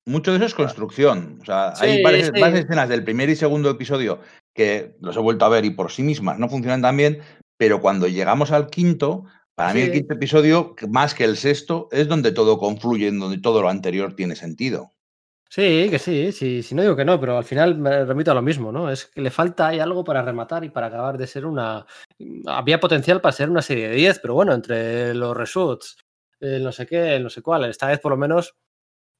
mucho 0.08 0.32
de 0.32 0.38
eso 0.38 0.46
es 0.46 0.56
construcción. 0.56 1.40
O 1.42 1.46
sea, 1.46 1.74
hay 1.80 2.02
varias, 2.02 2.30
escenas 2.30 2.90
del 2.90 3.04
primer 3.04 3.30
y 3.30 3.36
segundo 3.36 3.70
episodio 3.70 4.22
que 4.56 4.96
los 5.02 5.16
he 5.16 5.20
vuelto 5.20 5.46
a 5.46 5.50
ver 5.50 5.66
y 5.66 5.70
por 5.70 5.92
sí 5.92 6.02
mismas 6.02 6.40
no 6.40 6.50
funcionan 6.50 6.82
tan 6.82 6.98
bien, 6.98 7.20
pero 7.58 7.82
cuando 7.82 8.08
llegamos 8.08 8.52
al 8.52 8.68
quinto, 8.68 9.26
para 9.54 9.74
mí 9.74 9.82
el 9.82 9.92
quinto 9.92 10.16
episodio, 10.16 10.76
más 10.90 11.14
que 11.14 11.26
el 11.26 11.38
sexto, 11.38 11.90
es 11.92 12.08
donde 12.08 12.32
todo 12.32 12.58
confluye, 12.58 13.08
en 13.08 13.20
donde 13.20 13.40
todo 13.40 13.62
lo 13.62 13.70
anterior 13.70 14.16
tiene 14.16 14.36
sentido. 14.36 14.94
Sí, 15.50 15.88
que 15.90 16.00
sí, 16.00 16.32
sí, 16.32 16.62
sí, 16.62 16.76
no 16.76 16.82
digo 16.82 16.96
que 16.96 17.06
no, 17.06 17.20
pero 17.20 17.38
al 17.38 17.46
final 17.46 17.78
me 17.78 18.04
remito 18.04 18.32
a 18.32 18.34
lo 18.36 18.42
mismo, 18.42 18.72
¿no? 18.72 18.92
Es 18.92 19.06
que 19.06 19.22
le 19.22 19.32
falta 19.32 19.68
hay 19.68 19.80
algo 19.80 20.04
para 20.04 20.22
rematar 20.22 20.64
y 20.64 20.70
para 20.70 20.88
acabar 20.88 21.18
de 21.18 21.28
ser 21.28 21.46
una... 21.46 21.86
Había 22.48 22.80
potencial 22.80 23.22
para 23.22 23.32
ser 23.32 23.50
una 23.50 23.62
serie 23.62 23.90
de 23.90 23.96
10, 23.96 24.20
pero 24.20 24.34
bueno, 24.34 24.54
entre 24.54 25.14
los 25.14 25.36
reshoots, 25.36 25.98
el 26.40 26.64
no 26.64 26.72
sé 26.72 26.86
qué, 26.86 27.16
el 27.16 27.24
no 27.24 27.30
sé 27.30 27.42
cuál, 27.42 27.66
esta 27.66 27.88
vez 27.88 28.00
por 28.00 28.12
lo 28.12 28.18
menos 28.18 28.56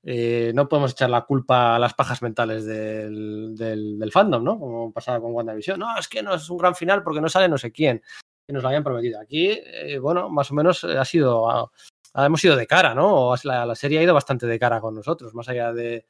eh, 0.10 0.54
no 0.56 0.70
podemos 0.70 0.92
echar 0.92 1.10
la 1.10 1.26
culpa 1.26 1.76
a 1.76 1.80
las 1.80 1.94
pajas 1.94 2.22
mentales 2.22 2.66
del, 2.66 3.54
del, 3.58 4.10
fandom, 4.10 4.42
¿no? 4.42 4.58
Como 4.58 4.94
pasaba 4.94 5.20
con 5.20 5.34
WandaVision. 5.34 5.78
No, 5.78 5.98
es 5.98 6.08
que 6.08 6.24
no 6.24 6.34
es 6.34 6.50
un 6.50 6.58
gran 6.58 6.76
final 6.76 7.04
porque 7.04 7.20
no 7.20 7.28
sale 7.28 7.50
no 7.50 7.58
sé 7.58 7.74
quién, 7.74 8.02
que 8.48 8.54
nos 8.54 8.64
lo 8.64 8.70
habían 8.70 8.86
prometido. 8.86 9.20
Aquí, 9.20 9.50
eh, 9.52 10.00
bueno, 10.00 10.30
más 10.30 10.50
o 10.50 10.54
menos 10.54 10.86
ha 10.86 11.04
sido, 11.04 11.70
hemos 12.16 12.42
ido 12.42 12.56
de 12.56 12.66
cara, 12.66 12.96
¿no? 12.96 13.34
La, 13.44 13.66
la, 13.66 13.76
serie 13.76 14.00
ha 14.00 14.04
ido 14.04 14.14
bastante 14.14 14.48
de 14.48 14.58
cara 14.58 14.80
con 14.80 14.96
nosotros, 14.96 15.36
más 15.36 15.50
allá 15.50 15.74
de, 15.74 16.06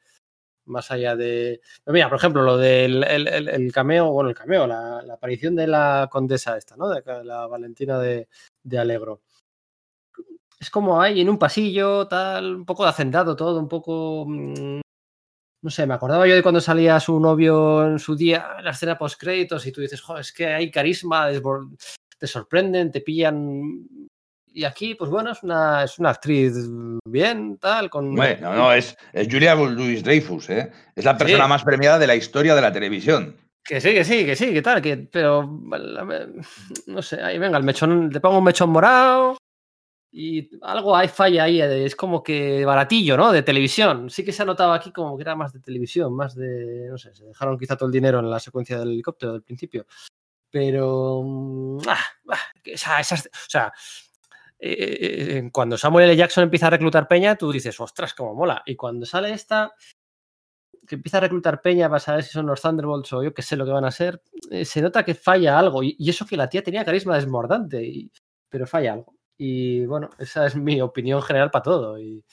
más 0.66 0.92
allá 0.92 1.16
de. 1.16 1.60
Mira, 1.86 2.08
por 2.08 2.18
ejemplo, 2.18 2.42
lo 2.42 2.56
del 2.56 3.02
el, 3.02 3.72
cameo, 3.72 4.12
bueno, 4.12 4.30
el 4.30 4.36
cameo, 4.36 4.68
la, 4.68 5.02
aparición 5.12 5.56
de 5.56 5.66
la 5.66 6.08
condesa 6.08 6.56
esta, 6.56 6.76
¿no? 6.76 6.88
De 6.88 7.02
la 7.24 7.48
Valentina 7.48 7.98
de, 7.98 8.28
de 8.62 8.78
Alegro 8.78 9.22
es 10.60 10.70
como 10.70 11.00
ahí 11.00 11.20
en 11.20 11.28
un 11.28 11.38
pasillo, 11.38 12.08
tal, 12.08 12.54
un 12.56 12.64
poco 12.64 12.84
de 12.84 12.90
hacendado 12.90 13.36
todo, 13.36 13.58
un 13.60 13.68
poco. 13.68 14.24
mm, 14.26 14.80
no 15.60 15.70
sé, 15.70 15.86
me 15.86 15.94
acordaba 15.94 16.26
yo 16.26 16.34
de 16.36 16.42
cuando 16.42 16.60
salía 16.60 17.00
su 17.00 17.18
novio 17.18 17.84
en 17.84 17.98
su 17.98 18.14
día, 18.14 18.46
en 18.58 18.64
la 18.64 18.70
escena 18.70 18.96
post 18.96 19.20
créditos, 19.20 19.66
y 19.66 19.72
tú 19.72 19.80
dices, 19.80 20.00
joder, 20.00 20.20
es 20.20 20.32
que 20.32 20.46
hay 20.46 20.70
carisma, 20.70 21.28
te 22.18 22.26
sorprenden, 22.26 22.92
te 22.92 23.00
pillan. 23.00 23.86
Y 24.46 24.64
aquí, 24.64 24.94
pues 24.94 25.10
bueno, 25.10 25.32
es 25.32 25.42
una, 25.42 25.84
es 25.84 25.98
una 25.98 26.10
actriz 26.10 26.54
bien, 27.04 27.58
tal, 27.58 27.90
con. 27.90 28.08
Hombre, 28.10 28.38
no, 28.40 28.54
no, 28.54 28.72
es, 28.72 28.96
es 29.12 29.28
Julia 29.30 29.54
Louis 29.54 30.02
Dreyfus, 30.02 30.50
¿eh? 30.50 30.70
Es 30.94 31.04
la 31.04 31.16
persona 31.18 31.44
Sí. 31.44 31.48
más 31.50 31.64
premiada 31.64 31.98
de 31.98 32.06
la 32.06 32.16
historia 32.16 32.54
de 32.54 32.62
la 32.62 32.72
televisión. 32.72 33.36
Que 33.64 33.80
sí, 33.80 33.92
que 33.92 34.04
sí, 34.04 34.24
que 34.24 34.34
sí, 34.34 34.52
que 34.52 34.62
tal, 34.62 34.80
que, 34.80 34.96
pero 34.96 35.60
no 36.86 37.02
sé, 37.02 37.20
ahí 37.22 37.38
venga, 37.38 37.58
el 37.58 37.64
mechón, 37.64 38.10
te 38.10 38.20
pongo 38.20 38.38
un 38.38 38.44
mechón 38.44 38.70
morado 38.70 39.36
y 40.10 40.50
algo 40.62 40.96
hay 40.96 41.08
falla 41.08 41.44
ahí, 41.44 41.60
eh, 41.60 41.84
es 41.84 41.94
como 41.96 42.22
que 42.22 42.64
baratillo, 42.64 43.16
¿no? 43.16 43.30
De 43.32 43.42
televisión. 43.42 44.10
Sí 44.10 44.24
que 44.24 44.32
se 44.32 44.42
ha 44.42 44.46
notado 44.46 44.72
aquí 44.72 44.90
como 44.92 45.16
que 45.16 45.22
era 45.22 45.36
más 45.36 45.52
de 45.52 45.60
televisión, 45.60 46.14
más 46.16 46.34
de, 46.34 46.88
no 46.90 46.98
sé, 46.98 47.14
se 47.14 47.24
dejaron 47.26 47.58
quizá 47.58 47.76
todo 47.76 47.86
el 47.88 47.92
dinero 47.92 48.18
en 48.20 48.30
la 48.30 48.40
secuencia 48.40 48.78
del 48.78 48.90
helicóptero 48.92 49.32
del 49.32 49.42
principio. 49.42 49.86
Pero, 50.50 51.22
mm, 51.24 51.78
ah, 51.88 51.98
ah, 52.30 53.00
esa- 53.00 53.00
o 53.16 53.50
sea, 53.50 53.72
eh, 54.58 55.38
eh, 55.44 55.50
cuando 55.52 55.78
Samuel 55.78 56.06
L. 56.06 56.16
Jackson 56.16 56.44
empieza 56.44 56.68
a 56.68 56.70
reclutar 56.70 57.08
peña, 57.08 57.36
tú 57.36 57.52
dices, 57.52 57.78
ostras, 57.80 58.14
cómo 58.14 58.34
mola. 58.34 58.62
Y 58.66 58.76
cuando 58.76 59.06
sale 59.06 59.32
esta, 59.32 59.72
que 60.86 60.94
empieza 60.96 61.18
a 61.18 61.20
reclutar 61.20 61.60
peña 61.60 61.88
para 61.88 62.00
saber 62.00 62.24
si 62.24 62.30
son 62.30 62.46
los 62.46 62.62
Thunderbolts 62.62 63.12
o 63.12 63.22
yo 63.22 63.34
que 63.34 63.42
sé 63.42 63.56
lo 63.56 63.64
que 63.66 63.72
van 63.72 63.84
a 63.84 63.90
ser, 63.90 64.22
se 64.64 64.80
nota 64.82 65.04
que 65.04 65.14
falla 65.14 65.58
algo. 65.58 65.82
Y, 65.82 65.96
y 65.98 66.10
eso 66.10 66.26
que 66.26 66.36
la 66.36 66.48
tía 66.48 66.62
tenía 66.62 66.84
carisma 66.84 67.14
desbordante, 67.16 67.82
y- 67.84 68.10
pero 68.48 68.66
falla 68.66 68.94
algo. 68.94 69.14
Y 69.38 69.86
bueno, 69.86 70.10
esa 70.18 70.46
es 70.46 70.56
mi 70.56 70.80
opinión 70.80 71.22
general 71.22 71.50
para 71.50 71.62
todo. 71.62 71.98
Y 71.98 72.24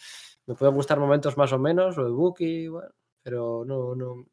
me 0.47 0.55
pueden 0.55 0.75
gustar 0.75 0.99
momentos 0.99 1.37
más 1.37 1.53
o 1.53 1.59
menos, 1.59 1.95
lo 1.95 2.05
de 2.05 2.11
Wookiee, 2.11 2.67
bueno, 2.69 2.89
pero 3.23 3.63
no, 3.65 3.95
no. 3.95 4.25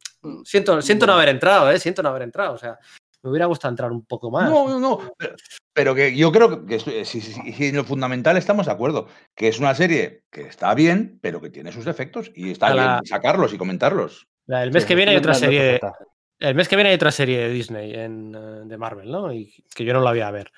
Siento, 0.44 0.80
siento 0.82 1.06
no 1.06 1.12
haber 1.14 1.28
entrado, 1.28 1.70
¿eh? 1.70 1.78
Siento 1.78 2.02
no 2.02 2.08
haber 2.08 2.22
entrado. 2.22 2.54
O 2.54 2.58
sea, 2.58 2.78
me 3.22 3.30
hubiera 3.30 3.46
gustado 3.46 3.70
entrar 3.70 3.90
un 3.92 4.04
poco 4.06 4.30
más. 4.30 4.48
No, 4.50 4.68
no, 4.68 4.80
no. 4.80 5.12
Pero, 5.18 5.34
pero 5.72 5.94
que 5.94 6.16
yo 6.16 6.30
creo 6.32 6.64
que 6.64 6.76
estoy- 6.76 7.04
si, 7.04 7.20
si- 7.20 7.52
si 7.52 7.66
en 7.66 7.76
lo 7.76 7.84
fundamental 7.84 8.36
estamos 8.36 8.66
de 8.66 8.72
acuerdo. 8.72 9.06
Que 9.34 9.48
es 9.48 9.58
una 9.58 9.74
serie 9.74 10.24
que 10.30 10.42
está 10.42 10.74
bien, 10.74 11.18
pero 11.20 11.40
que 11.40 11.50
tiene 11.50 11.72
sus 11.72 11.84
defectos. 11.84 12.30
Y 12.34 12.50
está 12.52 12.74
la- 12.74 12.94
bien 12.94 13.06
sacarlos 13.06 13.52
y 13.52 13.58
comentarlos. 13.58 14.26
La- 14.46 14.62
El 14.62 14.72
mes 14.72 14.84
Sí, 14.84 14.88
que 14.88 14.94
viene 14.94 15.12
hay 15.12 15.18
otra 15.18 15.34
serie. 15.34 15.80
El 16.38 16.54
mes 16.56 16.68
que 16.68 16.76
viene 16.76 16.90
hay 16.90 16.96
otra 16.96 17.12
serie 17.12 17.38
de 17.38 17.48
Disney 17.50 17.94
en, 17.94 18.34
eh, 18.34 18.62
de 18.64 18.76
Marvel, 18.78 19.10
¿no? 19.10 19.32
Y 19.32 19.64
que 19.74 19.84
yo 19.84 19.92
no 19.92 20.00
la 20.00 20.10
voy 20.10 20.20
a 20.20 20.30
ver. 20.30 20.50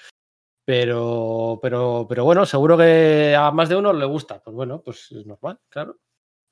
Pero, 0.67 1.59
pero, 1.61 2.07
pero 2.09 2.25
bueno, 2.25 2.47
seguro 2.47 2.77
que 2.79 3.35
a 3.37 3.51
más 3.51 3.69
de 3.69 3.77
uno 3.77 3.93
le 3.93 4.07
gusta. 4.07 4.43
Pues 4.43 4.55
bueno, 4.57 4.81
pues 4.83 5.13
es 5.13 5.27
normal, 5.27 5.61
claro. 5.69 5.99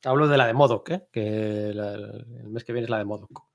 Hablo 0.05 0.29
de 0.29 0.37
la 0.37 0.46
de 0.46 0.53
Modoc, 0.53 0.90
¿eh? 0.90 1.07
Que 1.12 1.70
la- 1.75 1.94
el 1.94 2.48
mes 2.51 2.64
que 2.64 2.72
viene 2.72 2.85
es 2.85 2.90
la 2.90 2.98
de 2.98 3.05
Modoc. 3.05 3.46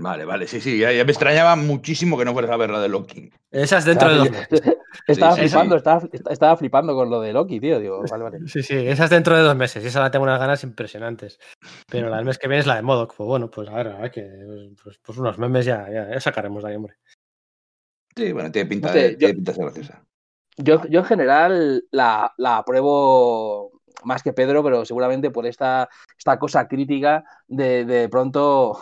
Vale, 0.00 0.24
vale, 0.24 0.46
sí, 0.46 0.60
sí. 0.60 0.78
Ya, 0.78 0.92
ya 0.92 1.04
me 1.04 1.10
extrañaba 1.10 1.56
muchísimo 1.56 2.16
que 2.16 2.24
no 2.24 2.32
fueras 2.32 2.52
a 2.52 2.56
ver 2.56 2.70
la 2.70 2.80
de 2.80 2.88
Loki. 2.88 3.30
Esa 3.50 3.78
es 3.78 3.84
dentro 3.84 4.08
de 4.08 4.16
dos 4.16 4.26
Estaba- 4.28 4.46
meses. 4.50 4.74
Estaba 5.08 5.32
sí, 5.34 5.40
flipando, 5.40 5.74
sí. 5.74 5.78
Estaba, 5.78 6.08
estaba 6.30 6.56
flipando 6.56 6.94
con 6.94 7.10
lo 7.10 7.20
de 7.20 7.32
Loki, 7.32 7.58
tío. 7.58 7.80
Digo, 7.80 8.04
vale, 8.08 8.22
vale. 8.22 8.38
Sí, 8.46 8.62
sí, 8.62 8.74
esa 8.76 9.04
es 9.04 9.10
dentro 9.10 9.36
de 9.36 9.42
dos 9.42 9.56
meses. 9.56 9.82
Y 9.82 9.88
esa 9.88 10.00
la 10.00 10.10
tengo 10.12 10.22
unas 10.24 10.38
ganas 10.38 10.62
impresionantes. 10.62 11.40
Pero 11.90 12.10
la 12.10 12.16
del 12.18 12.26
mes 12.26 12.38
que 12.38 12.46
viene 12.46 12.60
es 12.60 12.66
la 12.66 12.76
de 12.76 12.82
Modoc. 12.82 13.14
Pues 13.16 13.26
bueno, 13.26 13.50
pues 13.50 13.68
a 13.68 13.72
ver, 13.74 13.88
a 13.88 13.98
ver 14.02 14.10
que 14.12 14.28
pues, 14.84 15.00
pues 15.02 15.18
unos 15.18 15.36
memes 15.38 15.64
ya, 15.66 15.90
ya, 15.90 16.10
ya 16.10 16.20
sacaremos 16.20 16.62
de 16.62 16.70
ahí, 16.70 16.76
hombre. 16.76 16.94
Sí, 18.18 18.32
bueno, 18.32 18.50
tiene 18.52 18.68
pinta, 18.68 18.92
de, 18.92 19.16
yo- 19.18 19.28
tiene 19.28 19.34
pinta 19.34 19.52
de 19.52 19.56
ser 19.56 19.64
graciosa. 19.64 20.04
Yo, 20.56 20.84
yo 20.88 21.00
en 21.00 21.06
general 21.06 21.84
la, 21.92 22.32
la 22.36 22.58
apruebo 22.58 23.70
más 24.04 24.22
que 24.22 24.32
Pedro, 24.32 24.62
pero 24.64 24.84
seguramente 24.84 25.30
por 25.30 25.46
esta, 25.46 25.88
esta 26.16 26.38
cosa 26.38 26.66
crítica 26.68 27.24
de, 27.46 27.84
de 27.84 28.08
pronto 28.08 28.78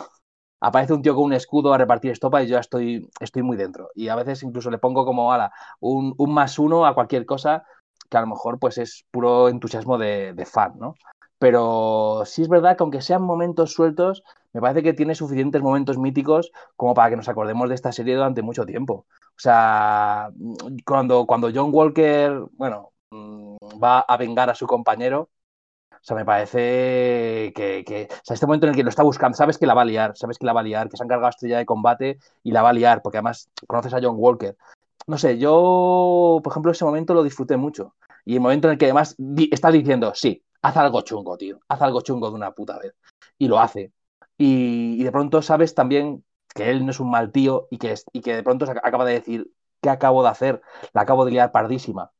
aparece 0.59 0.93
un 0.93 1.01
tío 1.03 1.13
con 1.15 1.25
un 1.25 1.33
escudo 1.33 1.73
a 1.73 1.77
repartir 1.77 2.11
estopa 2.11 2.41
y 2.43 2.47
yo 2.47 2.53
ya 2.55 2.61
estoy, 2.61 3.07
estoy 3.19 3.43
muy 3.43 3.57
dentro. 3.57 3.89
Y 3.95 4.07
a 4.09 4.15
veces 4.15 4.41
incluso 4.43 4.71
le 4.71 4.79
pongo 4.79 5.05
como 5.05 5.31
ala, 5.31 5.51
un, 5.79 6.13
un 6.17 6.33
más 6.33 6.57
uno 6.59 6.85
a 6.87 6.95
cualquier 6.95 7.25
cosa 7.25 7.63
que 8.09 8.17
a 8.17 8.21
lo 8.21 8.27
mejor 8.27 8.57
pues 8.59 8.77
es 8.79 9.05
puro 9.11 9.49
entusiasmo 9.49 9.97
de, 9.99 10.33
de 10.33 10.45
fan, 10.45 10.73
¿no? 10.79 10.95
Pero 11.39 12.23
sí 12.25 12.41
es 12.41 12.49
verdad 12.49 12.75
que 12.77 12.83
aunque 12.83 13.01
sean 13.01 13.21
momentos 13.21 13.73
sueltos, 13.73 14.23
me 14.53 14.61
parece 14.61 14.81
que 14.83 14.93
tiene 14.93 15.13
suficientes 15.15 15.61
momentos 15.61 15.97
míticos 15.97 16.51
como 16.75 16.93
para 16.95 17.09
que 17.11 17.15
nos 17.17 17.29
acordemos 17.29 17.69
de 17.69 17.75
esta 17.75 17.91
serie 17.91 18.15
durante 18.15 18.41
mucho 18.41 18.65
tiempo. 18.65 19.05
O 19.35 19.39
sea, 19.39 20.29
cuando, 20.85 21.25
cuando 21.27 21.49
John 21.53 21.69
Walker, 21.73 22.41
bueno, 22.53 22.91
mm, 23.11 23.55
va 23.83 23.99
a 23.99 24.17
vengar 24.17 24.49
a 24.49 24.55
su 24.55 24.65
compañero, 24.65 25.29
o 25.91 25.99
sea, 26.07 26.15
me 26.15 26.25
parece 26.25 27.51
que, 27.55 27.83
que- 27.85 28.07
o 28.11 28.15
sea, 28.23 28.33
este 28.35 28.45
momento 28.45 28.65
en 28.67 28.71
el 28.71 28.75
que 28.77 28.83
lo 28.83 28.89
está 28.89 29.03
buscando, 29.03 29.35
sabes 29.37 29.57
que 29.57 29.67
la 29.67 29.73
va 29.73 29.81
a 29.81 29.85
liar, 29.85 30.13
sabes 30.15 30.37
que 30.37 30.45
la 30.45 30.53
va 30.53 30.61
a 30.61 30.63
liar, 30.63 30.89
que 30.89 30.97
se 30.97 31.03
han 31.03 31.09
cargado 31.09 31.29
estrella 31.29 31.57
de 31.57 31.65
combate 31.65 32.19
y 32.43 32.51
la 32.51 32.61
va 32.61 32.69
a 32.69 32.73
liar, 32.73 33.01
porque 33.01 33.17
además 33.17 33.49
conoces 33.67 33.93
a 33.93 33.99
John 34.01 34.15
Walker. 34.17 34.55
No 35.07 35.17
sé, 35.17 35.37
yo, 35.39 36.39
por 36.43 36.51
ejemplo, 36.53 36.71
ese 36.71 36.85
momento 36.85 37.13
lo 37.13 37.23
disfruté 37.23 37.57
mucho. 37.57 37.95
Y 38.25 38.35
el 38.35 38.41
momento 38.41 38.67
en 38.67 38.73
el 38.73 38.77
que 38.79 38.85
además 38.85 39.15
di- 39.17 39.49
está 39.51 39.71
diciendo, 39.71 40.13
sí, 40.15 40.43
haz 40.67 40.77
algo 40.77 41.01
chungo, 41.01 41.37
tío, 41.37 41.59
haz 41.67 41.81
algo 41.81 42.01
chungo 42.01 42.29
de 42.29 42.35
una 42.35 42.51
puta 42.53 42.77
vez. 42.79 42.93
Y 43.37 43.47
lo 43.47 43.59
hace. 43.59 43.93
Y, 44.37 45.03
de 45.03 45.11
pronto 45.11 45.41
sabes 45.41 45.73
también 45.75 46.23
que 46.55 46.69
él 46.71 46.85
no 46.85 46.91
es 46.91 46.99
un 46.99 47.09
mal 47.11 47.31
tío 47.31 47.67
y 47.71 47.77
que, 47.77 47.91
es- 47.93 48.05
y 48.13 48.21
que 48.21 48.35
de 48.35 48.43
pronto 48.43 48.65
acaba 48.83 49.05
de 49.05 49.13
decir, 49.13 49.51
¿qué 49.81 49.89
acabo 49.89 50.23
de 50.23 50.29
hacer? 50.29 50.61
La 50.93 51.01
acabo 51.01 51.25
de 51.25 51.31
liar 51.31 51.51
pardísima. 51.51 52.11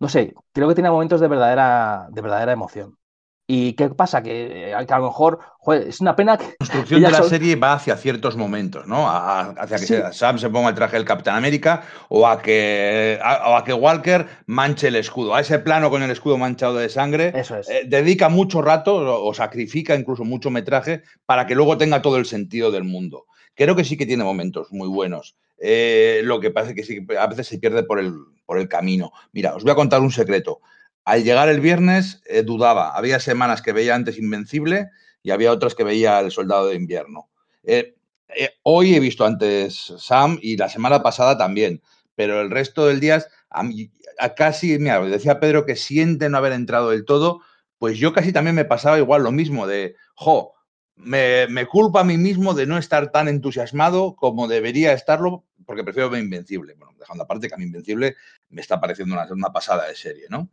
No 0.00 0.08
sé, 0.08 0.34
creo 0.52 0.68
que 0.68 0.74
tiene 0.74 0.90
momentos 0.90 1.20
de 1.20 1.28
verdadera, 1.28 2.08
de 2.10 2.20
verdadera 2.22 2.52
emoción. 2.52 2.98
¿Y 3.46 3.72
qué 3.74 3.88
pasa? 3.90 4.22
Que, 4.22 4.70
eh, 4.72 4.86
que 4.86 4.94
a 4.94 4.98
lo 4.98 5.06
mejor, 5.06 5.40
joder, 5.58 5.88
es 5.88 6.00
una 6.00 6.14
pena 6.14 6.38
que... 6.38 6.44
La 6.44 6.56
construcción 6.58 7.02
de 7.02 7.10
la 7.10 7.22
serie 7.24 7.56
va 7.56 7.74
hacia 7.74 7.96
ciertos 7.96 8.36
momentos, 8.36 8.86
¿no? 8.86 9.08
A- 9.10 9.50
hacia 9.50 9.78
que 9.78 9.86
Sí. 9.86 9.94
Sam 10.12 10.38
se 10.38 10.48
ponga 10.48 10.68
el 10.70 10.74
traje 10.74 10.96
del 10.96 11.04
Capitán 11.04 11.34
América 11.36 11.82
o 12.08 12.26
a 12.26 12.40
que, 12.40 13.18
a- 13.22 13.50
o 13.50 13.56
a 13.56 13.64
que 13.64 13.72
Walker 13.74 14.26
manche 14.46 14.88
el 14.88 14.96
escudo. 14.96 15.34
A 15.34 15.40
ese 15.40 15.58
plano 15.58 15.90
con 15.90 16.02
el 16.02 16.10
escudo 16.10 16.38
manchado 16.38 16.76
de 16.76 16.88
sangre. 16.88 17.32
Eso 17.34 17.56
es. 17.58 17.68
eh, 17.68 17.82
dedica 17.86 18.28
mucho 18.28 18.62
rato 18.62 18.94
o, 18.94 19.28
o 19.28 19.34
sacrifica 19.34 19.94
incluso 19.96 20.24
mucho 20.24 20.50
metraje 20.50 21.02
para 21.26 21.44
que 21.46 21.54
luego 21.56 21.76
tenga 21.76 22.00
todo 22.00 22.16
el 22.18 22.26
sentido 22.26 22.70
del 22.70 22.84
mundo. 22.84 23.26
Creo 23.54 23.74
que 23.76 23.84
sí 23.84 23.96
que 23.98 24.06
tiene 24.06 24.24
momentos 24.24 24.68
muy 24.70 24.88
buenos. 24.88 25.36
Eh, 25.58 26.22
lo 26.24 26.40
que 26.40 26.50
pasa 26.52 26.70
es 26.70 26.74
que 26.76 26.84
sí, 26.84 27.04
que 27.06 27.18
a 27.18 27.26
veces 27.26 27.48
se 27.48 27.58
pierde 27.58 27.82
por 27.82 27.98
el, 27.98 28.14
por 28.46 28.58
el 28.58 28.68
camino. 28.68 29.12
Mira, 29.32 29.54
os 29.54 29.62
voy 29.62 29.72
a 29.72 29.76
contar 29.76 30.00
un 30.00 30.10
secreto. 30.12 30.60
Al 31.04 31.24
llegar 31.24 31.48
el 31.48 31.60
viernes 31.60 32.22
eh, 32.26 32.42
dudaba. 32.42 32.96
Había 32.96 33.18
semanas 33.18 33.62
que 33.62 33.72
veía 33.72 33.94
antes 33.94 34.18
Invencible 34.18 34.90
y 35.22 35.30
había 35.30 35.52
otras 35.52 35.74
que 35.74 35.84
veía 35.84 36.20
El 36.20 36.30
Soldado 36.30 36.68
de 36.68 36.76
Invierno. 36.76 37.28
Eh, 37.64 37.94
eh, 38.36 38.50
hoy 38.62 38.94
he 38.94 39.00
visto 39.00 39.24
antes 39.24 39.92
Sam 39.98 40.38
y 40.40 40.56
la 40.56 40.68
semana 40.68 41.02
pasada 41.02 41.36
también, 41.36 41.82
pero 42.14 42.40
el 42.40 42.50
resto 42.50 42.86
del 42.86 43.00
día, 43.00 43.24
a 43.50 43.62
mí, 43.62 43.90
casi, 44.36 44.78
mira, 44.78 45.00
decía 45.04 45.40
Pedro 45.40 45.66
que 45.66 45.76
siente 45.76 46.28
no 46.28 46.38
haber 46.38 46.52
entrado 46.52 46.90
del 46.90 47.04
todo, 47.04 47.40
pues 47.78 47.98
yo 47.98 48.12
casi 48.12 48.32
también 48.32 48.54
me 48.54 48.64
pasaba 48.64 48.98
igual 48.98 49.22
lo 49.22 49.32
mismo, 49.32 49.66
de, 49.66 49.96
jo, 50.14 50.54
me, 50.94 51.46
me 51.48 51.66
culpo 51.66 51.98
a 51.98 52.04
mí 52.04 52.16
mismo 52.16 52.54
de 52.54 52.66
no 52.66 52.78
estar 52.78 53.10
tan 53.10 53.28
entusiasmado 53.28 54.14
como 54.14 54.46
debería 54.46 54.92
estarlo, 54.92 55.44
porque 55.66 55.84
prefiero 55.84 56.10
ver 56.10 56.22
Invencible. 56.22 56.74
Bueno, 56.74 56.94
dejando 56.98 57.24
aparte 57.24 57.48
que 57.48 57.54
a 57.54 57.58
mí 57.58 57.64
Invencible 57.64 58.16
me 58.50 58.60
está 58.60 58.80
pareciendo 58.80 59.14
una, 59.14 59.26
una 59.32 59.52
pasada 59.52 59.88
de 59.88 59.96
serie, 59.96 60.26
¿no? 60.28 60.48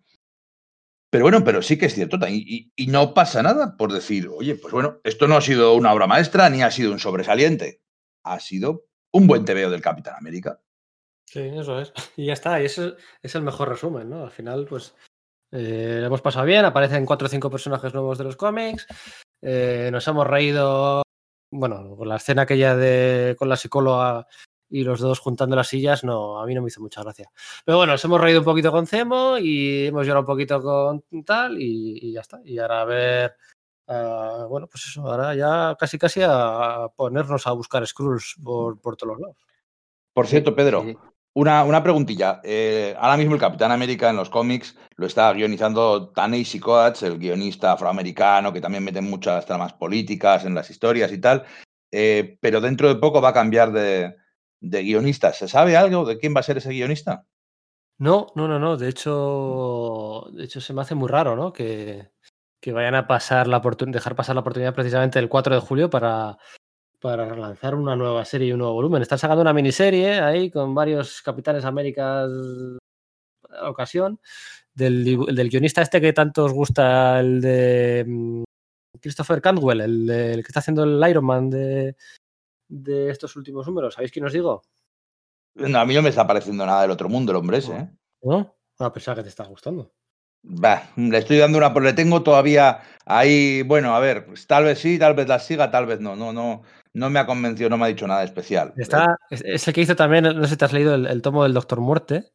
Pero 1.12 1.26
bueno, 1.26 1.44
pero 1.44 1.62
sí 1.62 1.78
que 1.78 1.88
es 1.88 1.96
cierto, 1.96 2.18
y, 2.28 2.72
y- 2.76 2.88
no 2.88 3.14
pasa 3.14 3.42
nada 3.42 3.76
por 3.78 3.92
decir, 3.92 4.30
oye, 4.30 4.56
pues 4.56 4.74
bueno, 4.74 5.00
esto 5.04 5.28
no 5.28 5.38
ha 5.38 5.42
sido 5.42 5.74
una 5.74 5.92
obra 5.94 6.06
maestra 6.08 6.50
ni 6.50 6.62
ha 6.62 6.70
sido 6.70 6.92
un 6.92 7.00
sobresaliente. 7.00 7.82
Ha 8.24 8.40
sido 8.40 8.86
un 9.12 9.26
buen 9.26 9.44
tebeo 9.46 9.72
del 9.72 9.82
Capitán 9.82 10.16
América. 10.18 10.62
Sí, 11.26 11.40
eso 11.40 11.80
es. 11.80 11.94
Y 12.18 12.28
ya 12.28 12.34
está, 12.34 12.62
y 12.62 12.66
ese 12.66 12.94
es 13.24 13.36
el 13.36 13.42
mejor 13.42 13.70
resumen, 13.70 14.10
¿no? 14.10 14.24
Al 14.24 14.32
final, 14.32 14.66
pues 14.70 14.96
eh, 15.52 15.98
lo 16.00 16.08
hemos 16.08 16.22
pasado 16.22 16.46
bien, 16.46 16.66
aparecen 16.66 17.06
cuatro 17.06 17.26
o 17.26 17.30
cinco 17.30 17.50
personajes 17.50 17.94
nuevos 17.94 18.18
de 18.20 18.24
los 18.26 18.36
cómics, 18.36 18.86
eh, 19.42 19.90
nos 19.92 20.08
hemos 20.08 20.28
reído, 20.28 21.02
bueno, 21.52 21.96
con 21.96 22.08
la 22.08 22.18
escena 22.18 22.44
aquella 22.44 22.76
de 22.76 23.36
con 23.38 23.50
la 23.50 23.58
psicóloga 23.58 24.28
y 24.70 24.84
los 24.84 25.00
dos 25.00 25.20
juntando 25.20 25.56
las 25.56 25.68
sillas, 25.68 26.04
no, 26.04 26.40
a 26.40 26.46
mí 26.46 26.54
no 26.54 26.62
me 26.62 26.68
hizo 26.68 26.82
mucha 26.82 27.04
gracia. 27.04 27.30
Pero 27.66 27.78
bueno, 27.78 27.94
nos 27.94 28.06
hemos 28.06 28.22
reído 28.22 28.40
un 28.40 28.46
poquito 28.46 28.72
con 28.72 28.88
Cemo 28.88 29.38
y 29.38 29.88
hemos 29.88 30.06
llorado 30.06 30.22
un 30.22 30.28
poquito 30.28 30.62
con 30.62 31.04
tal 31.26 31.62
y, 31.62 32.00
y 32.02 32.14
ya 32.14 32.22
está. 32.22 32.40
Y 32.44 32.60
ahora 32.60 32.82
a 32.82 32.86
ver, 32.86 33.36
bueno, 34.50 34.68
pues 34.68 34.86
eso, 34.86 35.02
ahora 35.02 35.36
ya 35.36 35.76
casi 35.80 35.98
casi 35.98 36.22
a, 36.22 36.84
a 36.84 36.90
ponernos 36.90 37.48
a 37.48 37.52
buscar 37.52 37.86
Skrulls 37.86 38.36
por, 38.44 38.80
por 38.80 38.96
todos 38.96 39.14
los 39.14 39.22
lados. 39.22 39.38
Por 40.14 40.28
cierto, 40.28 40.56
Pedro, 40.56 40.84
Sí, 40.84 40.98
una, 41.34 41.64
una 41.64 41.82
preguntilla. 41.82 42.42
Eh, 42.44 42.96
ahora 43.00 43.18
mismo 43.18 43.36
el 43.36 43.40
Capitán 43.40 43.72
América 43.72 44.10
en 44.10 44.16
los 44.18 44.30
cómics 44.30 44.76
lo 44.96 45.06
está 45.06 45.32
guionizando 45.34 46.10
Ta-Nehisi 46.10 46.60
Coates, 46.60 47.04
el 47.04 47.18
guionista 47.18 47.74
afroamericano 47.74 48.52
que 48.52 48.62
también 48.62 48.84
mete 48.84 49.02
muchas 49.02 49.46
tramas 49.46 49.74
políticas 49.74 50.46
en 50.46 50.56
las 50.56 50.70
historias 50.70 51.12
y 51.12 51.20
tal. 51.20 51.46
Eh, 51.92 52.38
pero 52.42 52.62
dentro 52.62 52.88
de 52.88 52.96
poco 52.96 53.22
va 53.22 53.30
a 53.30 53.34
cambiar 53.34 53.72
de, 53.72 54.16
de 54.62 54.84
guionista. 54.84 55.34
¿Se 55.34 55.48
sabe 55.48 55.78
algo 55.78 56.06
de 56.06 56.18
quién 56.18 56.36
va 56.36 56.42
a 56.42 56.44
ser 56.44 56.58
ese 56.58 56.70
guionista? 56.70 57.26
No, 57.98 58.28
no, 58.36 58.48
no, 58.48 58.60
no. 58.60 58.78
De 58.78 58.90
hecho, 58.90 60.28
de 60.32 60.46
hecho 60.46 60.62
se 60.62 60.74
me 60.74 60.82
hace 60.82 60.96
muy 60.96 61.10
raro, 61.10 61.36
¿no? 61.36 61.52
Que, 61.52 62.12
que 62.62 62.72
vayan 62.72 62.96
a 62.96 63.08
pasar 63.08 63.48
la 63.48 63.62
dejar 63.88 64.16
pasar 64.16 64.36
la 64.36 64.42
oportunidad 64.42 64.74
precisamente 64.74 65.20
el 65.20 65.30
4 65.30 65.56
de 65.56 65.62
julio 65.62 65.90
para, 65.90 66.38
para 67.02 67.36
lanzar 67.36 67.76
una 67.76 67.96
nueva 67.96 68.26
serie 68.26 68.48
y 68.48 68.52
un 68.54 68.60
nuevo 68.60 68.74
volumen. 68.74 69.02
Están 69.02 69.20
sacando 69.20 69.42
una 69.42 69.54
miniserie 69.54 70.20
ahí 70.20 70.50
con 70.52 70.74
varios 70.74 71.22
Capitanes 71.22 71.66
Américas 71.66 72.30
a 73.50 73.70
ocasión. 73.70 74.20
Del, 74.74 75.04
del, 75.04 75.50
guionista 75.50 75.82
este 75.82 76.00
que 76.00 76.14
tanto 76.14 76.46
os 76.46 76.54
gusta, 76.54 77.20
el 77.20 77.42
de 77.42 78.06
mm, 78.08 78.44
Christopher 79.02 79.42
Cantwell, 79.42 79.82
el, 79.82 80.10
el 80.10 80.44
que 80.44 80.48
está 80.48 80.60
haciendo 80.60 80.84
el 80.86 81.10
Iron 81.10 81.26
Man 81.26 81.50
de, 81.50 81.98
de 82.70 83.10
estos 83.10 83.36
últimos 83.36 83.68
números. 83.68 83.96
¿Sabéis 83.96 84.12
quién 84.12 84.26
os 84.26 84.34
digo? 84.34 84.62
No, 85.56 85.80
a 85.80 85.86
mí 85.86 85.94
no 85.94 86.02
me 86.02 86.10
está 86.10 86.26
pareciendo 86.26 86.66
nada 86.66 86.84
del 86.84 86.92
otro 86.92 87.10
mundo 87.10 87.32
el 87.32 87.38
hombre 87.38 87.58
ese. 87.58 87.76
¿eh? 87.76 87.90
¿No? 88.22 88.56
Ah, 88.80 88.94
pensaba 88.94 89.16
que 89.16 89.24
te 89.24 89.30
está 89.30 89.44
gustando. 89.44 89.92
Bah, 90.42 90.84
le 90.96 91.18
estoy 91.18 91.38
dando 91.38 91.58
una, 91.58 91.74
pero 91.74 91.86
le 91.86 91.94
tengo 91.94 92.24
todavía 92.24 92.80
ahí, 93.06 93.62
bueno, 93.64 93.94
a 93.94 94.00
ver, 94.00 94.26
pues 94.26 94.48
tal 94.48 94.64
vez 94.64 94.80
sí, 94.80 94.98
tal 94.98 95.14
vez 95.14 95.28
la 95.28 95.38
siga, 95.38 95.70
tal 95.70 95.86
vez 95.86 96.00
no, 96.00 96.16
no, 96.16 96.32
no, 96.32 96.62
no 96.94 97.10
me 97.10 97.20
ha 97.20 97.26
convencido, 97.26 97.70
no 97.70 97.78
me 97.78 97.86
ha 97.86 97.90
dicho 97.90 98.08
nada 98.08 98.24
especial. 98.24 98.74
Está, 98.78 99.18
es 99.30 99.68
el 99.68 99.74
que 99.74 99.82
hizo 99.82 99.98
también, 99.98 100.24
no 100.24 100.44
sé 100.44 100.52
si 100.52 100.58
te 100.58 100.66
has 100.66 100.72
leído 100.72 100.96
el, 100.96 101.22
tomo 101.22 101.44
del 101.44 101.54
Doctor 101.54 101.82
Muerte, 101.82 102.32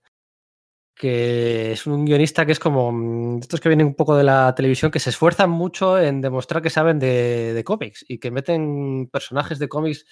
que 0.95 1.73
es 1.73 1.87
un 1.87 2.05
guionista 2.05 2.45
que 2.45 2.53
es 2.53 2.59
como 2.59 2.93
mm, 2.93 3.39
estos 3.39 3.61
que 3.61 3.71
vienen 3.71 3.87
un 3.87 3.95
poco 3.95 4.17
de 4.17 4.25
la 4.25 4.55
televisión, 4.55 4.91
que 4.91 5.01
se 5.01 5.11
esfuerzan 5.11 5.49
mucho 5.49 5.99
en 5.99 6.21
demostrar 6.21 6.63
que 6.63 6.71
saben 6.71 6.99
de, 6.99 7.55
de 7.55 7.65
cómics 7.65 8.05
y 8.07 8.19
que 8.19 8.31
meten 8.31 9.09
personajes 9.11 9.59
de 9.59 9.69
cómics 9.69 10.05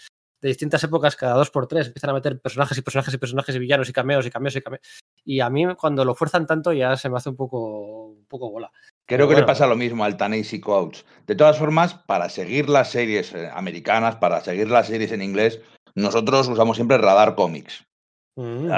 de 0.43 0.49
distintas 0.49 0.83
épocas 0.83 1.15
cada 1.15 1.35
dos 1.35 1.51
por 1.51 1.69
tres, 1.69 1.87
empiezan 1.87 2.11
a 2.11 2.15
meter 2.15 2.41
personajes 2.41 2.77
y 2.77 2.83
personajes 2.83 3.15
y 3.15 3.19
personajes 3.19 3.55
y 3.55 3.59
villanos 3.61 3.89
y 3.89 3.93
cameos 3.93 4.27
y 4.27 4.31
cameos 4.31 4.57
y 4.57 4.61
cameos. 4.61 4.83
Y 5.25 5.39
a 5.39 5.49
mí 5.49 5.65
cuando 5.77 6.05
lo 6.05 6.17
fuerzan 6.17 6.47
tanto 6.47 6.73
ya 6.73 6.97
se 6.97 7.09
me 7.09 7.17
hace 7.17 7.29
un 7.29 7.37
poco, 7.37 8.09
un 8.09 8.27
poco 8.27 8.51
bola. 8.51 8.73
Creo 9.07 9.29
que 9.29 9.37
le 9.37 9.45
pasa 9.45 9.69
lo 9.69 9.77
mismo 9.77 10.05
al 10.05 10.17
Tanesi 10.17 10.61
Coach. 10.61 11.03
De 11.27 11.37
todas 11.37 11.59
formas, 11.59 11.95
para 11.95 12.29
seguir 12.29 12.69
las 12.69 12.91
series 12.91 13.33
eh, 13.35 13.49
americanas, 13.55 14.17
para 14.17 14.41
seguir 14.41 14.69
las 14.69 14.89
series 14.89 15.13
en 15.13 15.23
inglés, 15.23 15.61
nosotros 15.95 16.49
usamos 16.49 16.77
siempre 16.77 16.99
Radar 16.99 17.37
Comics. 17.37 17.85
Mm. 18.37 18.69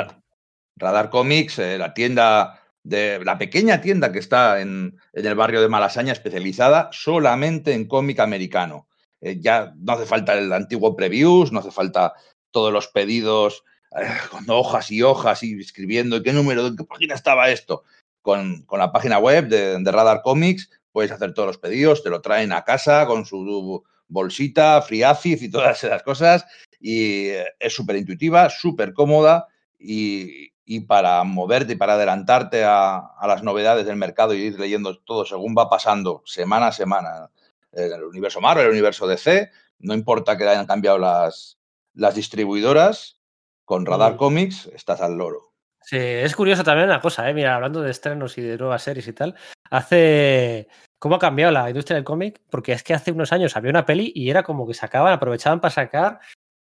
Radar 0.76 1.08
Comics, 1.08 1.58
eh, 1.58 1.78
la 1.78 1.94
tienda 1.94 2.60
de 2.82 3.24
la 3.24 3.38
pequeña 3.38 3.80
tienda 3.80 4.12
que 4.12 4.18
está 4.18 4.60
en, 4.60 4.98
en, 5.14 5.26
el 5.26 5.34
barrio 5.34 5.62
de 5.62 5.68
Malasaña, 5.68 6.12
especializada 6.12 6.90
solamente 6.92 7.72
en 7.72 7.86
cómic 7.86 8.20
americano. 8.20 8.86
Eh, 9.24 9.38
ya 9.40 9.72
no 9.78 9.94
hace 9.94 10.04
falta 10.04 10.34
el 10.34 10.52
antiguo 10.52 10.94
previews, 10.94 11.50
no 11.50 11.60
hace 11.60 11.70
falta 11.70 12.12
todos 12.50 12.70
los 12.70 12.88
pedidos 12.88 13.64
eh, 13.98 14.06
con 14.30 14.44
hojas 14.50 14.90
y 14.90 15.02
hojas 15.02 15.42
y 15.42 15.58
escribiendo 15.58 16.22
qué 16.22 16.34
número, 16.34 16.66
en 16.66 16.76
qué 16.76 16.84
página 16.84 17.14
estaba 17.14 17.48
esto. 17.48 17.84
Con, 18.20 18.62
con 18.62 18.78
la 18.78 18.92
página 18.92 19.18
web 19.18 19.48
de, 19.48 19.90
Radar 19.90 20.20
Comics 20.22 20.70
puedes 20.92 21.10
hacer 21.10 21.32
todos 21.32 21.46
los 21.46 21.58
pedidos, 21.58 22.02
te 22.02 22.10
lo 22.10 22.20
traen 22.20 22.52
a 22.52 22.64
casa 22.64 23.06
con 23.06 23.24
su 23.24 23.82
bolsita, 24.08 24.80
FreeAcid 24.82 25.42
y 25.42 25.50
todas 25.50 25.82
esas 25.82 26.02
cosas. 26.02 26.44
Y 26.78 27.28
eh, 27.28 27.46
es 27.58 27.74
súper 27.74 27.96
intuitiva, 27.96 28.50
súper 28.50 28.92
cómoda 28.92 29.48
y, 29.78 30.52
y, 30.66 30.80
para 30.80 31.24
moverte 31.24 31.72
y 31.72 31.76
para 31.76 31.94
adelantarte 31.94 32.62
a, 32.64 32.98
a, 32.98 33.26
las 33.26 33.42
novedades 33.42 33.86
del 33.86 33.96
mercado 33.96 34.34
y 34.34 34.42
ir 34.42 34.60
leyendo 34.60 34.98
todo 34.98 35.24
según 35.24 35.54
va 35.56 35.70
pasando 35.70 36.22
semana 36.26 36.68
a 36.68 36.72
semana 36.72 37.30
el 37.76 38.04
universo 38.04 38.40
Marvel, 38.40 38.66
el 38.66 38.72
universo 38.72 39.06
DC, 39.06 39.50
no 39.78 39.94
importa 39.94 40.36
que 40.36 40.48
hayan 40.48 40.66
cambiado 40.66 40.98
las, 40.98 41.58
las 41.94 42.14
distribuidoras, 42.14 43.20
con 43.64 43.86
Radar 43.86 44.14
mm. 44.14 44.16
Comics 44.16 44.66
estás 44.74 45.00
al 45.00 45.16
loro. 45.16 45.52
Sí, 45.80 45.98
es 45.98 46.34
curioso 46.34 46.64
también 46.64 46.88
una 46.88 47.00
cosa, 47.00 47.28
¿eh? 47.28 47.34
mira, 47.34 47.54
hablando 47.54 47.82
de 47.82 47.90
estrenos 47.90 48.38
y 48.38 48.42
de 48.42 48.56
nuevas 48.56 48.82
series 48.82 49.06
y 49.06 49.12
tal, 49.12 49.34
hace... 49.70 50.68
¿Cómo 50.98 51.16
ha 51.16 51.18
cambiado 51.18 51.52
la 51.52 51.68
industria 51.68 51.96
del 51.96 52.04
cómic? 52.04 52.40
Porque 52.48 52.72
es 52.72 52.82
que 52.82 52.94
hace 52.94 53.12
unos 53.12 53.30
años 53.30 53.54
había 53.56 53.68
una 53.68 53.84
peli 53.84 54.10
y 54.14 54.30
era 54.30 54.42
como 54.42 54.66
que 54.66 54.72
sacaban, 54.72 55.12
aprovechaban 55.12 55.60
para 55.60 55.74
sacar 55.74 56.20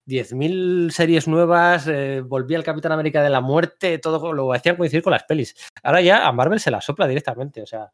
10.000 0.07 0.89
series 0.89 1.27
nuevas, 1.27 1.87
eh, 1.87 2.21
volvía 2.21 2.57
el 2.57 2.63
Capitán 2.63 2.91
América 2.91 3.21
de 3.21 3.29
la 3.29 3.41
muerte, 3.41 3.97
todo 3.99 4.33
lo 4.33 4.51
hacían 4.53 4.75
coincidir 4.75 5.03
con 5.03 5.11
las 5.11 5.23
pelis. 5.23 5.55
Ahora 5.83 6.01
ya 6.01 6.27
a 6.27 6.31
Marvel 6.31 6.59
se 6.59 6.71
la 6.71 6.81
sopla 6.81 7.07
directamente, 7.07 7.61
o 7.61 7.65
sea, 7.65 7.91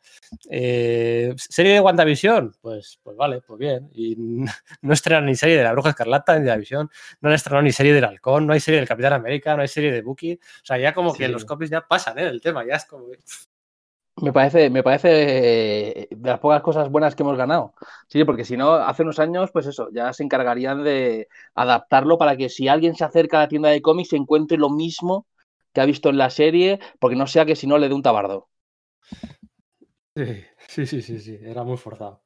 eh, 0.49 1.33
serie 1.37 1.73
de 1.73 1.79
WandaVision, 1.79 2.55
pues, 2.61 2.99
pues 3.03 3.17
vale, 3.17 3.41
pues 3.41 3.59
bien. 3.59 3.89
Y 3.93 4.15
no 4.81 4.93
estrenan 4.93 5.25
ni 5.25 5.35
serie 5.35 5.57
de 5.57 5.63
la 5.63 5.73
Bruja 5.73 5.89
Escarlata 5.89 6.37
ni 6.37 6.43
de 6.43 6.49
la 6.49 6.57
Visión, 6.57 6.89
no 7.21 7.29
han 7.29 7.35
estrenado 7.35 7.63
ni 7.63 7.71
serie 7.71 7.93
del 7.93 8.05
Halcón, 8.05 8.47
no 8.47 8.53
hay 8.53 8.59
serie 8.59 8.79
del 8.79 8.87
Capitán 8.87 9.13
América, 9.13 9.55
no 9.55 9.61
hay 9.61 9.67
serie 9.67 9.91
de 9.91 10.01
Bucky, 10.01 10.33
o 10.33 10.65
sea, 10.65 10.77
ya 10.77 10.93
como 10.93 11.11
sí. 11.11 11.19
que 11.19 11.27
los 11.27 11.45
copies 11.45 11.69
ya 11.69 11.81
pasan, 11.87 12.19
¿eh? 12.19 12.27
El 12.27 12.41
tema, 12.41 12.65
ya 12.65 12.75
es 12.75 12.85
como... 12.85 13.07
Me 14.21 14.33
parece, 14.33 14.69
me 14.71 14.81
parece 14.81 15.09
eh, 16.01 16.07
de 16.09 16.29
las 16.29 16.39
pocas 16.39 16.61
cosas 16.63 16.89
buenas 16.89 17.15
que 17.15 17.21
hemos 17.23 17.37
ganado. 17.37 17.73
Sí, 18.07 18.23
porque 18.23 18.45
si 18.45 18.57
no, 18.57 18.73
hace 18.73 19.03
unos 19.03 19.19
años, 19.19 19.51
pues 19.51 19.67
eso, 19.67 19.89
ya 19.93 20.11
se 20.11 20.23
encargarían 20.23 20.83
de 20.83 21.27
adaptarlo 21.53 22.17
para 22.17 22.35
que 22.35 22.49
si 22.49 22.67
alguien 22.67 22.95
se 22.95 23.03
acerca 23.05 23.37
a 23.37 23.41
la 23.41 23.47
tienda 23.47 23.69
de 23.69 23.81
cómics 23.81 24.09
se 24.09 24.15
encuentre 24.17 24.57
lo 24.57 24.69
mismo 24.71 25.27
que 25.71 25.81
ha 25.81 25.85
visto 25.85 26.09
en 26.09 26.17
la 26.17 26.31
serie, 26.31 26.79
porque 26.99 27.15
no 27.15 27.27
sea 27.27 27.45
que 27.45 27.55
si 27.55 27.67
no 27.67 27.77
le 27.77 27.89
dé 27.89 27.93
un 27.95 28.01
tabardo. 28.01 28.49
Sí, 30.15 30.25
sí, 30.67 30.85
sí, 30.85 31.01
sí, 31.01 31.19
sí, 31.21 31.37
era 31.41 31.63
muy 31.63 31.77
forzado. 31.77 32.21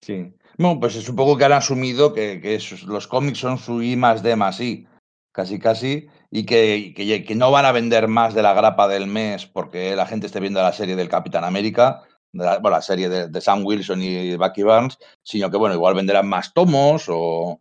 Sí. 0.00 0.34
Bueno, 0.58 0.80
pues 0.80 0.96
es 0.96 1.08
un 1.08 1.16
poco 1.16 1.36
que 1.36 1.44
han 1.44 1.52
asumido 1.52 2.12
que, 2.12 2.40
que 2.40 2.58
los 2.86 3.06
cómics 3.06 3.38
son 3.38 3.58
su 3.58 3.82
I 3.82 3.96
más 3.96 4.22
D 4.22 4.34
más 4.36 4.60
I, 4.60 4.86
casi 5.32 5.58
casi, 5.58 6.08
y 6.30 6.44
que, 6.46 6.92
que, 6.94 7.24
que, 7.24 7.34
no 7.34 7.50
van 7.50 7.64
a 7.64 7.72
vender 7.72 8.08
más 8.08 8.34
de 8.34 8.42
la 8.42 8.54
grapa 8.54 8.88
del 8.88 9.06
mes 9.06 9.46
porque 9.46 9.96
la 9.96 10.06
gente 10.06 10.26
esté 10.26 10.40
viendo 10.40 10.62
la 10.62 10.72
serie 10.72 10.96
del 10.96 11.08
Capitán 11.08 11.44
América, 11.44 12.02
de 12.32 12.44
la, 12.44 12.58
bueno, 12.58 12.76
la 12.76 12.82
serie 12.82 13.08
de, 13.08 13.28
de, 13.28 13.40
Sam 13.40 13.64
Wilson 13.64 14.02
y 14.02 14.36
Bucky 14.36 14.62
Barnes, 14.62 14.98
sino 15.22 15.50
que, 15.50 15.56
bueno, 15.56 15.74
igual 15.74 15.94
venderán 15.94 16.28
más 16.28 16.52
tomos 16.54 17.06
o, 17.08 17.60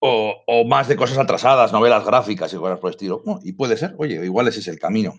o, 0.00 0.44
o 0.46 0.64
más 0.64 0.88
de 0.88 0.96
cosas 0.96 1.18
atrasadas, 1.18 1.72
novelas 1.72 2.04
gráficas 2.04 2.52
y 2.52 2.56
cosas 2.56 2.78
por 2.78 2.88
el 2.88 2.94
estilo. 2.94 3.22
Bueno, 3.24 3.40
y 3.42 3.52
puede 3.52 3.76
ser, 3.76 3.94
oye, 3.98 4.24
igual 4.24 4.48
ese 4.48 4.60
es 4.60 4.68
el 4.68 4.78
camino. 4.78 5.14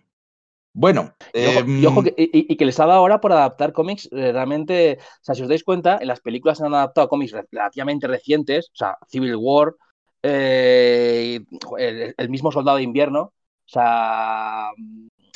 Bueno. 0.74 1.14
Y, 1.34 1.46
ojo, 1.46 1.60
eh, 1.60 1.66
y, 1.68 1.86
ojo 1.86 2.04
que, 2.04 2.14
y, 2.18 2.52
y, 2.54 2.58
que, 2.58 2.66
les 2.66 2.80
ha 2.80 2.86
dado 2.86 3.00
ahora 3.00 3.22
por 3.22 3.32
adaptar 3.32 3.74
cómics 3.74 4.10
eh, 4.12 4.32
realmente. 4.32 4.98
O 5.00 5.24
sea, 5.24 5.36
si 5.36 5.44
os 5.44 5.48
dais 5.48 5.64
cuenta, 5.64 6.00
en 6.02 6.08
las 6.08 6.20
películas 6.20 6.58
se 6.58 6.66
han 6.66 6.74
adaptado 6.74 7.08
cómics 7.08 7.34
relativamente 7.52 8.08
recientes, 8.08 8.70
o 8.74 8.76
sea, 8.76 8.98
Civil 9.08 9.36
War, 9.38 9.76
eh, 10.24 11.42
el, 11.78 12.16
el, 12.18 12.30
mismo 12.30 12.52
soldado 12.52 12.78
de 12.78 12.84
invierno. 12.84 13.22
O 13.22 13.70
sea, 13.70 14.72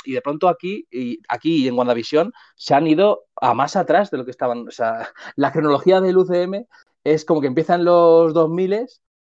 y 0.05 0.13
de 0.13 0.21
pronto 0.21 0.47
aquí, 0.47 0.87
y 0.89 1.19
aquí 1.27 1.67
en 1.67 1.77
WandaVision 1.77 2.31
se 2.55 2.73
han 2.73 2.87
ido 2.87 3.25
a 3.35 3.53
más 3.53 3.75
atrás 3.75 4.09
de 4.09 4.17
lo 4.17 4.25
que 4.25 4.31
estaban. 4.31 4.67
O 4.67 4.71
sea, 4.71 5.09
la 5.35 5.51
cronología 5.51 6.01
del 6.01 6.17
UCM 6.17 6.65
es 7.03 7.25
como 7.25 7.41
que 7.41 7.47
empiezan 7.47 7.85
los 7.85 8.33
2000 8.33 8.87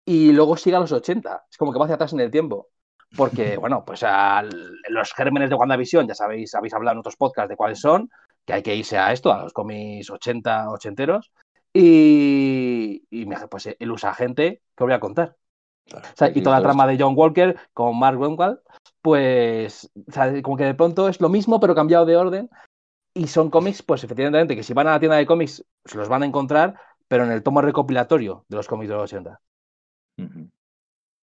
y 0.04 0.32
luego 0.32 0.56
sigue 0.56 0.76
a 0.76 0.80
los 0.80 0.92
80. 0.92 1.46
Es 1.50 1.56
como 1.56 1.72
que 1.72 1.78
va 1.78 1.86
hacia 1.86 1.96
atrás 1.96 2.12
en 2.12 2.20
el 2.20 2.30
tiempo. 2.30 2.68
Porque, 3.16 3.56
bueno, 3.56 3.84
pues 3.86 4.02
al, 4.02 4.50
los 4.88 5.12
gérmenes 5.14 5.48
de 5.48 5.56
WandaVision, 5.56 6.06
ya 6.06 6.14
sabéis, 6.14 6.54
habéis 6.54 6.74
hablado 6.74 6.94
en 6.94 6.98
otros 7.00 7.16
podcasts 7.16 7.48
de 7.48 7.56
cuáles 7.56 7.80
son, 7.80 8.10
que 8.44 8.52
hay 8.52 8.62
que 8.62 8.74
irse 8.74 8.98
a 8.98 9.12
esto, 9.12 9.32
a 9.32 9.42
los 9.42 9.52
cómics 9.52 10.10
80, 10.10 10.70
ochenteros. 10.70 11.32
Y, 11.80 13.06
y 13.08 13.24
pues 13.48 13.68
el 13.78 13.92
usa 13.92 14.12
gente 14.12 14.62
que 14.76 14.82
voy 14.82 14.92
a 14.92 14.98
contar. 14.98 15.36
O 15.94 16.00
sea, 16.16 16.28
y 16.34 16.42
toda 16.42 16.56
la 16.56 16.62
trama 16.62 16.88
de 16.88 16.98
John 16.98 17.14
Walker 17.16 17.56
con 17.72 17.96
Mark 17.96 18.18
Wenwald, 18.18 18.58
pues 19.00 19.88
o 20.08 20.12
sea, 20.12 20.42
como 20.42 20.56
que 20.56 20.64
de 20.64 20.74
pronto 20.74 21.08
es 21.08 21.20
lo 21.20 21.28
mismo, 21.28 21.60
pero 21.60 21.76
cambiado 21.76 22.04
de 22.04 22.16
orden. 22.16 22.50
Y 23.14 23.28
son 23.28 23.48
cómics, 23.48 23.82
pues 23.82 24.02
efectivamente, 24.02 24.56
que 24.56 24.64
si 24.64 24.74
van 24.74 24.88
a 24.88 24.90
la 24.90 24.98
tienda 24.98 25.16
de 25.16 25.26
cómics 25.26 25.64
se 25.84 25.96
los 25.96 26.08
van 26.08 26.24
a 26.24 26.26
encontrar, 26.26 26.74
pero 27.06 27.24
en 27.24 27.30
el 27.30 27.44
tomo 27.44 27.62
recopilatorio 27.62 28.44
de 28.48 28.56
los 28.56 28.66
cómics 28.66 28.88
de 28.88 28.94
los 28.96 29.12
80. 29.12 29.40
Uh 30.18 30.22
-huh. 30.22 30.50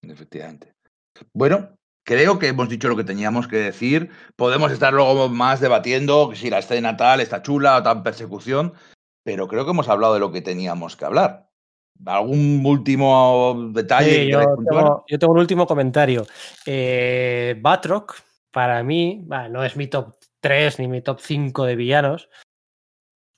Efectivamente. 0.04 0.74
Bueno, 1.34 1.76
creo 2.06 2.40
que 2.40 2.48
hemos 2.48 2.70
dicho 2.70 2.88
lo 2.88 2.96
que 2.96 3.04
teníamos 3.04 3.50
que 3.50 3.58
decir. 3.58 4.10
Podemos 4.38 4.72
estar 4.72 4.94
luego 4.94 5.28
más 5.28 5.60
debatiendo 5.60 6.34
si 6.34 6.50
la 6.50 6.60
escena 6.60 6.96
tal 6.96 7.20
está 7.20 7.42
chula 7.42 7.78
o 7.78 7.84
tan 7.84 8.04
persecución, 8.04 8.74
pero 9.26 9.48
creo 9.48 9.66
que 9.66 9.72
hemos 9.72 9.90
hablado 9.90 10.14
de 10.14 10.20
lo 10.20 10.32
que 10.32 10.44
teníamos 10.44 10.96
que 10.96 11.04
hablar. 11.04 11.50
¿Algún 12.06 12.62
último 12.64 13.72
detalle? 13.72 14.26
Sí, 14.26 14.28
yo, 14.30 14.40
tengo, 14.40 15.04
yo, 15.08 15.18
tengo, 15.18 15.34
un 15.34 15.40
último 15.40 15.66
comentario. 15.66 16.28
Eh, 16.64 17.58
Batroc, 17.60 18.22
para 18.52 18.84
mí, 18.84 19.24
bueno, 19.26 19.50
no 19.50 19.64
es 19.64 19.76
mi 19.76 19.88
top 19.88 20.16
3 20.42 20.78
ni 20.78 20.88
mi 20.88 21.02
top 21.02 21.20
5 21.20 21.66
de 21.66 21.76
villanos, 21.76 22.30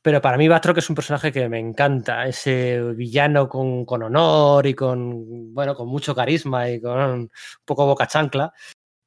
pero 0.01 0.21
para 0.21 0.37
mí 0.37 0.49
Batroc 0.49 0.77
es 0.77 0.89
un 0.89 0.95
personaje 0.95 1.31
que 1.31 1.47
me 1.47 1.59
encanta, 1.59 2.27
ese 2.27 2.81
villano 2.93 3.47
con, 3.47 3.85
con, 3.85 4.03
honor 4.03 4.67
y 4.67 4.73
con, 4.73 5.53
bueno, 5.53 5.73
con 5.73 5.87
mucho 5.87 6.13
carisma 6.13 6.69
y 6.69 6.81
con 6.81 6.99
un 6.99 7.31
poco 7.63 7.85
boca 7.85 8.07
chancla. 8.07 8.51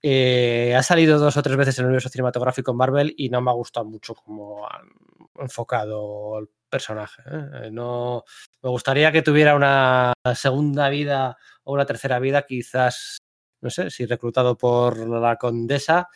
Eh, 0.03 0.75
ha 0.75 0.83
salido 0.83 1.19
dos 1.19 1.37
o 1.37 1.43
tres 1.43 1.59
veces 1.59 1.79
en 1.79 1.83
el 1.83 1.89
universo 1.89 2.09
cinematográfico 2.09 2.71
en 2.71 2.77
Marvel 2.79 3.15
y 3.19 3.29
no 3.29 3.43
me 3.43 3.51
ha 3.51 3.55
gustado 3.55 3.85
mucho 3.85 4.15
cómo 4.15 4.67
han 4.67 4.89
enfocado 5.39 6.39
el 6.39 6.49
personaje. 6.71 7.23
¿eh? 7.27 7.71
No, 7.71 8.25
me 8.63 8.71
gustaría 8.71 9.13
que 9.13 9.23
tuviera 9.23 9.55
una 9.55 10.13
segunda 10.35 10.89
vida 10.89 11.37
o 11.65 11.75
una 11.75 11.85
tercera 11.85 12.19
vida 12.19 12.47
quizás 12.47 13.19
no 13.61 13.71
sé 13.71 13.91
si 13.91 14.07
reclutado 14.07 14.57
por 14.57 14.97
la 14.97 15.37
condesa 15.37 16.09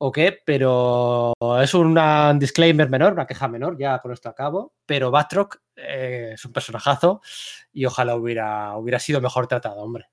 o 0.00 0.12
qué, 0.12 0.38
pero 0.44 1.32
es 1.60 1.74
un 1.74 1.98
disclaimer 2.38 2.88
menor, 2.88 3.14
una 3.14 3.26
queja 3.26 3.48
menor, 3.48 3.76
ya 3.78 3.98
con 3.98 4.12
esto 4.12 4.28
a 4.28 4.34
cabo, 4.34 4.74
pero 4.86 5.10
Batroc 5.10 5.60
eh, 5.74 6.32
es 6.34 6.44
un 6.44 6.52
personajazo 6.52 7.20
y 7.72 7.84
ojalá 7.84 8.14
hubiera, 8.14 8.76
hubiera 8.76 9.00
sido 9.00 9.20
mejor 9.20 9.48
tratado, 9.48 9.80
hombre. 9.80 10.06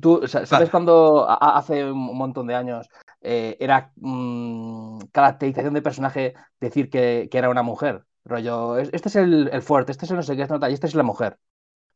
¿Tú 0.00 0.26
sabes 0.26 0.70
cuando 0.70 1.26
hace 1.28 1.84
un 1.84 2.16
montón 2.16 2.46
de 2.46 2.54
años 2.54 2.88
eh, 3.20 3.56
era 3.58 3.92
mm, 3.96 5.00
caracterización 5.12 5.74
de 5.74 5.82
personaje 5.82 6.34
decir 6.60 6.90
que, 6.90 7.28
era 7.32 7.50
una 7.50 7.62
mujer? 7.62 8.04
Rollo, 8.24 8.78
este 8.78 9.08
es 9.08 9.16
el, 9.16 9.62
fuerte, 9.62 9.92
este 9.92 10.04
es 10.04 10.10
el 10.10 10.16
no 10.16 10.22
sé 10.22 10.36
qué, 10.36 10.46
y 10.70 10.72
esta 10.72 10.86
es 10.86 10.94
la 10.94 11.02
mujer. 11.02 11.38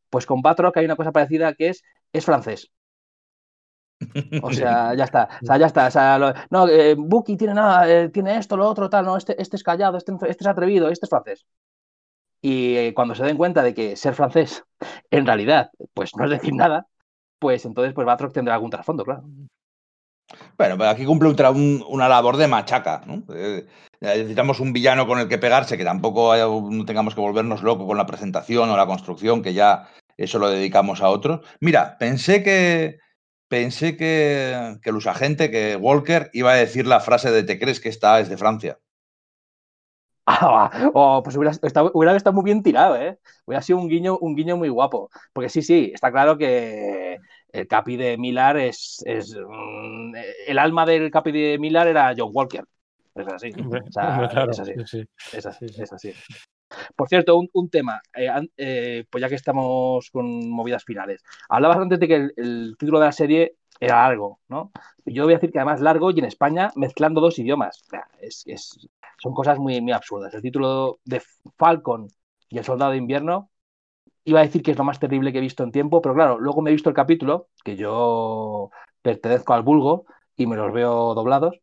Pues 0.09 0.25
con 0.25 0.41
Batroc 0.41 0.77
hay 0.77 0.85
una 0.85 0.95
cosa 0.95 1.11
parecida 1.11 1.53
que 1.53 1.69
es, 1.69 1.83
es 2.11 2.25
francés. 2.25 2.71
O 4.41 4.51
sea, 4.51 4.93
ya 4.95 5.03
está. 5.03 5.29
O 5.41 5.45
sea, 5.45 5.57
ya 5.57 5.65
está. 5.65 5.87
O 5.87 5.91
sea, 5.91 6.47
no, 6.49 6.67
eh, 6.67 6.95
Buki 6.97 7.37
tiene 7.37 7.53
nada, 7.53 7.89
eh, 7.89 8.09
tiene 8.09 8.37
esto, 8.37 8.57
lo 8.57 8.67
otro, 8.67 8.89
tal, 8.89 9.05
no, 9.05 9.17
este, 9.17 9.41
este 9.41 9.55
es 9.55 9.63
callado, 9.63 9.97
este, 9.97 10.13
este, 10.27 10.43
es 10.43 10.47
atrevido, 10.47 10.89
este 10.89 11.05
es 11.05 11.09
francés. 11.09 11.45
Y 12.41 12.75
eh, 12.75 12.93
cuando 12.93 13.15
se 13.15 13.23
den 13.23 13.37
cuenta 13.37 13.63
de 13.63 13.73
que 13.73 13.95
ser 13.95 14.15
francés, 14.15 14.63
en 15.11 15.25
realidad, 15.25 15.71
pues 15.93 16.15
no 16.17 16.25
es 16.25 16.31
decir 16.31 16.53
nada, 16.53 16.87
pues 17.39 17.65
entonces 17.65 17.93
pues 17.93 18.05
Batroc 18.05 18.33
tendrá 18.33 18.55
algún 18.55 18.69
trasfondo, 18.69 19.05
claro. 19.05 19.23
Bueno, 20.57 20.77
pero 20.77 20.89
aquí 20.89 21.05
cumple 21.05 21.29
una 21.87 22.07
labor 22.07 22.37
de 22.37 22.47
machaca, 22.47 23.01
¿no? 23.05 23.23
necesitamos 24.01 24.59
un 24.59 24.73
villano 24.73 25.07
con 25.07 25.19
el 25.19 25.29
que 25.29 25.37
pegarse, 25.37 25.77
que 25.77 25.85
tampoco 25.85 26.33
tengamos 26.85 27.15
que 27.15 27.21
volvernos 27.21 27.63
locos 27.63 27.87
con 27.87 27.97
la 27.97 28.05
presentación 28.05 28.69
o 28.69 28.77
la 28.77 28.85
construcción, 28.85 29.41
que 29.41 29.53
ya 29.53 29.87
eso 30.17 30.39
lo 30.39 30.49
dedicamos 30.49 31.01
a 31.01 31.09
otros. 31.09 31.41
Mira, 31.61 31.97
pensé 31.97 32.43
que, 32.43 32.99
pensé 33.47 33.95
que, 33.95 34.77
que 34.81 34.91
usagente, 34.91 35.49
que 35.49 35.75
Walker, 35.77 36.29
iba 36.33 36.51
a 36.51 36.55
decir 36.55 36.85
la 36.85 36.99
frase 36.99 37.31
de 37.31 37.43
¿te 37.43 37.59
crees 37.59 37.79
que 37.79 37.89
esta 37.89 38.19
es 38.19 38.29
de 38.29 38.37
Francia? 38.37 38.79
Ah, 40.25 40.69
pues 41.23 41.35
hubiera 41.35 41.51
estado, 41.51 41.91
hubiera 41.93 42.15
estado, 42.15 42.33
muy 42.33 42.45
bien 42.45 42.63
tirado, 42.63 42.95
¿eh? 42.95 43.19
Hubiera 43.45 43.61
sido 43.61 43.79
un 43.79 43.89
guiño, 43.89 44.17
un 44.19 44.35
guiño 44.35 44.55
muy 44.57 44.69
guapo. 44.69 45.09
Porque 45.33 45.49
sí, 45.49 45.61
sí, 45.61 45.91
está 45.93 46.11
claro 46.11 46.37
que 46.37 47.19
el 47.53 47.67
Capi 47.67 47.95
de 47.95 48.17
Millar 48.17 48.57
es, 48.57 49.01
es 49.05 49.35
mm, 49.35 50.15
el 50.47 50.59
alma 50.59 50.85
del 50.85 51.11
Capi 51.11 51.31
de 51.31 51.57
Millar 51.59 51.87
era 51.87 52.13
John 52.17 52.31
Walker. 52.33 52.65
Es 53.15 53.27
así. 53.27 53.49
es 53.49 54.59
así. 54.59 55.05
Es 55.33 55.45
así, 55.45 55.65
es 55.65 55.93
así. 55.93 56.13
Por 56.95 57.07
cierto, 57.07 57.39
un, 57.53 57.69
tema, 57.69 58.01
eh, 58.15 58.27
eh, 58.57 59.05
pues 59.07 59.21
ya 59.21 59.29
que 59.29 59.35
estamos 59.35 60.09
con 60.09 60.49
movidas 60.49 60.83
finales. 60.83 61.21
Hablabas 61.47 61.77
antes 61.77 61.99
de 61.99 62.07
que 62.07 62.15
el, 62.35 62.75
título 62.79 62.99
de 62.99 63.05
la 63.05 63.11
serie 63.11 63.57
era 63.79 64.07
largo, 64.07 64.39
¿no? 64.47 64.71
Yo 65.05 65.25
voy 65.25 65.33
a 65.33 65.37
decir 65.37 65.51
que 65.51 65.59
además 65.59 65.81
largo 65.81 66.09
y 66.09 66.17
en 66.17 66.25
España 66.25 66.71
mezclando 66.75 67.21
dos 67.21 67.37
idiomas. 67.37 67.83
son 69.19 69.33
cosas 69.35 69.59
muy, 69.59 69.79
muy 69.79 69.91
absurdas. 69.91 70.33
El 70.33 70.41
título 70.41 70.99
de 71.05 71.21
Falcon 71.55 72.07
y 72.49 72.57
el 72.57 72.65
Soldado 72.65 72.91
de 72.91 72.97
Invierno 72.97 73.51
iba 74.25 74.39
a 74.39 74.43
decir 74.43 74.63
que 74.63 74.71
es 74.71 74.77
lo 74.77 74.83
más 74.83 74.99
terrible 74.99 75.31
que 75.31 75.39
he 75.39 75.41
visto 75.41 75.63
en 75.63 75.71
tiempo, 75.71 76.01
pero 76.01 76.15
claro, 76.15 76.39
luego 76.39 76.61
me 76.61 76.69
he 76.69 76.73
visto 76.73 76.89
el 76.89 76.95
capítulo, 76.95 77.49
que 77.63 77.75
yo 77.75 78.69
pertenezco 79.01 79.53
al 79.53 79.63
vulgo 79.63 80.05
y 80.35 80.47
me 80.47 80.55
los 80.55 80.71
veo 80.73 81.13
doblados, 81.13 81.59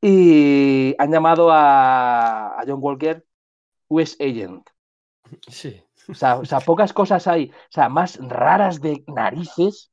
y 0.00 0.94
han 0.98 1.10
llamado 1.10 1.48
a 1.50 2.62
John 2.66 2.78
Walker 2.80 3.24
US 3.88 4.16
Agent. 4.20 4.68
Sí. 5.48 5.82
O 6.08 6.14
sea, 6.14 6.60
pocas 6.60 6.92
cosas 6.92 7.26
hay, 7.26 7.50
o 7.50 7.70
sea, 7.72 7.88
más 7.88 8.18
raras 8.20 8.80
de 8.80 9.04
narices 9.06 9.90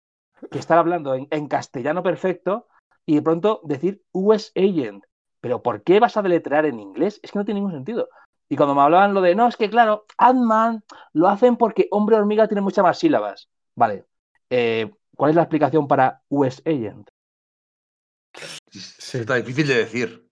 que 0.49 0.59
estar 0.59 0.77
hablando 0.77 1.15
en, 1.15 1.47
castellano 1.47 2.03
perfecto 2.03 2.67
y 3.05 3.15
de 3.15 3.21
pronto 3.21 3.61
decir 3.63 4.03
US 4.11 4.51
Agent. 4.55 5.05
Pero 5.39 5.61
¿por 5.61 5.83
qué 5.83 5.99
vas 5.99 6.17
a 6.17 6.21
deletrear 6.21 6.65
en 6.65 6.79
inglés? 6.79 7.19
Es 7.23 7.31
que 7.31 7.39
no 7.39 7.45
tiene 7.45 7.59
ningún 7.59 7.73
sentido. 7.73 8.09
Y 8.51 8.57
cuando 8.57 8.75
me 8.75 8.81
hablaban 8.81 9.13
lo 9.13 9.21
de, 9.21 9.33
no, 9.33 9.47
es 9.47 9.55
que 9.55 9.69
claro, 9.69 10.05
Ant-Man 10.17 10.83
lo 11.13 11.29
hacen 11.29 11.55
porque 11.55 11.87
hombre 11.89 12.17
hormiga 12.17 12.49
tiene 12.49 12.59
muchas 12.59 12.83
más 12.83 12.99
sílabas. 12.99 13.47
Vale. 13.75 14.03
Eh, 14.49 14.91
¿Cuál 15.15 15.29
es 15.29 15.35
la 15.37 15.43
explicación 15.43 15.87
para 15.87 16.21
US 16.27 16.61
Agent? 16.65 17.07
está 18.73 19.35
difícil 19.35 19.67
de 19.67 19.75
decir. 19.75 20.29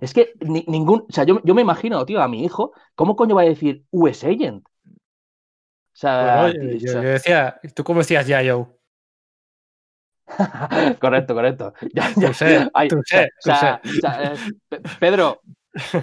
Es 0.00 0.14
que 0.14 0.32
ningún. 0.40 1.04
O 1.06 1.12
sea, 1.12 1.24
yo, 1.24 1.42
me 1.54 1.60
imagino, 1.60 2.06
tío, 2.06 2.22
a 2.22 2.28
mi 2.28 2.46
hijo, 2.46 2.72
¿cómo 2.94 3.14
coño 3.14 3.34
va 3.34 3.42
a 3.42 3.44
decir 3.44 3.84
US 3.90 4.24
Agent? 4.24 4.66
O 4.66 5.92
sea, 5.92 6.50
yo, 6.54 7.00
decía, 7.02 7.60
¿tú 7.74 7.84
cómo 7.84 8.00
decías 8.00 8.26
ya, 8.26 8.38
Joe? 8.38 8.68
correcto, 10.98 11.34
correcto. 11.34 11.74
Ya, 11.92 12.10
ya. 13.44 14.40
Pedro, 14.98 15.42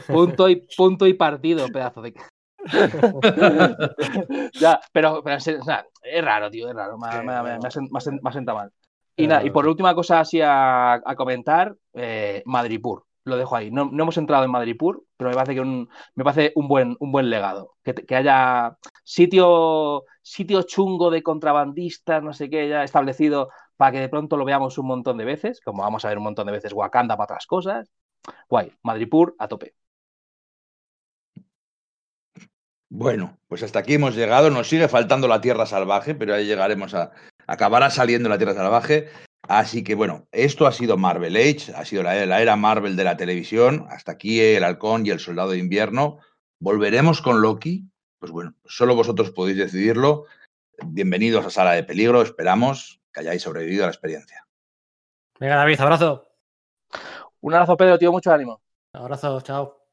punto 0.07 0.49
y, 0.49 0.67
punto 0.75 1.07
y 1.07 1.13
partido, 1.13 1.67
pedazo 1.67 2.01
de. 2.01 2.13
ya, 4.53 4.79
pero, 4.91 5.23
pero 5.23 5.37
es 5.37 6.23
raro, 6.23 6.49
tío, 6.49 6.69
es 6.69 6.75
raro. 6.75 6.97
Me, 6.97 7.07
ha 7.07 8.31
sentado 8.31 8.57
mal. 8.57 8.71
Y, 9.15 9.27
nada, 9.27 9.43
y 9.43 9.49
por 9.49 9.67
última 9.67 9.95
cosa 9.95 10.19
así 10.19 10.39
a, 10.43 11.01
comentar, 11.15 11.75
eh, 11.93 12.43
Madripur 12.45 13.07
lo 13.27 13.37
dejo 13.37 13.55
ahí. 13.55 13.69
No, 13.71 13.83
hemos 13.91 14.17
entrado 14.17 14.43
en 14.43 14.51
Madripur, 14.51 15.03
pero 15.17 15.29
me 15.29 15.35
parece 15.35 15.55
que 15.55 15.61
un, 15.61 15.89
me 16.15 16.23
parece 16.23 16.53
un 16.55 16.67
buen, 16.67 16.95
un 16.99 17.11
buen 17.11 17.29
legado. 17.29 17.75
Que, 17.83 18.15
haya 18.15 18.77
sitio, 19.03 20.05
sitio 20.21 20.63
chungo 20.63 21.11
de 21.11 21.21
contrabandistas, 21.21 22.23
no 22.23 22.33
sé 22.33 22.49
qué, 22.49 22.69
ya 22.69 22.83
establecido 22.83 23.49
para 23.75 23.91
que 23.91 23.99
de 23.99 24.09
pronto 24.09 24.37
lo 24.37 24.45
veamos 24.45 24.77
un 24.77 24.87
montón 24.87 25.17
de 25.17 25.25
veces, 25.25 25.61
como 25.61 25.83
vamos 25.83 26.03
a 26.03 26.09
ver 26.09 26.17
un 26.17 26.23
montón 26.23 26.47
de 26.47 26.53
veces 26.53 26.73
Wakanda 26.73 27.15
para 27.15 27.25
otras 27.25 27.45
cosas. 27.45 27.91
Guay, 28.49 28.73
Madripur 28.83 29.35
a 29.39 29.47
tope. 29.47 29.73
Bueno, 32.89 33.37
pues 33.47 33.63
hasta 33.63 33.79
aquí 33.79 33.95
hemos 33.95 34.15
llegado. 34.15 34.49
Nos 34.49 34.69
sigue 34.69 34.87
faltando 34.87 35.27
la 35.27 35.41
Tierra 35.41 35.65
Salvaje, 35.65 36.15
pero 36.15 36.33
ahí 36.33 36.45
llegaremos 36.45 36.93
a. 36.93 37.11
Acabará 37.45 37.89
saliendo 37.89 38.29
la 38.29 38.37
Tierra 38.37 38.53
Salvaje. 38.53 39.09
Así 39.47 39.83
que 39.83 39.95
bueno, 39.95 40.27
esto 40.31 40.67
ha 40.67 40.71
sido 40.71 40.97
Marvel 40.97 41.35
Age, 41.35 41.73
ha 41.73 41.85
sido 41.85 42.03
la, 42.03 42.41
era 42.41 42.55
Marvel 42.55 42.95
de 42.95 43.03
la 43.03 43.17
televisión. 43.17 43.87
Hasta 43.89 44.13
aquí 44.13 44.41
el 44.41 44.63
Halcón 44.63 45.05
y 45.05 45.11
el 45.11 45.19
Soldado 45.19 45.51
de 45.51 45.57
Invierno. 45.57 46.19
Volveremos 46.59 47.21
con 47.21 47.41
Loki. 47.41 47.85
Pues 48.19 48.31
bueno, 48.31 48.55
solo 48.65 48.95
vosotros 48.95 49.31
podéis 49.31 49.57
decidirlo. 49.57 50.25
Bienvenidos 50.85 51.45
a 51.45 51.49
Sala 51.49 51.73
de 51.73 51.83
Peligro. 51.83 52.21
Esperamos 52.21 53.01
que 53.13 53.21
hayáis 53.21 53.41
sobrevivido 53.41 53.83
a 53.83 53.87
la 53.87 53.93
experiencia. 53.93 54.45
Venga, 55.39 55.55
David, 55.55 55.79
abrazo. 55.79 56.27
Un 57.41 57.53
abrazo, 57.53 57.75
Pedro, 57.77 57.97
tío. 57.97 58.11
Mucho 58.11 58.31
ánimo. 58.31 58.61
Abrazo, 58.93 59.39
chao. 59.41 59.86